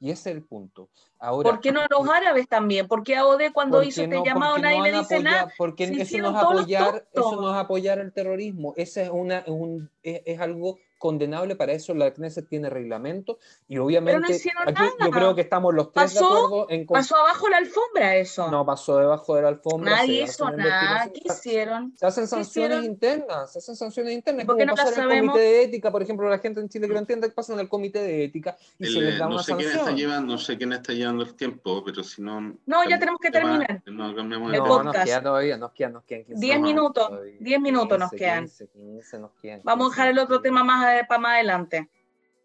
y 0.00 0.10
ese 0.10 0.30
es 0.30 0.36
el 0.36 0.44
punto. 0.44 0.88
Ahora, 1.18 1.50
¿Por 1.50 1.60
qué 1.60 1.72
no 1.72 1.82
los 1.88 2.08
árabes 2.08 2.48
también? 2.48 2.86
¿Por 2.86 3.02
qué 3.02 3.16
AOD 3.16 3.52
cuando 3.52 3.82
hizo 3.82 4.02
este 4.02 4.22
llamado 4.24 4.58
nadie 4.58 4.82
le 4.82 4.98
dice 4.98 5.20
nada? 5.20 5.52
Porque 5.58 5.84
eso 5.84 6.18
no, 6.18 6.30
es 6.30 6.36
apoyar, 6.36 7.06
eso 7.12 7.40
no 7.40 7.50
es 7.50 7.56
apoyar 7.56 7.98
el 7.98 8.12
terrorismo. 8.12 8.74
Ese 8.76 9.02
es, 9.02 9.10
una, 9.10 9.42
un, 9.46 9.90
es 10.02 10.40
algo 10.40 10.78
condenable, 10.98 11.56
para 11.56 11.72
eso 11.72 11.94
la 11.94 12.12
Knesset 12.12 12.48
tiene 12.48 12.68
reglamento 12.68 13.38
y 13.68 13.78
obviamente 13.78 14.34
aquí 14.66 14.88
yo 15.00 15.10
creo 15.10 15.34
que 15.34 15.42
estamos 15.42 15.72
los 15.72 15.92
tres 15.92 16.14
de 16.14 16.20
acuerdo 16.20 16.66
en 16.68 16.86
pasó 16.86 17.16
abajo 17.16 17.48
la 17.48 17.58
alfombra 17.58 18.16
eso. 18.16 18.50
No, 18.50 18.66
pasó 18.66 18.98
debajo 18.98 19.36
de 19.36 19.42
la 19.42 19.48
alfombra. 19.48 19.92
Nadie 19.92 20.24
hizo 20.24 20.50
nada, 20.50 21.08
¿qué 21.12 21.22
hicieron? 21.24 21.94
Se 21.96 22.06
hacen 22.06 22.26
sanciones 22.26 22.84
internas, 22.84 23.52
se 23.52 23.60
hacen 23.60 23.76
sanciones 23.76 24.12
internas, 24.12 24.44
como 24.44 24.64
no 24.64 24.74
pasar 24.74 25.04
en 25.04 25.12
el 25.12 25.26
comité 25.26 25.38
de 25.38 25.62
ética, 25.62 25.90
por 25.90 26.02
ejemplo, 26.02 26.28
la 26.28 26.38
gente 26.38 26.60
en 26.60 26.68
Chile 26.68 26.88
que 26.88 26.92
lo 26.92 26.98
entiende, 26.98 27.30
pasan 27.30 27.54
en 27.54 27.60
el 27.60 27.68
comité 27.68 28.02
de 28.02 28.24
ética 28.24 28.56
y 28.78 28.86
se 28.86 29.00
les 29.00 29.18
da 29.18 29.26
no 29.26 29.34
una 29.34 29.42
sanción. 29.42 29.87
Quién 29.94 29.98
está 29.98 30.08
llevando, 30.08 30.32
no 30.32 30.38
sé 30.38 30.56
quién 30.56 30.72
está 30.72 30.92
llevando 30.92 31.24
el 31.24 31.34
tiempo, 31.34 31.82
pero 31.84 32.02
si 32.02 32.22
no... 32.22 32.56
No, 32.66 32.84
ya 32.88 32.98
tenemos 32.98 33.20
que 33.20 33.30
terminar. 33.30 33.82
No, 33.86 34.12
no, 34.12 34.82
nos 34.82 34.96
queda 35.04 35.22
todavía, 35.22 35.56
nos 35.56 35.72
quedan, 35.72 35.92
nos 35.94 36.04
quedan 36.04 36.24
10 36.28 36.60
minutos, 36.60 37.10
10 37.40 37.60
minutos 37.60 37.98
nos 37.98 38.10
quedan. 38.10 38.48
15, 38.48 39.18
nos 39.18 39.32
quedan. 39.40 39.60
Vamos 39.64 39.86
a 39.86 39.90
dejar 39.90 40.08
el 40.08 40.18
otro 40.18 40.40
tema 40.40 40.64
más 40.64 41.06
para 41.08 41.20
más 41.20 41.34
adelante. 41.34 41.88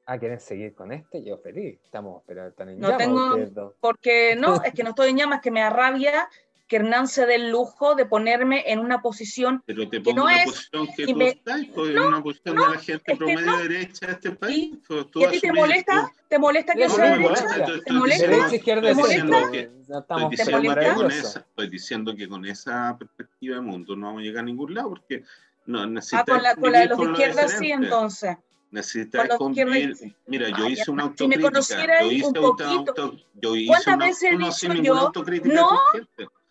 Ah, 0.05 0.17
¿quieren 0.17 0.39
seguir 0.39 0.73
con 0.73 0.91
este? 0.91 1.23
Yo 1.23 1.37
feliz. 1.37 1.79
Estamos, 1.83 2.23
pero 2.25 2.47
están 2.47 2.69
en 2.69 2.79
No 2.79 2.97
tengo, 2.97 3.37
porque 3.79 4.35
no, 4.35 4.55
es 4.63 4.73
que 4.73 4.83
no 4.83 4.89
estoy 4.89 5.11
en 5.11 5.17
llamas, 5.17 5.41
que 5.41 5.51
me 5.51 5.61
da 5.61 5.69
rabia 5.69 6.29
que 6.73 6.77
Hernán 6.77 7.07
se 7.07 7.27
dé 7.27 7.35
el 7.35 7.51
lujo 7.51 7.93
de 7.93 8.07
ponerme 8.07 8.63
en 8.65 8.79
una 8.79 8.99
posición 8.99 9.61
pero 9.63 9.87
te 9.87 10.01
que 10.01 10.11
no 10.11 10.23
una 10.23 10.37
es 10.37 10.45
posición 10.45 10.87
que 10.97 11.05
tú 11.05 11.21
estás, 11.21 11.61
pues, 11.75 11.93
no, 11.93 12.07
una 12.07 12.23
posición 12.23 12.55
no, 12.55 12.65
de 12.65 12.75
la 12.75 12.81
gente 12.81 13.15
promedio 13.15 13.45
no. 13.45 13.57
derecha 13.59 14.07
de 14.07 14.13
este 14.13 14.31
país. 14.31 14.77
Pues, 14.87 15.05
¿Y 15.13 15.23
a 15.23 15.29
ti 15.29 15.39
te 15.39 15.53
molesta? 15.53 16.11
¿Te 16.27 16.39
molesta 16.39 16.73
que 16.73 16.89
sea 16.89 17.15
derecha? 17.15 17.45
¿Te 17.85 17.93
molesta? 17.93 18.27
Derecha, 18.27 18.55
izquierda, 18.55 18.87
¿Te 18.87 18.95
molesta? 18.95 19.51
Que, 19.51 19.69
estoy, 19.87 20.29
diciendo 20.31 20.73
que 20.73 20.93
con 20.95 21.11
esa, 21.11 21.39
estoy 21.41 21.69
diciendo 21.69 22.15
que 22.15 22.27
con 22.27 22.45
esa 22.47 22.97
perspectiva 22.97 23.55
de 23.57 23.61
mundo 23.61 23.95
no 23.95 24.07
vamos 24.07 24.21
a 24.21 24.23
llegar 24.23 24.41
a 24.41 24.45
ningún 24.45 24.73
lado 24.73 24.89
porque 24.89 25.23
no 25.67 25.85
necesitas 25.85 26.21
ah, 26.21 26.31
con 26.33 26.41
la, 26.41 26.55
con 26.55 26.71
la 26.71 26.79
de 26.79 26.85
los 26.87 26.99
izquierdas 26.99 27.55
sí, 27.59 27.69
entonces. 27.69 28.35
Necesitas 28.73 29.29
convivir. 29.37 29.95
Mira, 30.25 30.49
yo 30.57 30.67
hice 30.67 30.89
una 30.89 31.03
autocrítica. 31.03 31.35
Si 31.35 31.43
me 31.43 31.51
conociera 31.51 32.01
yo 32.01 32.11
hice 32.11 32.27
un 32.27 32.33
poquito. 32.33 32.65
Auto, 32.65 33.17
yo 33.35 33.55
hice 33.55 33.67
¿Cuántas 33.67 33.95
una, 33.95 34.05
veces 34.07 34.31
he 34.31 34.37
dicho 34.37 34.73
yo? 34.81 35.11
No, 35.53 35.71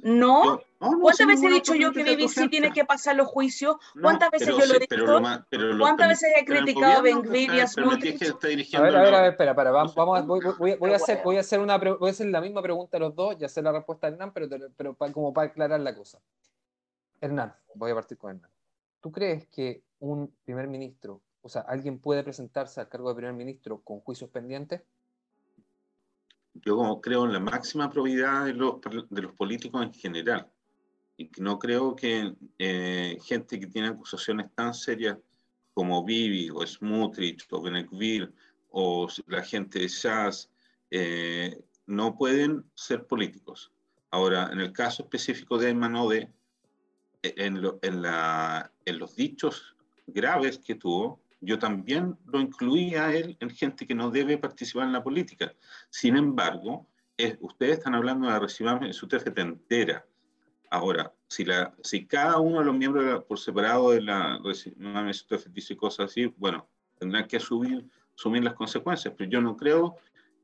no. 0.03 0.44
Yo, 0.44 0.62
no, 0.80 1.00
¿Cuántas 1.00 1.26
veces 1.26 1.44
he 1.44 1.55
dicho 1.55 1.74
yo 1.74 1.92
que 1.92 2.28
sí 2.28 2.48
tiene 2.48 2.72
que 2.72 2.84
pasar 2.84 3.16
los 3.16 3.28
juicios? 3.28 3.76
¿Cuántas 4.00 4.30
veces 4.30 4.48
yo 4.48 4.66
lo 4.66 4.74
he 4.74 4.78
dicho? 4.80 5.78
¿Cuántas 5.78 6.09
veces 6.09 6.32
he 6.36 6.44
criticado 6.44 6.98
a 6.98 7.03
Ben 7.03 7.22
y 7.32 7.61
a 7.61 7.66
Smotrich? 7.66 8.22
A 8.74 8.80
ver, 8.82 8.96
a 8.96 9.03
ver, 9.03 9.14
a 9.14 9.22
ver, 9.22 9.30
espera, 9.32 9.53
espera, 9.53 9.70
vamos, 9.70 9.94
vamos 9.94 10.26
voy, 10.26 10.40
voy, 10.59 10.74
voy, 10.74 10.92
a 10.92 10.96
hacer, 10.96 11.20
voy, 11.24 11.36
a 11.36 11.40
hacer 11.40 11.61
una, 11.61 11.78
voy 11.78 12.09
a 12.09 12.11
hacer 12.11 12.26
la 12.26 12.40
misma 12.40 12.62
pregunta 12.62 12.96
a 12.96 13.00
los 13.00 13.14
dos 13.14 13.36
y 13.40 13.44
hacer 13.44 13.64
la 13.64 13.72
respuesta 13.72 14.07
a 14.07 14.11
Hernán, 14.11 14.32
pero, 14.32 14.48
pero 14.76 14.96
como 15.12 15.32
para 15.32 15.48
aclarar 15.48 15.80
la 15.80 15.94
cosa. 15.94 16.20
Hernán, 17.20 17.55
voy 17.74 17.92
a 17.92 17.94
partir 17.94 18.18
con 18.18 18.34
Hernán. 18.34 18.50
¿Tú 19.00 19.12
crees 19.12 19.46
que 19.48 19.84
un 20.00 20.34
primer 20.44 20.66
ministro 20.66 21.22
o 21.42 21.48
sea, 21.48 21.62
¿alguien 21.62 21.98
puede 21.98 22.22
presentarse 22.22 22.80
al 22.80 22.88
cargo 22.88 23.09
de 23.09 23.16
primer 23.16 23.34
ministro 23.34 23.82
con 23.82 24.00
juicios 24.00 24.30
pendientes? 24.30 24.82
Yo 26.64 27.00
creo 27.02 27.24
en 27.24 27.32
la 27.32 27.40
máxima 27.40 27.90
probidad 27.90 28.46
de 28.46 28.54
los, 28.54 28.76
de 29.10 29.22
los 29.22 29.32
políticos 29.32 29.82
en 29.82 29.92
general. 29.92 30.48
Y 31.16 31.30
no 31.38 31.58
creo 31.58 31.94
que 31.94 32.34
eh, 32.58 33.18
gente 33.24 33.58
que 33.58 33.66
tiene 33.66 33.88
acusaciones 33.88 34.52
tan 34.54 34.72
serias 34.72 35.18
como 35.74 36.04
Bibi 36.04 36.50
o 36.50 36.66
Smutrich 36.66 37.46
o 37.50 37.62
Benekvir 37.62 38.32
o 38.70 39.08
la 39.26 39.42
gente 39.42 39.80
de 39.80 39.88
Chas 39.88 40.50
eh, 40.90 41.62
no 41.86 42.16
pueden 42.16 42.64
ser 42.74 43.06
políticos. 43.06 43.72
Ahora, 44.10 44.50
en 44.52 44.60
el 44.60 44.72
caso 44.72 45.02
específico 45.02 45.58
de 45.58 45.74
Manode, 45.74 46.30
en, 47.22 47.62
en, 47.82 48.02
la, 48.02 48.70
en 48.84 48.98
los 48.98 49.16
dichos 49.16 49.74
graves 50.06 50.58
que 50.58 50.74
tuvo, 50.74 51.21
yo 51.43 51.59
también 51.59 52.16
lo 52.26 52.40
incluía 52.40 53.07
a 53.07 53.14
él 53.14 53.36
en 53.40 53.51
gente 53.51 53.86
que 53.86 53.95
no 53.95 54.11
debe 54.11 54.38
participar 54.38 54.86
en 54.86 54.93
la 54.93 55.03
política. 55.03 55.53
Sin 55.90 56.16
embargo, 56.16 56.88
ustedes 57.40 57.78
están 57.78 57.95
hablando 57.95 58.28
de 58.28 58.38
recibir 58.38 58.72
en 58.80 58.93
su 58.95 59.09
TFT 59.09 59.38
entera. 59.38 60.07
Ahora, 60.70 61.12
si, 61.28 61.45
la, 61.45 61.74
si 61.82 62.07
cada 62.07 62.38
uno 62.38 62.61
de 62.61 62.64
los 62.64 62.74
miembros 62.74 63.24
por 63.24 63.38
separado 63.38 63.90
de 63.90 64.01
la 64.03 64.40
TFT 64.43 65.49
dice 65.49 65.76
cosas 65.76 66.11
así, 66.11 66.32
bueno, 66.36 66.68
tendrán 66.99 67.26
que 67.26 67.36
asumir, 67.36 67.84
asumir 68.16 68.45
las 68.45 68.55
consecuencias, 68.55 69.12
pero 69.16 69.28
yo 69.28 69.40
no 69.40 69.57
creo 69.57 69.97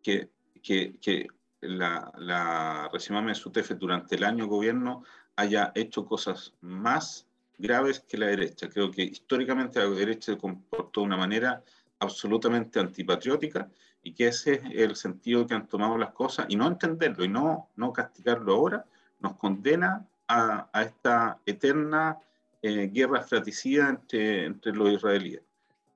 que, 0.03 0.31
que, 0.63 0.99
que 1.01 1.29
la, 1.61 2.13
la 2.19 2.91
su 3.35 3.51
TF 3.51 3.71
durante 3.79 4.17
el 4.17 4.25
año 4.25 4.47
gobierno 4.47 5.05
haya 5.37 5.71
hecho 5.77 6.05
cosas 6.05 6.55
más 6.61 7.28
graves 7.59 8.01
que 8.01 8.17
la 8.17 8.27
derecha. 8.27 8.69
Creo 8.69 8.91
que 8.91 9.03
históricamente 9.03 9.81
la 9.81 9.91
derecha 9.91 10.33
se 10.33 10.39
comportó 10.39 11.01
de 11.01 11.07
una 11.07 11.17
manera 11.17 11.63
absolutamente 11.99 12.79
antipatriótica 12.79 13.69
y 14.03 14.15
que 14.15 14.29
ese 14.29 14.55
es 14.55 14.63
el 14.75 14.97
sentido 14.97 15.47
que 15.47 15.55
han 15.55 15.67
tomado 15.67 15.99
las 15.99 16.13
cosas 16.13 16.47
y 16.49 16.57
no 16.57 16.69
entenderlo 16.69 17.25
y 17.25 17.29
no, 17.29 17.69
no 17.77 17.93
castigarlo 17.93 18.55
ahora 18.55 18.87
nos 19.21 19.37
condena 19.37 20.07
a, 20.29 20.69
esta 20.81 21.41
eterna 21.47 22.19
eh, 22.63 22.91
guerra 22.93 23.23
fratricida 23.23 23.89
entre, 23.89 24.45
entre 24.45 24.73
los 24.73 24.93
israelíes. 24.93 25.43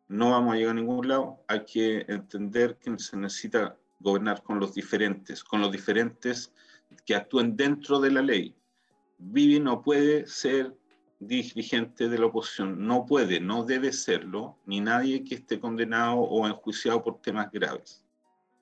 No 0.08 0.30
vamos 0.30 0.54
a 0.54 0.56
llegar 0.56 0.72
a 0.72 0.80
ningún 0.80 1.08
lado, 1.08 1.44
hay 1.48 1.64
que 1.64 2.04
entender 2.08 2.76
que 2.76 2.98
se 2.98 3.16
necesita 3.16 3.76
gobernar 4.00 4.42
con 4.42 4.58
los 4.58 4.74
diferentes, 4.74 5.44
con 5.44 5.60
los 5.60 5.70
diferentes 5.70 6.52
que 7.06 7.14
actúen 7.14 7.56
dentro 7.56 8.00
de 8.00 8.10
la 8.10 8.22
ley. 8.22 8.54
Vivi 9.18 9.60
no 9.60 9.82
puede 9.82 10.26
ser 10.26 10.74
dirigente 11.26 12.08
de 12.08 12.18
la 12.18 12.26
oposición, 12.26 12.86
no 12.86 13.06
puede, 13.06 13.40
no 13.40 13.64
debe 13.64 13.92
serlo, 13.92 14.56
ni 14.66 14.80
nadie 14.80 15.24
que 15.24 15.36
esté 15.36 15.60
condenado 15.60 16.20
o 16.20 16.46
enjuiciado 16.46 17.02
por 17.02 17.20
temas 17.20 17.50
graves. 17.50 18.04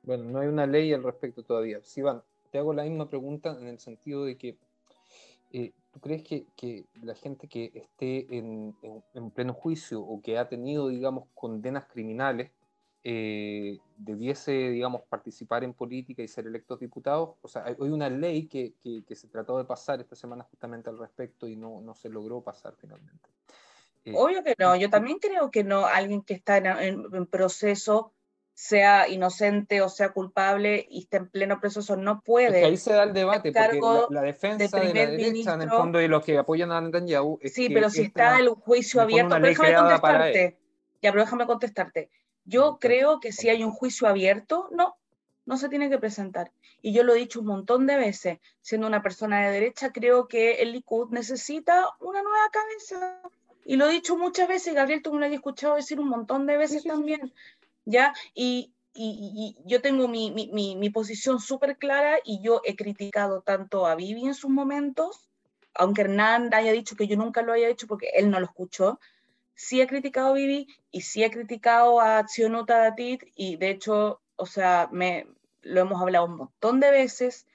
Bueno, 0.02 0.24
no 0.24 0.38
hay 0.40 0.48
una 0.48 0.66
ley 0.66 0.92
al 0.92 1.02
respecto 1.02 1.42
todavía. 1.42 1.82
Sivan, 1.82 2.22
te 2.50 2.58
hago 2.58 2.72
la 2.72 2.84
misma 2.84 3.08
pregunta 3.08 3.56
en 3.58 3.68
el 3.68 3.78
sentido 3.78 4.24
de 4.24 4.36
que 4.36 4.58
eh, 5.52 5.72
¿tú 5.90 6.00
crees 6.00 6.22
que, 6.22 6.46
que, 6.56 6.86
la 7.02 7.14
gente 7.14 7.48
que 7.48 7.72
esté 7.74 8.36
en, 8.36 8.74
en, 9.14 9.30
pleno 9.30 9.52
juicio 9.52 10.00
o 10.00 10.20
que 10.22 10.38
ha 10.38 10.48
tenido, 10.48 10.88
digamos, 10.88 11.28
condenas 11.34 11.86
criminales 11.86 12.50
eh, 13.03 13.78
debiese, 13.96 14.53
digamos, 14.53 15.03
participar 15.03 15.64
en 15.64 15.74
política 15.74 16.22
y 16.22 16.28
ser 16.28 16.46
electos 16.46 16.80
diputados? 16.80 17.36
O 17.42 17.48
sea, 17.48 17.64
hay 17.64 17.74
una 17.78 18.09
ley 18.09 18.46
que, 18.46 18.74
que, 18.80 19.14
se 19.14 19.28
trató 19.28 19.59
de 19.59 19.64
pasar 19.64 20.01
esta 20.01 20.16
semana 20.16 20.44
justamente 20.44 20.90
al 20.90 20.98
respecto 20.98 21.46
y 21.46 21.57
no, 21.57 21.80
no 21.80 21.94
se 21.94 22.09
logró 22.09 22.42
pasar 22.42 22.74
finalmente. 22.76 23.28
Eh, 24.05 24.12
Obvio 24.16 24.42
que 24.42 24.55
no, 24.59 24.76
yo 24.76 24.88
también 24.88 25.18
creo 25.18 25.51
que 25.51 25.64
no, 25.64 25.86
alguien 25.86 26.22
que 26.22 26.34
está 26.34 26.57
en, 26.57 26.66
en 26.66 27.26
proceso 27.26 28.14
sea 28.61 29.09
inocente 29.09 29.80
o 29.80 29.88
sea 29.88 30.11
culpable 30.11 30.86
y 30.90 31.05
esté 31.05 31.16
en 31.16 31.30
pleno 31.30 31.59
proceso, 31.59 31.96
no 31.96 32.20
puede. 32.20 32.62
ahí 32.62 32.76
se 32.76 32.92
da 32.92 33.05
el 33.05 33.14
debate, 33.14 33.53
porque 33.53 33.80
la, 34.11 34.20
defensa 34.20 34.78
de, 34.78 34.92
la 34.92 35.11
derecha, 35.11 35.55
en 35.55 35.62
el 35.62 35.70
fondo, 35.70 35.98
y 35.98 36.09
los 36.09 36.22
que 36.22 36.36
apoyan 36.36 36.70
a 36.70 36.78
Netanyahu. 36.82 37.38
sí, 37.44 37.70
pero 37.70 37.88
si 37.88 38.03
está 38.03 38.38
el 38.38 38.51
juicio 38.51 39.01
abierto, 39.01 39.40
déjame 39.40 39.74
contestarte. 39.74 40.59
Ya, 41.01 41.11
pero 41.11 41.24
déjame 41.24 41.46
contestarte. 41.46 42.11
Yo 42.45 42.78
creo 42.80 43.20
que 43.20 43.32
si 43.32 43.49
hay 43.49 43.62
un 43.62 43.72
juicio 43.72 44.09
abierto, 44.09 44.68
no, 44.72 44.97
no 45.47 45.57
se 45.57 45.68
tiene 45.68 45.91
que 45.91 45.99
presentar. 45.99 46.53
Y 46.82 46.93
yo 46.93 47.05
lo 47.05 47.14
he 47.14 47.18
dicho 47.18 47.41
un 47.41 47.47
montón 47.47 47.86
de 47.86 47.97
veces, 47.97 48.38
siendo 48.61 48.86
una 48.86 49.03
persona 49.03 49.45
de 49.45 49.53
derecha, 49.53 49.93
creo 49.93 50.28
que 50.28 50.62
el 50.62 50.72
Likud 50.72 51.11
necesita 51.11 51.88
una 52.01 52.22
nueva 52.22 52.49
cabeza. 52.51 53.20
Y 53.64 53.76
lo 53.76 53.86
he 53.86 53.93
dicho 53.93 54.16
muchas 54.16 54.49
veces, 54.49 54.74
Gabriel, 54.74 55.03
tú 55.03 55.12
me 55.12 55.20
lo 55.20 55.26
has 55.26 55.32
escuchado 55.32 55.76
decir 55.76 56.01
un 56.01 56.09
montón 56.09 56.47
de 56.47 56.57
veces 56.57 56.84
también. 56.84 57.32
¿ya? 57.84 58.14
Y, 58.34 58.72
yo 59.64 59.80
tengo 59.80 60.09
mi, 60.09 60.91
posición 60.93 61.38
súper 61.38 61.78
clara 61.78 62.18
y 62.24 62.43
yo 62.43 62.61
he 62.64 62.74
criticado 62.74 63.41
tanto 63.41 63.86
a 63.86 63.95
Vivi 63.95 64.26
en 64.26 64.34
sus 64.34 64.51
momentos, 64.51 65.28
aunque 65.74 66.03
Hernán 66.03 66.53
haya 66.53 66.72
dicho 66.72 66.97
que 66.97 67.07
yo 67.07 67.16
nunca 67.16 67.43
lo 67.43 67.53
haya 67.53 67.68
hecho 67.68 67.86
porque 67.86 68.11
él 68.14 68.30
no 68.30 68.41
lo 68.41 68.47
escuchó, 68.47 68.99
sí 69.61 69.82
he 69.82 69.86
criticado 69.86 70.30
a 70.30 70.32
Vivi 70.32 70.66
y 70.90 71.02
sí 71.02 71.22
he 71.22 71.30
criticado 71.30 72.00
a 72.00 72.24
Tzionota 72.24 72.78
Datit 72.78 73.24
y 73.36 73.56
de 73.56 73.68
hecho, 73.68 74.22
o 74.36 74.46
sea, 74.46 74.88
me, 74.90 75.26
lo 75.61 75.82
hemos 75.82 76.00
hablado 76.00 76.24
un 76.24 76.36
montón 76.36 76.80
de 76.80 76.90
veces 76.90 77.46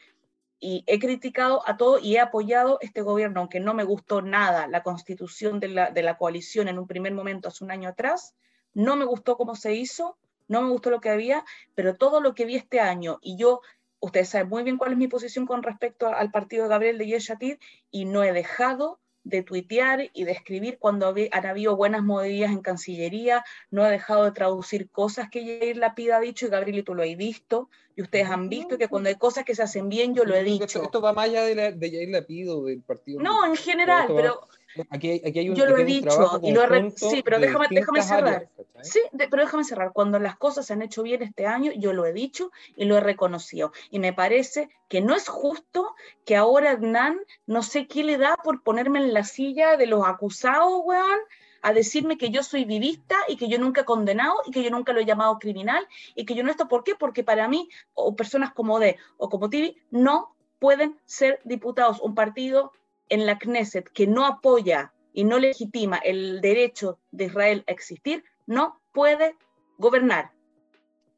y 0.60 0.84
he 0.86 1.00
criticado 1.00 1.68
a 1.68 1.78
todo 1.78 1.98
y 1.98 2.16
he 2.16 2.20
apoyado 2.20 2.78
este 2.82 3.02
gobierno, 3.02 3.40
aunque 3.40 3.60
no 3.60 3.74
me 3.74 3.84
gustó 3.84 4.22
nada 4.22 4.68
la 4.68 4.84
constitución 4.84 5.60
de 5.60 5.70
la, 5.70 5.90
de 5.90 6.04
la 6.04 6.16
coalición 6.16 6.68
en 6.68 6.78
un 6.78 6.86
primer 6.86 7.12
momento 7.12 7.48
hace 7.48 7.64
un 7.64 7.72
año 7.72 7.90
atrás, 7.90 8.36
no 8.76 8.96
me 8.96 9.06
gustó 9.06 9.36
cómo 9.36 9.56
se 9.56 9.74
hizo, 9.74 10.16
no 10.48 10.62
me 10.62 10.70
gustó 10.70 10.92
lo 10.92 11.02
que 11.02 11.10
había, 11.10 11.44
pero 11.74 11.96
todo 11.96 12.22
lo 12.22 12.36
que 12.36 12.46
vi 12.46 12.56
este 12.56 12.82
año, 12.82 13.18
y 13.20 13.36
yo, 13.36 13.62
ustedes 14.00 14.30
saben 14.30 14.50
muy 14.50 14.62
bien 14.62 14.78
cuál 14.78 14.92
es 14.92 14.98
mi 15.00 15.08
posición 15.08 15.48
con 15.48 15.64
respecto 15.64 16.08
al 16.08 16.30
partido 16.30 16.64
de 16.64 16.70
Gabriel 16.70 17.00
de 17.00 17.08
Yeshatir, 17.08 17.60
y 17.90 18.06
no 18.06 18.24
he 18.24 18.32
dejado 18.32 19.00
de 19.26 19.42
tuitear 19.44 20.10
y 20.14 20.24
de 20.24 20.32
escribir 20.32 20.78
cuando 20.80 21.14
han 21.32 21.46
habido 21.46 21.76
buenas 21.76 22.04
movidas 22.04 22.52
en 22.52 22.62
Cancillería, 22.62 23.44
no 23.72 23.86
he 23.86 23.92
dejado 23.92 24.24
de 24.24 24.32
traducir 24.32 24.90
cosas 24.90 25.30
que 25.30 25.44
Yair 25.44 25.78
Lapid 25.78 26.12
ha 26.12 26.20
dicho 26.20 26.46
y 26.46 26.50
Gabriel 26.50 26.78
y 26.78 26.84
tú 26.84 26.94
lo 26.94 27.04
has 27.04 27.18
visto, 27.18 27.70
y 27.96 28.04
ustedes 28.04 28.30
han 28.30 28.50
visto 28.50 28.78
que 28.78 28.88
cuando 28.88 29.10
hay 29.10 29.16
cosas 29.16 29.44
que 29.44 29.56
se 29.56 29.64
hacen 29.64 29.90
bien, 29.90 30.14
yo 30.14 30.26
lo 30.26 30.36
he 30.36 30.44
dicho. 30.44 30.84
Esto, 30.84 31.02
va 31.02 31.12
más 31.12 31.26
allá 31.26 31.44
de, 31.44 31.56
la, 31.56 31.72
de 31.72 32.50
o 32.50 32.64
del 32.66 32.82
partido. 32.82 33.20
No, 33.20 33.46
en 33.46 33.56
general, 33.56 34.08
pero 34.16 34.48
Aquí, 34.90 35.22
hay 35.24 35.50
un, 35.50 35.56
Yo 35.56 35.66
lo 35.66 35.78
he 35.78 35.86
dicho 35.86 36.40
y 36.44 36.52
lo 36.52 36.64
he 36.64 36.92
Sí, 36.92 37.22
pero 37.24 37.40
déjame, 37.40 37.68
déjame 37.70 38.02
cerrar. 38.02 38.50
sí, 38.82 39.00
pero 39.18 39.44
déjame 39.44 39.64
cerrar. 39.64 39.94
Cuando 39.94 40.20
las 40.20 40.36
cosas 40.36 40.66
se 40.66 40.74
han 40.74 40.82
hecho 40.82 41.04
bien 41.04 41.22
este 41.22 41.46
año, 41.46 41.72
yo 41.74 41.94
lo 41.94 42.06
he 42.06 42.14
dicho 42.14 42.52
y 42.76 42.86
lo 42.86 42.98
he 42.98 43.02
reconocido. 43.02 43.72
Y 43.90 44.00
me 44.00 44.14
parece 44.14 44.70
que 44.88 45.02
no 45.02 45.16
es 45.16 45.28
justo 45.28 45.96
que 46.26 46.36
ahora 46.36 46.72
Hernán, 46.72 47.20
no 47.46 47.64
sé 47.64 47.88
qué 47.88 48.04
le 48.04 48.18
da 48.18 48.38
por 48.44 48.64
ponerme 48.64 49.00
en 49.00 49.14
la 49.14 49.24
silla 49.24 49.78
de 49.78 49.88
los 49.88 50.06
acusados, 50.06 50.82
weón, 50.84 51.20
a 51.62 51.74
decirme 51.74 52.18
que 52.18 52.30
yo 52.30 52.44
soy 52.44 52.64
vivista 52.64 53.16
y 53.28 53.38
que 53.38 53.48
yo 53.48 53.58
nunca 53.58 53.82
he 53.82 53.86
condenado 53.86 54.36
y 54.46 54.52
que 54.52 54.62
yo 54.62 54.70
nunca 54.70 54.94
lo 54.94 55.00
he 55.00 55.06
llamado 55.06 55.40
criminal 55.40 55.88
y 56.14 56.26
que 56.26 56.36
yo 56.36 56.44
no 56.44 56.52
esto. 56.52 56.68
¿Por 56.68 56.84
qué? 56.84 56.94
Porque 56.94 57.24
para 57.24 57.48
mí, 57.48 57.70
o 57.94 58.16
personas 58.16 58.54
como 58.54 58.80
D 58.80 58.98
o 59.18 59.30
como 59.30 59.50
Tibi, 59.50 59.76
no 59.90 60.36
pueden 60.60 61.00
ser 61.06 61.40
diputados. 61.44 62.00
Un 62.02 62.14
partido 62.14 62.72
en 63.10 63.26
la 63.26 63.38
Knesset 63.38 63.90
que 63.90 64.08
no 64.08 64.26
apoya 64.26 64.94
y 65.14 65.24
no 65.24 65.40
legitima 65.40 65.98
el 65.98 66.42
derecho 66.42 67.00
de 67.12 67.26
Israel 67.26 67.64
a 67.68 67.72
existir, 67.72 68.24
no 68.48 68.82
puede 68.92 69.36
gobernar. 69.78 70.32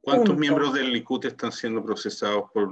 ¿Cuántos 0.01 0.38
miembros 0.38 0.73
del 0.73 0.91
Likud 0.91 1.25
están 1.25 1.51
siendo 1.51 1.83
procesados 1.83 2.49
por, 2.53 2.69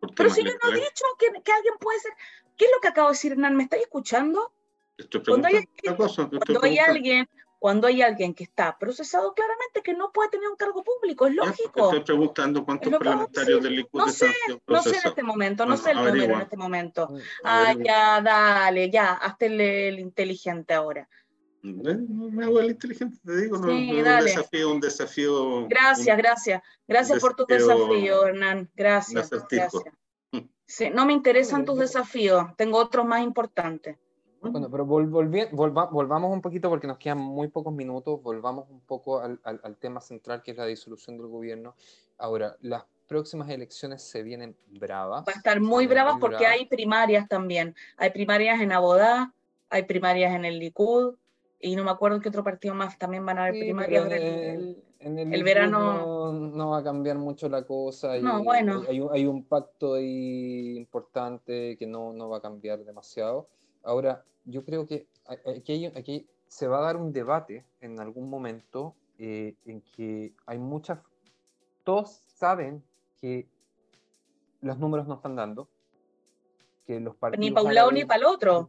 por 0.00 0.14
Pero 0.14 0.30
si 0.30 0.44
yo 0.44 0.52
no 0.62 0.70
he 0.70 0.76
dicho 0.76 1.04
que, 1.18 1.26
que, 1.42 1.52
alguien 1.52 1.74
puede 1.80 1.98
ser... 2.00 2.12
¿Qué 2.56 2.66
es 2.66 2.70
lo 2.74 2.80
que 2.80 2.88
acabo 2.88 3.08
de 3.08 3.14
decir, 3.14 3.32
Hernán? 3.32 3.56
¿Me 3.56 3.64
estáis 3.64 3.82
escuchando? 3.82 4.52
cuando 5.26 5.48
hay 6.62 6.78
alguien 6.78 7.28
cuando 7.64 7.86
hay 7.86 8.02
alguien 8.02 8.34
que 8.34 8.44
está 8.44 8.78
procesado 8.78 9.32
claramente 9.32 9.80
que 9.82 9.94
no 9.94 10.12
puede 10.12 10.28
tener 10.28 10.50
un 10.50 10.54
cargo 10.54 10.84
público, 10.84 11.26
es 11.26 11.34
lógico. 11.34 11.84
Estoy 11.84 12.00
preguntando 12.00 12.62
cuántos 12.62 12.92
parlamentarios 12.92 13.62
del 13.62 13.76
Likud 13.76 14.00
no 14.00 14.08
sé, 14.10 14.26
No 14.66 14.82
sé 14.82 14.90
en 14.90 15.06
este 15.06 15.22
momento, 15.22 15.64
no 15.64 15.78
sé 15.78 15.92
el 15.92 15.96
número 15.96 16.34
en 16.34 16.40
este 16.42 16.58
momento. 16.58 17.14
Ah, 17.42 17.74
ya, 17.82 18.20
dale, 18.20 18.90
ya, 18.90 19.14
hazte 19.14 19.46
el, 19.46 19.98
inteligente 19.98 20.74
ahora. 20.74 21.08
No 21.62 22.28
me 22.30 22.44
hago 22.44 22.60
el 22.60 22.72
inteligente, 22.72 23.16
te 23.24 23.34
digo, 23.34 23.56
no, 23.56 23.68
sí, 23.68 23.92
un 23.92 24.04
desafío, 24.04 24.70
un 24.70 24.80
desafío. 24.80 25.66
Gracias, 25.66 26.18
gracias. 26.18 26.62
Gracias 26.86 27.18
por 27.18 27.34
tu 27.34 27.46
desafío, 27.46 28.26
Hernán. 28.26 28.70
Gracias. 28.76 29.30
gracias. 29.30 29.72
Sí, 30.66 30.90
no 30.90 31.06
me 31.06 31.14
interesan 31.14 31.64
tus 31.64 31.78
desafíos, 31.78 32.44
tengo 32.58 32.76
otros 32.76 33.06
más 33.06 33.22
importantes. 33.22 33.96
Bueno, 34.50 34.70
pero 34.70 34.84
volvamos 34.84 36.32
un 36.32 36.40
poquito 36.40 36.68
porque 36.68 36.86
nos 36.86 36.98
quedan 36.98 37.18
muy 37.18 37.48
pocos 37.48 37.72
minutos, 37.72 38.22
volvamos 38.22 38.68
un 38.70 38.80
poco 38.80 39.20
al, 39.20 39.40
al, 39.44 39.76
tema 39.76 40.00
central 40.00 40.42
que 40.42 40.52
es 40.52 40.56
la 40.56 40.66
disolución 40.66 41.16
del 41.16 41.26
gobierno. 41.26 41.74
Ahora, 42.18 42.56
las 42.60 42.84
próximas 43.06 43.48
elecciones 43.50 44.02
se 44.02 44.22
vienen 44.22 44.56
bravas. 44.66 45.24
Va 45.26 45.32
a 45.32 45.36
estar 45.36 45.60
muy 45.60 45.86
bravas 45.86 46.16
porque 46.20 46.46
hay 46.46 46.66
primarias 46.66 47.28
también. 47.28 47.74
Hay 47.96 48.10
primarias 48.10 48.60
en 48.60 48.72
Abodá, 48.72 49.32
hay 49.70 49.84
primarias 49.84 50.34
en 50.34 50.44
el 50.44 50.58
Likud 50.58 51.14
y 51.60 51.76
no 51.76 51.84
me 51.84 51.90
acuerdo 51.90 52.20
qué 52.20 52.28
otro 52.28 52.44
partido 52.44 52.74
más 52.74 52.98
también 52.98 53.24
van 53.24 53.38
a 53.38 53.46
haber 53.46 53.60
primarias. 53.60 54.06
El, 54.10 54.82
en 55.00 55.18
el, 55.18 55.44
verano 55.44 56.32
no, 56.32 56.70
va 56.70 56.78
a 56.78 56.82
cambiar 56.84 57.18
mucho 57.18 57.48
la 57.48 57.62
cosa. 57.64 58.16
No, 58.18 58.42
bueno. 58.42 58.82
Hay, 58.88 59.00
un, 59.00 59.12
hay, 59.12 59.26
un, 59.26 59.44
pacto 59.44 59.94
ahí 59.94 60.76
importante 60.76 61.76
que 61.76 61.86
no, 61.86 62.12
no 62.12 62.30
va 62.30 62.38
a 62.38 62.40
cambiar 62.40 62.84
demasiado. 62.84 63.48
Ahora, 63.84 64.24
yo 64.44 64.64
creo 64.64 64.86
que 64.86 65.06
aquí, 65.26 65.86
aquí, 65.86 66.26
se 66.48 66.68
va 66.68 66.78
a 66.78 66.82
dar 66.82 66.96
un 66.96 67.12
debate 67.12 67.64
en 67.80 68.00
algún 68.00 68.30
momento 68.30 68.94
eh, 69.18 69.54
en 69.64 69.80
que 69.80 70.32
hay 70.46 70.58
muchas, 70.58 71.00
todos 71.82 72.22
saben 72.36 72.82
que 73.20 73.48
los 74.60 74.78
números 74.78 75.06
no 75.06 75.14
están 75.14 75.36
dando, 75.36 75.68
que 76.86 77.00
los 77.00 77.16
partidos... 77.16 77.44
Ni 77.44 77.50
para 77.50 77.66
un 77.66 77.74
lado 77.74 77.92
ni 77.92 78.04
para 78.04 78.20
el 78.20 78.26
otro. 78.26 78.68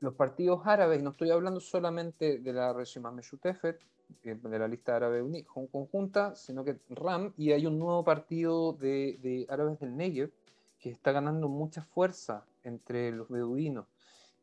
Los, 0.00 0.14
partidos 0.14 0.60
árabes, 0.64 1.00
y 1.00 1.02
no 1.02 1.10
estoy 1.10 1.30
hablando 1.30 1.60
solamente 1.60 2.38
de 2.38 2.52
la 2.52 2.72
Reshima 2.72 3.10
Meshutefet, 3.10 3.80
eh, 4.22 4.34
de 4.40 4.58
la 4.58 4.68
lista 4.68 4.96
árabe 4.96 5.44
conjunta, 5.46 6.36
sino 6.36 6.64
que 6.64 6.78
RAM, 6.90 7.32
y 7.36 7.52
hay 7.52 7.66
un 7.66 7.78
nuevo 7.78 8.04
partido 8.04 8.74
de, 8.74 9.18
de 9.20 9.46
árabes 9.48 9.80
del 9.80 9.96
Negev 9.96 10.30
que 10.78 10.90
está 10.90 11.10
ganando 11.10 11.48
mucha 11.48 11.82
fuerza 11.82 12.44
entre 12.62 13.10
los 13.10 13.28
beduinos 13.28 13.86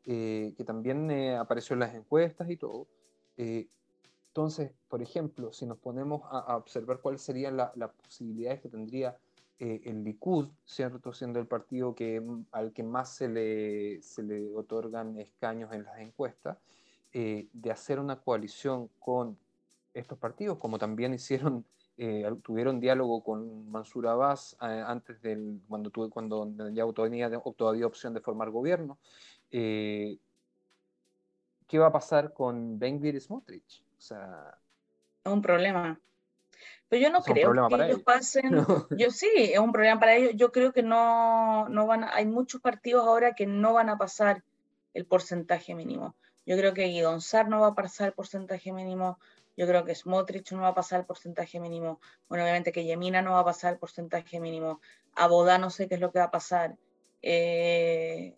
eh, 0.07 0.53
que 0.55 0.63
también 0.63 1.09
eh, 1.09 1.35
apareció 1.35 1.73
en 1.73 1.79
las 1.79 1.95
encuestas 1.95 2.47
y 2.51 2.57
todo. 2.57 2.87
Eh, 3.37 3.67
entonces, 4.27 4.71
por 4.87 5.01
ejemplo, 5.01 5.51
si 5.51 5.65
nos 5.65 5.79
ponemos 5.79 6.21
a, 6.29 6.55
observar 6.57 6.99
cuáles 6.99 7.21
serían 7.21 7.57
las 7.57 7.91
posibilidades 8.03 8.61
que 8.61 8.69
tendría 8.69 9.17
el 9.57 10.03
Likud, 10.03 10.49
¿cierto? 10.65 11.13
siendo 11.13 11.39
el 11.39 11.47
partido 11.47 11.95
que, 11.95 12.19
mm, 12.19 12.47
al 12.51 12.73
que 12.73 12.83
más 12.83 13.15
se 13.15 13.29
le, 13.29 14.01
se 14.01 14.21
le 14.21 14.53
otorgan 14.53 15.17
escaños 15.17 15.73
en 15.73 15.83
las 15.83 15.99
encuestas, 15.99 16.57
de 17.13 17.71
hacer 17.71 17.97
una 17.97 18.19
coalición 18.19 18.89
con 18.99 19.37
estos 19.93 20.17
partidos, 20.17 20.57
como 20.57 20.77
también 20.77 21.13
hicieron 21.13 21.65
tuvieron 22.43 22.81
diálogo 22.81 23.23
con 23.23 23.71
Mansur 23.71 24.07
Abbas 24.07 24.57
antes 24.59 25.21
del 25.21 25.61
cuando 25.69 25.89
tuve 25.89 26.09
cuando 26.09 26.45
ya 26.73 26.85
todavía, 26.91 27.31
todavía 27.55 27.87
opción 27.87 28.13
de 28.13 28.19
formar 28.19 28.49
gobierno 28.51 28.97
Eh, 29.51 30.17
¿Qué 31.67 31.79
va 31.79 31.87
a 31.87 31.91
pasar 31.91 32.33
con 32.33 32.77
Benvir 32.77 33.15
y 33.15 33.19
Smotrich? 33.19 33.83
O 33.97 34.01
sea... 34.01 34.57
Es 35.23 35.31
un 35.31 35.41
problema. 35.41 35.99
Pero 36.87 37.01
yo 37.01 37.09
no 37.11 37.21
creo 37.21 37.67
que 37.67 37.75
ellos, 37.75 38.03
pasen. 38.03 38.43
Yo 38.97 39.09
sí, 39.09 39.29
es 39.35 39.59
un 39.59 39.71
problema 39.71 39.99
para 39.99 40.15
ellos. 40.15 40.33
Yo 40.35 40.51
creo 40.51 40.71
que 40.71 40.83
no, 40.83 41.67
no 41.69 41.87
van 41.87 42.03
hay 42.03 42.25
muchos 42.25 42.61
partidos 42.61 43.05
ahora 43.07 43.33
que 43.33 43.47
no 43.47 43.73
van 43.73 43.89
a 43.89 43.97
pasar 43.97 44.43
el 44.93 45.05
porcentaje 45.05 45.73
mínimo. 45.73 46.15
Yo 46.45 46.55
creo 46.57 46.73
que 46.73 46.85
Guidon 46.85 47.19
no 47.49 47.61
va 47.61 47.67
a 47.67 47.75
pasar 47.75 48.09
el 48.09 48.13
porcentaje 48.13 48.71
mínimo. 48.71 49.17
Yo 49.57 49.65
creo 49.67 49.83
que 49.83 49.95
Smotrich 49.95 50.51
no 50.51 50.61
va 50.61 50.69
a 50.69 50.75
pasar 50.75 50.99
el 50.99 51.05
porcentaje 51.05 51.59
mínimo. 51.59 51.99
Bueno, 52.27 52.43
obviamente 52.43 52.71
que 52.71 52.85
Yemina 52.85 53.21
no 53.21 53.31
va 53.31 53.39
a 53.39 53.45
pasar 53.45 53.73
el 53.73 53.79
porcentaje 53.79 54.39
mínimo. 54.39 54.79
Abodá 55.15 55.57
no 55.57 55.69
sé 55.69 55.87
qué 55.87 55.95
es 55.95 56.01
lo 56.01 56.11
que 56.11 56.19
va 56.19 56.25
a 56.25 56.31
pasar. 56.31 56.75
Eh, 57.21 58.35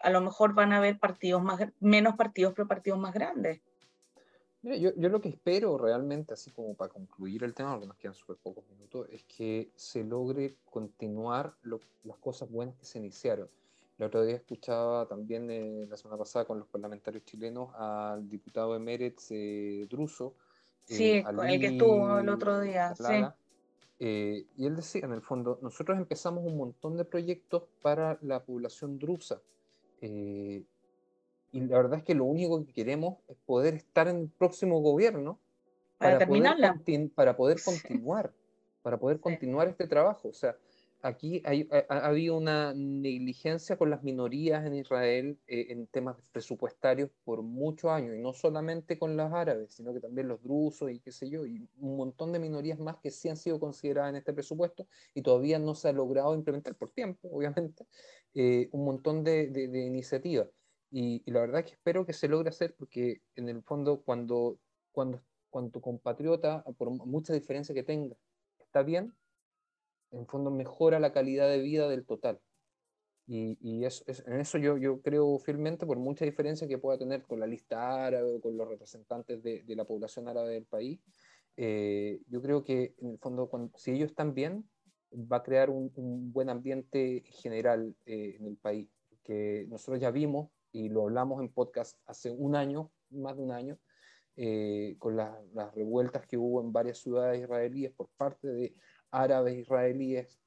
a 0.00 0.10
lo 0.10 0.20
mejor 0.20 0.54
van 0.54 0.72
a 0.72 0.78
haber 0.78 0.98
partidos 0.98 1.42
más, 1.42 1.60
menos 1.80 2.16
partidos, 2.16 2.54
pero 2.54 2.68
partidos 2.68 2.98
más 2.98 3.14
grandes. 3.14 3.60
yo, 4.62 4.92
yo, 4.96 5.08
lo 5.08 5.20
que 5.20 5.28
espero 5.28 5.78
realmente, 5.78 6.34
así 6.34 6.50
como 6.50 6.74
para 6.74 6.92
concluir 6.92 7.44
el 7.44 7.54
tema, 7.54 7.72
porque 7.72 7.86
nos 7.86 7.96
quedan 7.96 8.14
súper 8.14 8.36
pocos 8.36 8.64
minutos, 8.68 9.08
es 9.10 9.24
que 9.24 9.70
se 9.74 10.04
logre 10.04 10.56
continuar 10.70 11.54
las 11.62 12.18
cosas 12.18 12.50
buenas 12.50 12.76
que 12.76 12.84
se 12.84 12.98
iniciaron. 12.98 13.48
El 13.98 14.06
otro 14.06 14.24
día 14.24 14.36
escuchaba 14.36 15.06
también 15.06 15.50
eh, 15.50 15.86
la 15.88 15.96
semana 15.96 16.18
pasada 16.18 16.44
con 16.44 16.58
los 16.58 16.68
parlamentarios 16.68 17.24
chilenos 17.24 17.74
al 17.74 18.28
diputado 18.28 18.76
Emérez 18.76 19.30
eh, 19.30 19.86
Druso. 19.88 20.34
Sí, 20.84 21.22
con 21.22 21.48
el 21.48 21.60
que 21.60 21.66
estuvo 21.68 22.18
el 22.18 22.28
otro 22.28 22.60
día. 22.60 22.94
sí. 22.94 23.24
Eh, 23.98 24.46
y 24.56 24.66
él 24.66 24.76
decía, 24.76 25.02
en 25.04 25.12
el 25.12 25.22
fondo, 25.22 25.58
nosotros 25.62 25.96
empezamos 25.96 26.44
un 26.44 26.56
montón 26.56 26.96
de 26.96 27.04
proyectos 27.04 27.64
para 27.80 28.18
la 28.20 28.44
población 28.44 28.98
drusa. 28.98 29.40
Eh, 30.00 30.62
y 31.52 31.60
la 31.60 31.76
verdad 31.76 31.98
es 31.98 32.04
que 32.04 32.14
lo 32.14 32.24
único 32.24 32.64
que 32.64 32.72
queremos 32.72 33.18
es 33.28 33.36
poder 33.46 33.74
estar 33.74 34.08
en 34.08 34.16
el 34.16 34.28
próximo 34.28 34.80
gobierno 34.80 35.38
para, 35.98 36.18
terminarla. 36.18 36.78
para 37.14 37.36
poder 37.36 37.62
continuar, 37.62 38.32
para 38.82 38.98
poder 38.98 39.20
continuar 39.20 39.68
este 39.68 39.86
trabajo. 39.86 40.28
O 40.28 40.34
sea, 40.34 40.56
aquí 41.06 41.40
hay, 41.44 41.68
ha, 41.88 42.06
habido 42.06 42.36
una 42.36 42.74
negligencia 42.74 43.76
con 43.76 43.90
las 43.90 44.02
minorías 44.02 44.66
en 44.66 44.74
Israel 44.74 45.38
eh, 45.46 45.66
en 45.70 45.86
temas 45.86 46.16
presupuestarios 46.32 47.10
por 47.24 47.42
muchos 47.42 47.90
años, 47.90 48.16
y 48.16 48.18
no 48.18 48.32
solamente 48.32 48.98
con 48.98 49.16
los 49.16 49.32
árabes, 49.32 49.74
sino 49.74 49.94
que 49.94 50.00
también 50.00 50.28
los 50.28 50.42
drusos 50.42 50.90
y 50.90 51.00
qué 51.00 51.12
sé 51.12 51.30
yo, 51.30 51.46
y 51.46 51.68
un 51.78 51.96
montón 51.96 52.32
de 52.32 52.38
minorías 52.38 52.78
más 52.78 52.96
que 52.98 53.10
sí 53.10 53.28
han 53.28 53.36
sido 53.36 53.60
consideradas 53.60 54.10
en 54.10 54.16
este 54.16 54.32
presupuesto 54.32 54.86
y 55.14 55.22
todavía 55.22 55.58
no 55.58 55.74
se 55.74 55.88
ha 55.88 55.92
logrado 55.92 56.34
implementar 56.34 56.74
por 56.74 56.90
tiempo, 56.90 57.28
obviamente, 57.32 57.86
eh, 58.34 58.68
un 58.72 58.84
montón 58.84 59.24
de, 59.24 59.48
de, 59.48 59.86
iniciativas. 59.86 60.48
Y, 60.90 61.22
y, 61.24 61.30
la 61.30 61.40
verdad 61.40 61.60
es 61.60 61.66
que 61.66 61.72
espero 61.72 62.06
que 62.06 62.12
se 62.12 62.28
logre 62.28 62.48
hacer 62.50 62.74
porque 62.78 63.20
en 63.34 63.48
el 63.48 63.62
fondo 63.62 64.02
cuando, 64.02 64.58
cuando, 64.92 65.20
cuando 65.50 65.70
tu 65.70 65.80
compatriota, 65.80 66.64
por 66.78 66.90
mucha 66.90 67.32
diferencia 67.32 67.74
que 67.74 67.82
tenga, 67.82 68.16
está 68.58 68.82
bien, 68.82 69.12
en 70.16 70.26
fondo 70.26 70.50
mejora 70.50 71.00
la 71.00 71.12
calidad 71.12 71.48
de 71.48 71.60
vida 71.60 71.88
del 71.88 72.04
total. 72.04 72.40
Y, 73.26 73.58
y 73.60 73.84
es, 73.84 74.04
en 74.26 74.40
eso 74.40 74.58
yo, 74.58 74.78
yo 74.78 75.00
creo 75.02 75.38
firmemente, 75.38 75.84
por 75.84 75.98
mucha 75.98 76.24
diferencia 76.24 76.68
que 76.68 76.78
pueda 76.78 76.98
tener 76.98 77.22
con 77.24 77.40
la 77.40 77.46
lista 77.46 78.06
árabe 78.06 78.34
o 78.34 78.40
con 78.40 78.56
los 78.56 78.68
representantes 78.68 79.42
de, 79.42 79.64
la 79.68 79.84
población 79.84 80.28
árabe 80.28 80.52
del 80.54 80.64
país, 80.64 81.00
eh, 81.56 82.20
yo 82.28 82.40
creo 82.40 82.62
que 82.62 82.94
en 82.98 83.10
el 83.12 83.18
fondo, 83.18 83.48
cuando, 83.48 83.76
si 83.76 83.92
ellos 83.92 84.10
están 84.10 84.34
bien, 84.34 84.68
va 85.12 85.38
a 85.38 85.42
crear 85.42 85.70
un, 85.70 85.90
un 85.96 86.32
buen 86.32 86.50
ambiente 86.50 87.24
general 87.26 87.96
eh, 88.06 88.36
en 88.38 88.46
el 88.46 88.56
país. 88.56 88.88
Que 89.24 89.66
nosotros 89.68 90.00
ya 90.00 90.12
vimos 90.12 90.50
y 90.70 90.88
lo 90.88 91.02
hablamos 91.02 91.40
en 91.40 91.48
podcast 91.48 91.98
hace 92.06 92.30
un 92.30 92.54
año, 92.54 92.92
más 93.10 93.36
de 93.36 93.42
un 93.42 93.50
año, 93.50 93.78
eh, 94.38 94.96
con 94.98 95.16
las 95.16 95.74
revueltas 95.74 96.26
que 96.26 96.36
hubo 96.36 96.60
en 96.60 96.70
varias 96.70 96.98
ciudades 96.98 97.40
israelíes 97.40 97.92
por 97.92 98.10
parte 98.18 98.46
de 98.48 98.74
árabes 99.10 99.56
israelíes, 99.56 100.38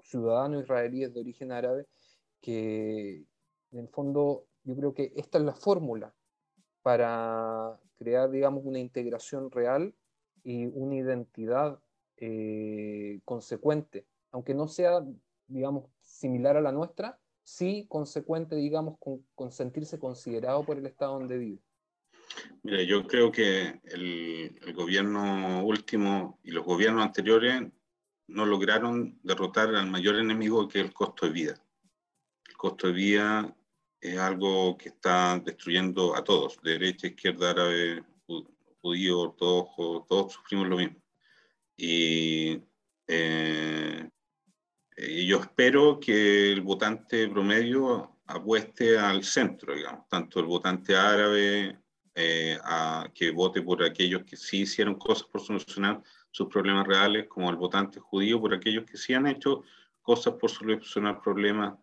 ciudadanos 0.00 0.64
israelíes 0.64 1.12
de 1.12 1.20
origen 1.20 1.52
árabe, 1.52 1.86
que 2.40 3.24
en 3.72 3.78
el 3.78 3.88
fondo 3.88 4.46
yo 4.64 4.76
creo 4.76 4.94
que 4.94 5.12
esta 5.16 5.38
es 5.38 5.44
la 5.44 5.54
fórmula 5.54 6.14
para 6.82 7.78
crear, 7.96 8.30
digamos, 8.30 8.62
una 8.64 8.78
integración 8.78 9.50
real 9.50 9.94
y 10.42 10.66
una 10.66 10.96
identidad 10.96 11.78
eh, 12.18 13.20
consecuente, 13.24 14.06
aunque 14.30 14.54
no 14.54 14.68
sea, 14.68 15.04
digamos, 15.46 15.90
similar 16.00 16.56
a 16.56 16.60
la 16.60 16.72
nuestra, 16.72 17.18
sí 17.42 17.86
consecuente, 17.88 18.56
digamos, 18.56 18.98
con, 18.98 19.24
con 19.34 19.52
sentirse 19.52 19.98
considerado 19.98 20.64
por 20.64 20.78
el 20.78 20.86
Estado 20.86 21.14
donde 21.14 21.38
vive. 21.38 21.58
Mira, 22.62 22.82
yo 22.82 23.06
creo 23.06 23.30
que 23.30 23.80
el, 23.84 24.58
el, 24.62 24.74
gobierno 24.74 25.64
último 25.64 26.38
y 26.42 26.50
los 26.50 26.64
gobiernos 26.64 27.04
anteriores 27.04 27.62
no 28.26 28.46
lograron 28.46 29.18
derrotar 29.22 29.74
al 29.74 29.90
mayor 29.90 30.16
enemigo 30.16 30.68
que 30.68 30.80
es 30.80 30.86
el 30.86 30.92
costo 30.92 31.26
de 31.26 31.32
vida. 31.32 31.64
El 32.48 32.56
costo 32.56 32.86
de 32.86 32.92
vida 32.92 33.56
es 34.00 34.18
algo 34.18 34.76
que 34.76 34.90
está 34.90 35.38
destruyendo 35.38 36.14
a 36.16 36.22
todos, 36.22 36.60
derecha, 36.62 37.06
izquierda, 37.06 37.50
árabe, 37.50 38.04
judío, 38.80 39.20
ortodoxo, 39.20 40.04
todos 40.08 40.32
sufrimos 40.34 40.68
lo 40.68 40.76
mismo. 40.76 41.02
Y, 41.76 42.60
eh, 43.06 44.08
yo 45.26 45.40
espero 45.40 45.98
que 45.98 46.52
el 46.52 46.60
votante 46.60 47.28
promedio 47.28 48.18
apueste 48.26 48.98
al 48.98 49.24
centro, 49.24 49.74
digamos, 49.74 50.08
tanto 50.08 50.40
el 50.40 50.46
votante 50.46 50.94
árabe 50.94 51.78
eh, 52.14 52.58
a, 52.62 53.10
que 53.12 53.30
vote 53.30 53.62
por 53.62 53.82
aquellos 53.82 54.22
que 54.24 54.36
sí 54.36 54.62
hicieron 54.62 54.94
cosas 54.94 55.26
por 55.28 55.40
solucionar 55.40 56.02
sus 56.34 56.48
problemas 56.48 56.84
reales, 56.84 57.28
como 57.28 57.48
el 57.48 57.54
votante 57.54 58.00
judío, 58.00 58.40
por 58.40 58.52
aquellos 58.52 58.84
que 58.84 58.96
sí 58.96 59.14
han 59.14 59.28
hecho 59.28 59.62
cosas 60.02 60.34
por 60.34 60.50
solucionar 60.50 61.22
problemas 61.22 61.78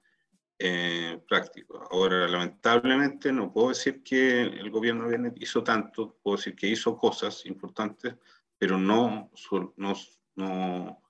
eh, 0.60 1.22
prácticos. 1.26 1.82
Ahora, 1.89 2.28
lamentablemente, 2.28 3.32
no 3.32 3.54
puedo 3.54 3.70
decir 3.70 4.04
que 4.04 4.41
el 4.41 4.70
gobierno 4.70 5.08
hizo 5.38 5.64
tanto, 5.64 6.18
puedo 6.22 6.36
decir 6.36 6.54
que 6.54 6.68
hizo 6.68 6.97
cosas 6.97 7.45
importantes, 7.45 8.16
pero 8.58 8.78
no, 8.78 9.32
no, 9.78 9.93
no, 10.36 11.02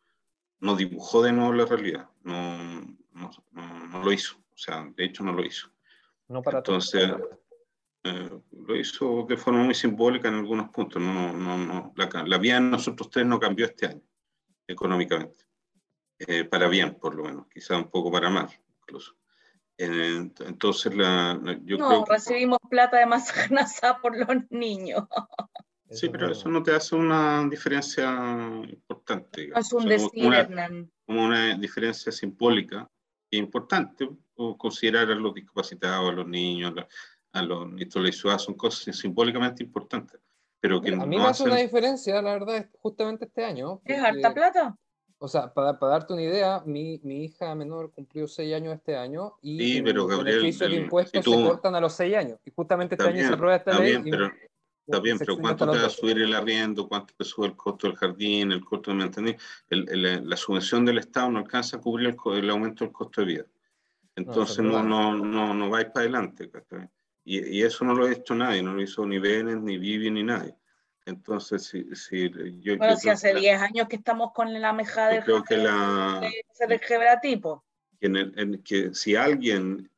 no 0.59 0.75
dibujó 0.75 1.23
de 1.23 1.33
nuevo 1.33 1.51
la 1.53 1.65
realidad, 1.65 2.09
no, 2.21 2.59
no, 3.13 3.31
no, 3.53 4.03
lo 4.03 4.11
hizo, 4.13 4.35
o 4.37 4.57
sea, 4.57 4.87
de 4.95 5.03
hecho 5.03 5.23
no 5.23 5.33
lo 5.33 5.43
hizo. 5.43 5.67
No 6.27 6.43
para 6.43 6.59
Entonces, 6.59 7.11
eh, 8.03 8.29
lo 8.51 8.75
hizo 8.75 9.25
de 9.29 9.37
forma 9.37 9.63
muy 9.63 9.75
simbólica 9.75 10.27
en 10.27 10.35
algunos 10.35 10.69
puntos. 10.69 11.01
No, 11.01 11.33
no, 11.33 11.57
no, 11.57 11.93
la, 11.95 12.23
la, 12.25 12.37
vida 12.37 12.55
de 12.55 12.61
nosotros 12.61 13.09
tres 13.09 13.25
no 13.25 13.39
cambió 13.39 13.65
este 13.65 13.87
año, 13.87 14.01
económicamente. 14.67 15.45
Eh, 16.17 16.45
para 16.45 16.67
bien, 16.67 16.95
por 16.95 17.15
lo 17.15 17.23
menos. 17.23 17.47
Quizá 17.47 17.77
un 17.77 17.89
poco 17.89 18.11
para 18.11 18.29
mal, 18.29 18.49
incluso. 18.79 19.15
entonces, 19.77 20.95
la, 20.95 21.39
yo 21.63 21.77
no, 21.77 22.05
recibimos 22.05 22.59
plata 22.69 22.97
de 22.97 23.05
NASA 23.49 23.97
por 24.01 24.17
los 24.17 24.49
niños. 24.49 25.07
Sí, 25.89 26.09
pero 26.09 26.31
eso 26.31 26.47
no 26.47 26.63
te 26.63 26.73
hace 26.73 26.95
una 26.95 27.45
diferencia 27.49 28.09
importante. 28.69 29.51
Es 29.55 29.73
un 29.73 29.85
decir, 29.85 30.31
Como 31.05 31.25
una 31.25 31.55
diferencia 31.55 32.11
simbólica 32.11 32.89
e 33.29 33.37
importante, 33.37 34.09
o 34.35 34.57
considerar 34.57 35.11
a 35.11 35.15
los 35.15 35.33
discapacitados, 35.33 36.11
a 36.11 36.13
los 36.13 36.27
niños, 36.27 36.73
a 37.33 37.41
los 37.41 37.71
Nitroleisuas 37.71 38.41
son 38.41 38.55
cosas 38.55 38.95
simbólicamente 38.95 39.63
importantes. 39.63 40.19
Pero 40.59 40.79
que 40.79 40.93
a 40.93 41.05
mí 41.05 41.17
me 41.17 41.25
hace 41.25 41.43
una 41.43 41.57
diferencia, 41.57 42.21
la 42.21 42.33
verdad, 42.33 42.69
justamente 42.81 43.25
este 43.25 43.43
año. 43.43 43.81
¿Es 43.83 43.99
harta 43.99 44.33
plata? 44.33 44.77
O 45.17 45.27
sea, 45.27 45.53
para, 45.53 45.77
para, 45.77 45.93
darte 45.93 46.13
una 46.13 46.23
idea, 46.23 46.63
mi, 46.65 46.99
mi, 47.03 47.25
hija 47.25 47.53
menor 47.53 47.91
cumplió 47.91 48.27
seis 48.27 48.55
años 48.55 48.73
este 48.73 48.95
año 48.95 49.35
y 49.41 49.59
sí, 49.59 49.81
pero 49.83 50.07
Gabriel, 50.07 50.45
el 50.45 50.57
de 50.57 50.75
impuestos 50.75 51.23
se 51.23 51.31
cortan 51.43 51.75
a 51.75 51.79
los 51.79 51.93
seis 51.93 52.15
años. 52.15 52.39
Y 52.43 52.51
justamente 52.55 52.95
este 52.95 53.07
año 53.07 53.27
se 53.27 53.33
aprueba 53.33 53.55
esta 53.55 53.79
ley. 53.79 53.91
Bien, 53.91 54.03
pero, 54.03 54.31
está 54.85 54.99
bien, 54.99 55.19
pero 55.19 55.37
¿cuánto 55.37 55.69
te 55.69 55.77
va 55.77 55.85
a 55.85 55.89
subir 55.89 56.19
el 56.19 56.33
arriendo? 56.33 56.87
¿Cuánto 56.87 57.13
te 57.15 57.23
sube 57.23 57.47
el 57.47 57.55
costo 57.55 57.87
del 57.87 57.97
jardín? 57.97 58.51
¿El 58.51 58.65
costo 58.65 58.89
de 58.89 58.97
mantener? 58.97 59.37
El, 59.69 60.27
la 60.27 60.37
subvención 60.37 60.85
del 60.85 60.97
Estado 60.97 61.29
no 61.29 61.37
alcanza 61.39 61.77
a 61.77 61.81
cubrir 61.81 62.09
el, 62.09 62.37
el 62.37 62.49
aumento 62.49 62.83
del 62.83 62.93
costo 62.93 63.21
de 63.21 63.27
vida. 63.27 63.45
Entonces 64.15 64.59
no, 64.59 64.83
no, 64.83 65.15
no, 65.15 65.23
no, 65.23 65.53
no 65.53 65.69
vais 65.69 65.85
para 65.87 66.01
adelante. 66.01 66.49
Y, 67.23 67.57
y, 67.57 67.63
eso 67.63 67.85
no 67.85 67.93
lo 67.93 68.05
ha 68.05 68.11
hecho 68.11 68.33
nadie, 68.33 68.63
no 68.63 68.73
lo 68.73 68.81
hizo 68.81 69.05
ni 69.05 69.19
Benes, 69.19 69.57
ni 69.61 69.77
Vivi, 69.77 70.09
ni 70.09 70.23
nadie. 70.23 70.55
Entonces, 71.05 71.63
si, 71.63 71.95
si 71.95 72.31
yo... 72.61 72.77
Bueno, 72.77 72.95
si 72.95 73.09
hace 73.09 73.33
10 73.33 73.61
años 73.61 73.87
que 73.87 73.95
estamos 73.95 74.31
con 74.33 74.59
la 74.59 74.73
meja 74.73 75.07
de... 75.07 75.21
Creo 75.23 75.43
que 75.43 75.57
la... 75.57 76.21
De, 76.67 76.79
gebratipo. 76.79 77.63
Que, 77.99 78.07
en 78.07 78.15
el, 78.15 78.33
en 78.37 78.63
que 78.63 78.93
si 78.93 79.15
alguien, 79.15 79.89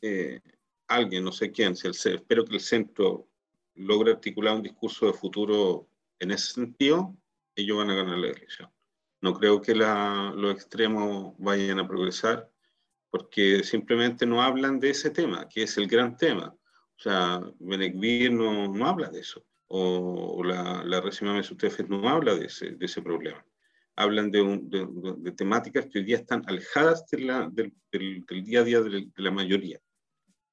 eh, 0.00 0.40
alguien, 0.88 1.24
no 1.24 1.32
sé 1.32 1.50
quién, 1.50 1.76
si 1.76 1.88
el, 1.88 1.94
espero 1.94 2.44
que 2.44 2.54
el 2.54 2.60
centro 2.60 3.28
logre 3.74 4.12
articular 4.12 4.54
un 4.54 4.62
discurso 4.62 5.06
de 5.06 5.14
futuro 5.14 5.88
en 6.18 6.30
ese 6.30 6.52
sentido, 6.52 7.14
ellos 7.54 7.78
van 7.78 7.90
a 7.90 7.94
ganar 7.94 8.18
la 8.18 8.28
elección. 8.28 8.70
No 9.20 9.34
creo 9.34 9.60
que 9.60 9.74
la, 9.74 10.32
los 10.36 10.54
extremos 10.54 11.34
vayan 11.38 11.78
a 11.78 11.88
progresar 11.88 12.50
porque 13.10 13.62
simplemente 13.62 14.24
no 14.26 14.42
hablan 14.42 14.80
de 14.80 14.90
ese 14.90 15.10
tema, 15.10 15.48
que 15.48 15.64
es 15.64 15.76
el 15.76 15.86
gran 15.86 16.16
tema. 16.16 16.56
O 17.02 17.10
sea, 17.10 17.40
Benekvir 17.58 18.30
no, 18.30 18.68
no 18.68 18.86
habla 18.86 19.10
de 19.10 19.18
eso, 19.18 19.44
o, 19.66 20.40
la, 20.44 20.84
la 20.84 21.00
Resima 21.00 21.34
Mesutefes 21.34 21.88
no 21.88 22.08
habla 22.08 22.36
de 22.36 22.46
ese, 22.46 22.76
de 22.76 22.86
ese 22.86 23.02
problema. 23.02 23.44
Hablan 23.96 24.30
de, 24.30 24.60
de, 25.18 25.32
temáticas 25.32 25.86
que 25.86 25.98
hoy 25.98 26.04
día 26.04 26.18
están 26.18 26.44
alejadas 26.46 27.04
de 27.08 27.22
la, 27.22 27.50
del, 27.50 27.74
del, 27.90 28.44
día 28.44 28.60
a 28.60 28.62
día 28.62 28.80
de, 28.82 29.08
la 29.16 29.32
mayoría. 29.32 29.80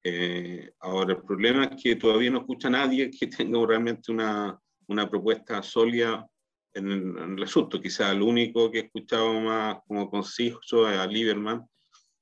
Eh, 0.02 0.72
ahora, 0.80 1.14
el 1.14 1.22
problema 1.22 1.66
es 1.66 1.80
que 1.80 1.94
todavía 1.94 2.32
no 2.32 2.40
escucha 2.40 2.66
a 2.66 2.72
nadie 2.72 3.12
que 3.12 3.28
tenga 3.28 3.64
realmente 3.64 4.10
una, 4.10 4.58
una 4.88 5.08
propuesta 5.08 5.62
sólida 5.62 6.26
en 6.74 6.90
el, 6.90 7.42
asunto. 7.44 7.80
Quizá 7.80 8.10
el 8.10 8.22
único 8.22 8.72
que 8.72 8.78
he 8.80 8.82
escuchado 8.86 9.40
más 9.40 9.76
como 9.86 10.10
conciso 10.10 10.90
es 10.90 10.98
a 10.98 11.06
Lieberman, 11.06 11.64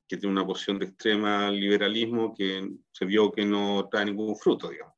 que 0.09 0.17
tiene 0.17 0.33
una 0.33 0.47
posición 0.47 0.79
de 0.79 0.87
extrema 0.87 1.51
liberalismo 1.51 2.35
que 2.35 2.69
se 2.91 3.05
vio 3.05 3.31
que 3.31 3.45
no 3.45 3.89
trae 3.91 4.07
ningún 4.07 4.37
fruto, 4.37 4.71
digamos. 4.71 4.95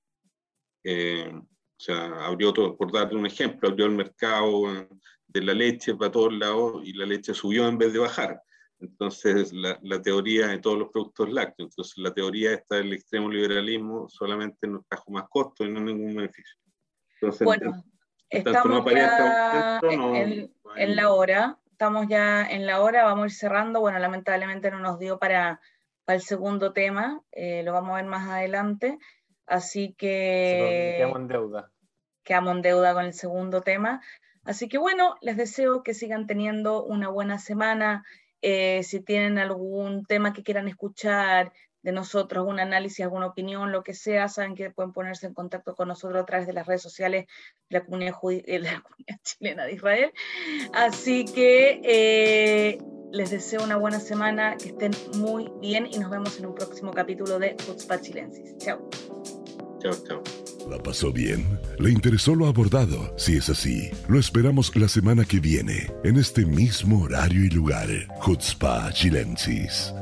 Eh, 0.84 1.32
o 1.34 1.82
sea, 1.82 2.26
abrió 2.26 2.52
todo, 2.52 2.76
por 2.76 2.92
darle 2.92 3.18
un 3.18 3.26
ejemplo, 3.26 3.68
abrió 3.68 3.86
el 3.86 3.92
mercado 3.92 4.86
de 5.26 5.42
la 5.42 5.54
leche 5.54 5.94
para 5.94 6.10
todos 6.10 6.32
lados 6.32 6.82
y 6.84 6.92
la 6.92 7.06
leche 7.06 7.34
subió 7.34 7.66
en 7.66 7.78
vez 7.78 7.92
de 7.92 7.98
bajar. 7.98 8.40
Entonces, 8.78 9.52
la, 9.52 9.78
la, 9.82 10.00
teoría 10.00 10.48
de 10.48 10.58
todos 10.58 10.78
los 10.78 10.88
productos 10.88 11.30
lácteos, 11.30 11.70
entonces 11.70 11.98
la 11.98 12.14
teoría 12.14 12.54
esta 12.54 12.76
del 12.76 12.94
extremo 12.94 13.28
liberalismo 13.28 14.08
solamente 14.08 14.66
nos 14.66 14.86
trajo 14.86 15.10
más 15.10 15.24
costos 15.28 15.66
y 15.66 15.70
no 15.70 15.80
ningún 15.80 16.14
beneficio. 16.14 16.56
Entonces, 17.20 17.44
bueno, 17.44 17.84
Estamos 18.30 18.84
ya 18.92 19.80
en, 19.82 20.96
la 20.96 21.12
hora, 21.12 21.58
estamos 21.80 22.08
ya 22.08 22.46
en 22.46 22.66
la 22.66 22.82
hora, 22.82 23.04
vamos 23.04 23.22
a 23.22 23.26
ir 23.28 23.32
cerrando. 23.32 23.80
Bueno, 23.80 23.98
lamentablemente 23.98 24.70
no 24.70 24.80
nos 24.80 24.98
dio 24.98 25.18
para, 25.18 25.62
para 26.04 26.16
el 26.16 26.20
segundo 26.20 26.74
tema, 26.74 27.22
eh, 27.32 27.62
lo 27.62 27.72
vamos 27.72 27.92
a 27.92 28.02
ver 28.02 28.04
más 28.04 28.28
adelante. 28.28 28.98
Así 29.46 29.94
que... 29.96 30.96
Quedamos 30.98 31.20
en 31.20 31.28
deuda. 31.28 31.72
Quedamos 32.22 32.56
en 32.56 32.60
deuda 32.60 32.92
con 32.92 33.06
el 33.06 33.14
segundo 33.14 33.62
tema. 33.62 34.02
Así 34.44 34.68
que 34.68 34.76
bueno, 34.76 35.16
les 35.22 35.38
deseo 35.38 35.82
que 35.82 35.94
sigan 35.94 36.26
teniendo 36.26 36.84
una 36.84 37.08
buena 37.08 37.38
semana. 37.38 38.04
Eh, 38.42 38.82
si 38.82 39.00
tienen 39.00 39.38
algún 39.38 40.04
tema 40.04 40.34
que 40.34 40.42
quieran 40.42 40.68
escuchar, 40.68 41.50
de 41.82 41.92
nosotros, 41.92 42.46
un 42.46 42.60
análisis, 42.60 43.00
alguna 43.00 43.26
opinión, 43.26 43.72
lo 43.72 43.82
que 43.82 43.94
sea, 43.94 44.28
saben 44.28 44.54
que 44.54 44.70
pueden 44.70 44.92
ponerse 44.92 45.26
en 45.26 45.34
contacto 45.34 45.74
con 45.74 45.88
nosotros 45.88 46.22
a 46.22 46.26
través 46.26 46.46
de 46.46 46.52
las 46.52 46.66
redes 46.66 46.82
sociales 46.82 47.26
de 47.68 47.78
la 47.78 47.84
comunidad, 47.84 48.12
la 48.12 48.82
comunidad 48.82 49.20
chilena 49.22 49.64
de 49.64 49.72
Israel. 49.72 50.12
Así 50.72 51.24
que 51.24 51.80
eh, 51.84 52.78
les 53.12 53.30
deseo 53.30 53.62
una 53.62 53.76
buena 53.76 54.00
semana, 54.00 54.56
que 54.56 54.68
estén 54.68 54.92
muy 55.16 55.50
bien 55.60 55.86
y 55.90 55.98
nos 55.98 56.10
vemos 56.10 56.38
en 56.38 56.46
un 56.46 56.54
próximo 56.54 56.92
capítulo 56.92 57.38
de 57.38 57.56
Chutzpah 57.56 58.00
Chilensis. 58.00 58.56
Chao. 58.58 58.88
Chao, 59.80 59.92
chao. 60.06 60.22
¿La 60.68 60.78
pasó 60.78 61.10
bien? 61.10 61.58
¿Le 61.78 61.90
interesó 61.90 62.34
lo 62.34 62.46
abordado? 62.46 63.14
Si 63.16 63.38
es 63.38 63.48
así, 63.48 63.90
lo 64.08 64.18
esperamos 64.18 64.76
la 64.76 64.88
semana 64.88 65.24
que 65.24 65.40
viene, 65.40 65.90
en 66.04 66.18
este 66.18 66.44
mismo 66.44 67.04
horario 67.04 67.44
y 67.44 67.48
lugar. 67.48 67.88
Chutzpah 68.22 68.92
Chilensis 68.92 69.94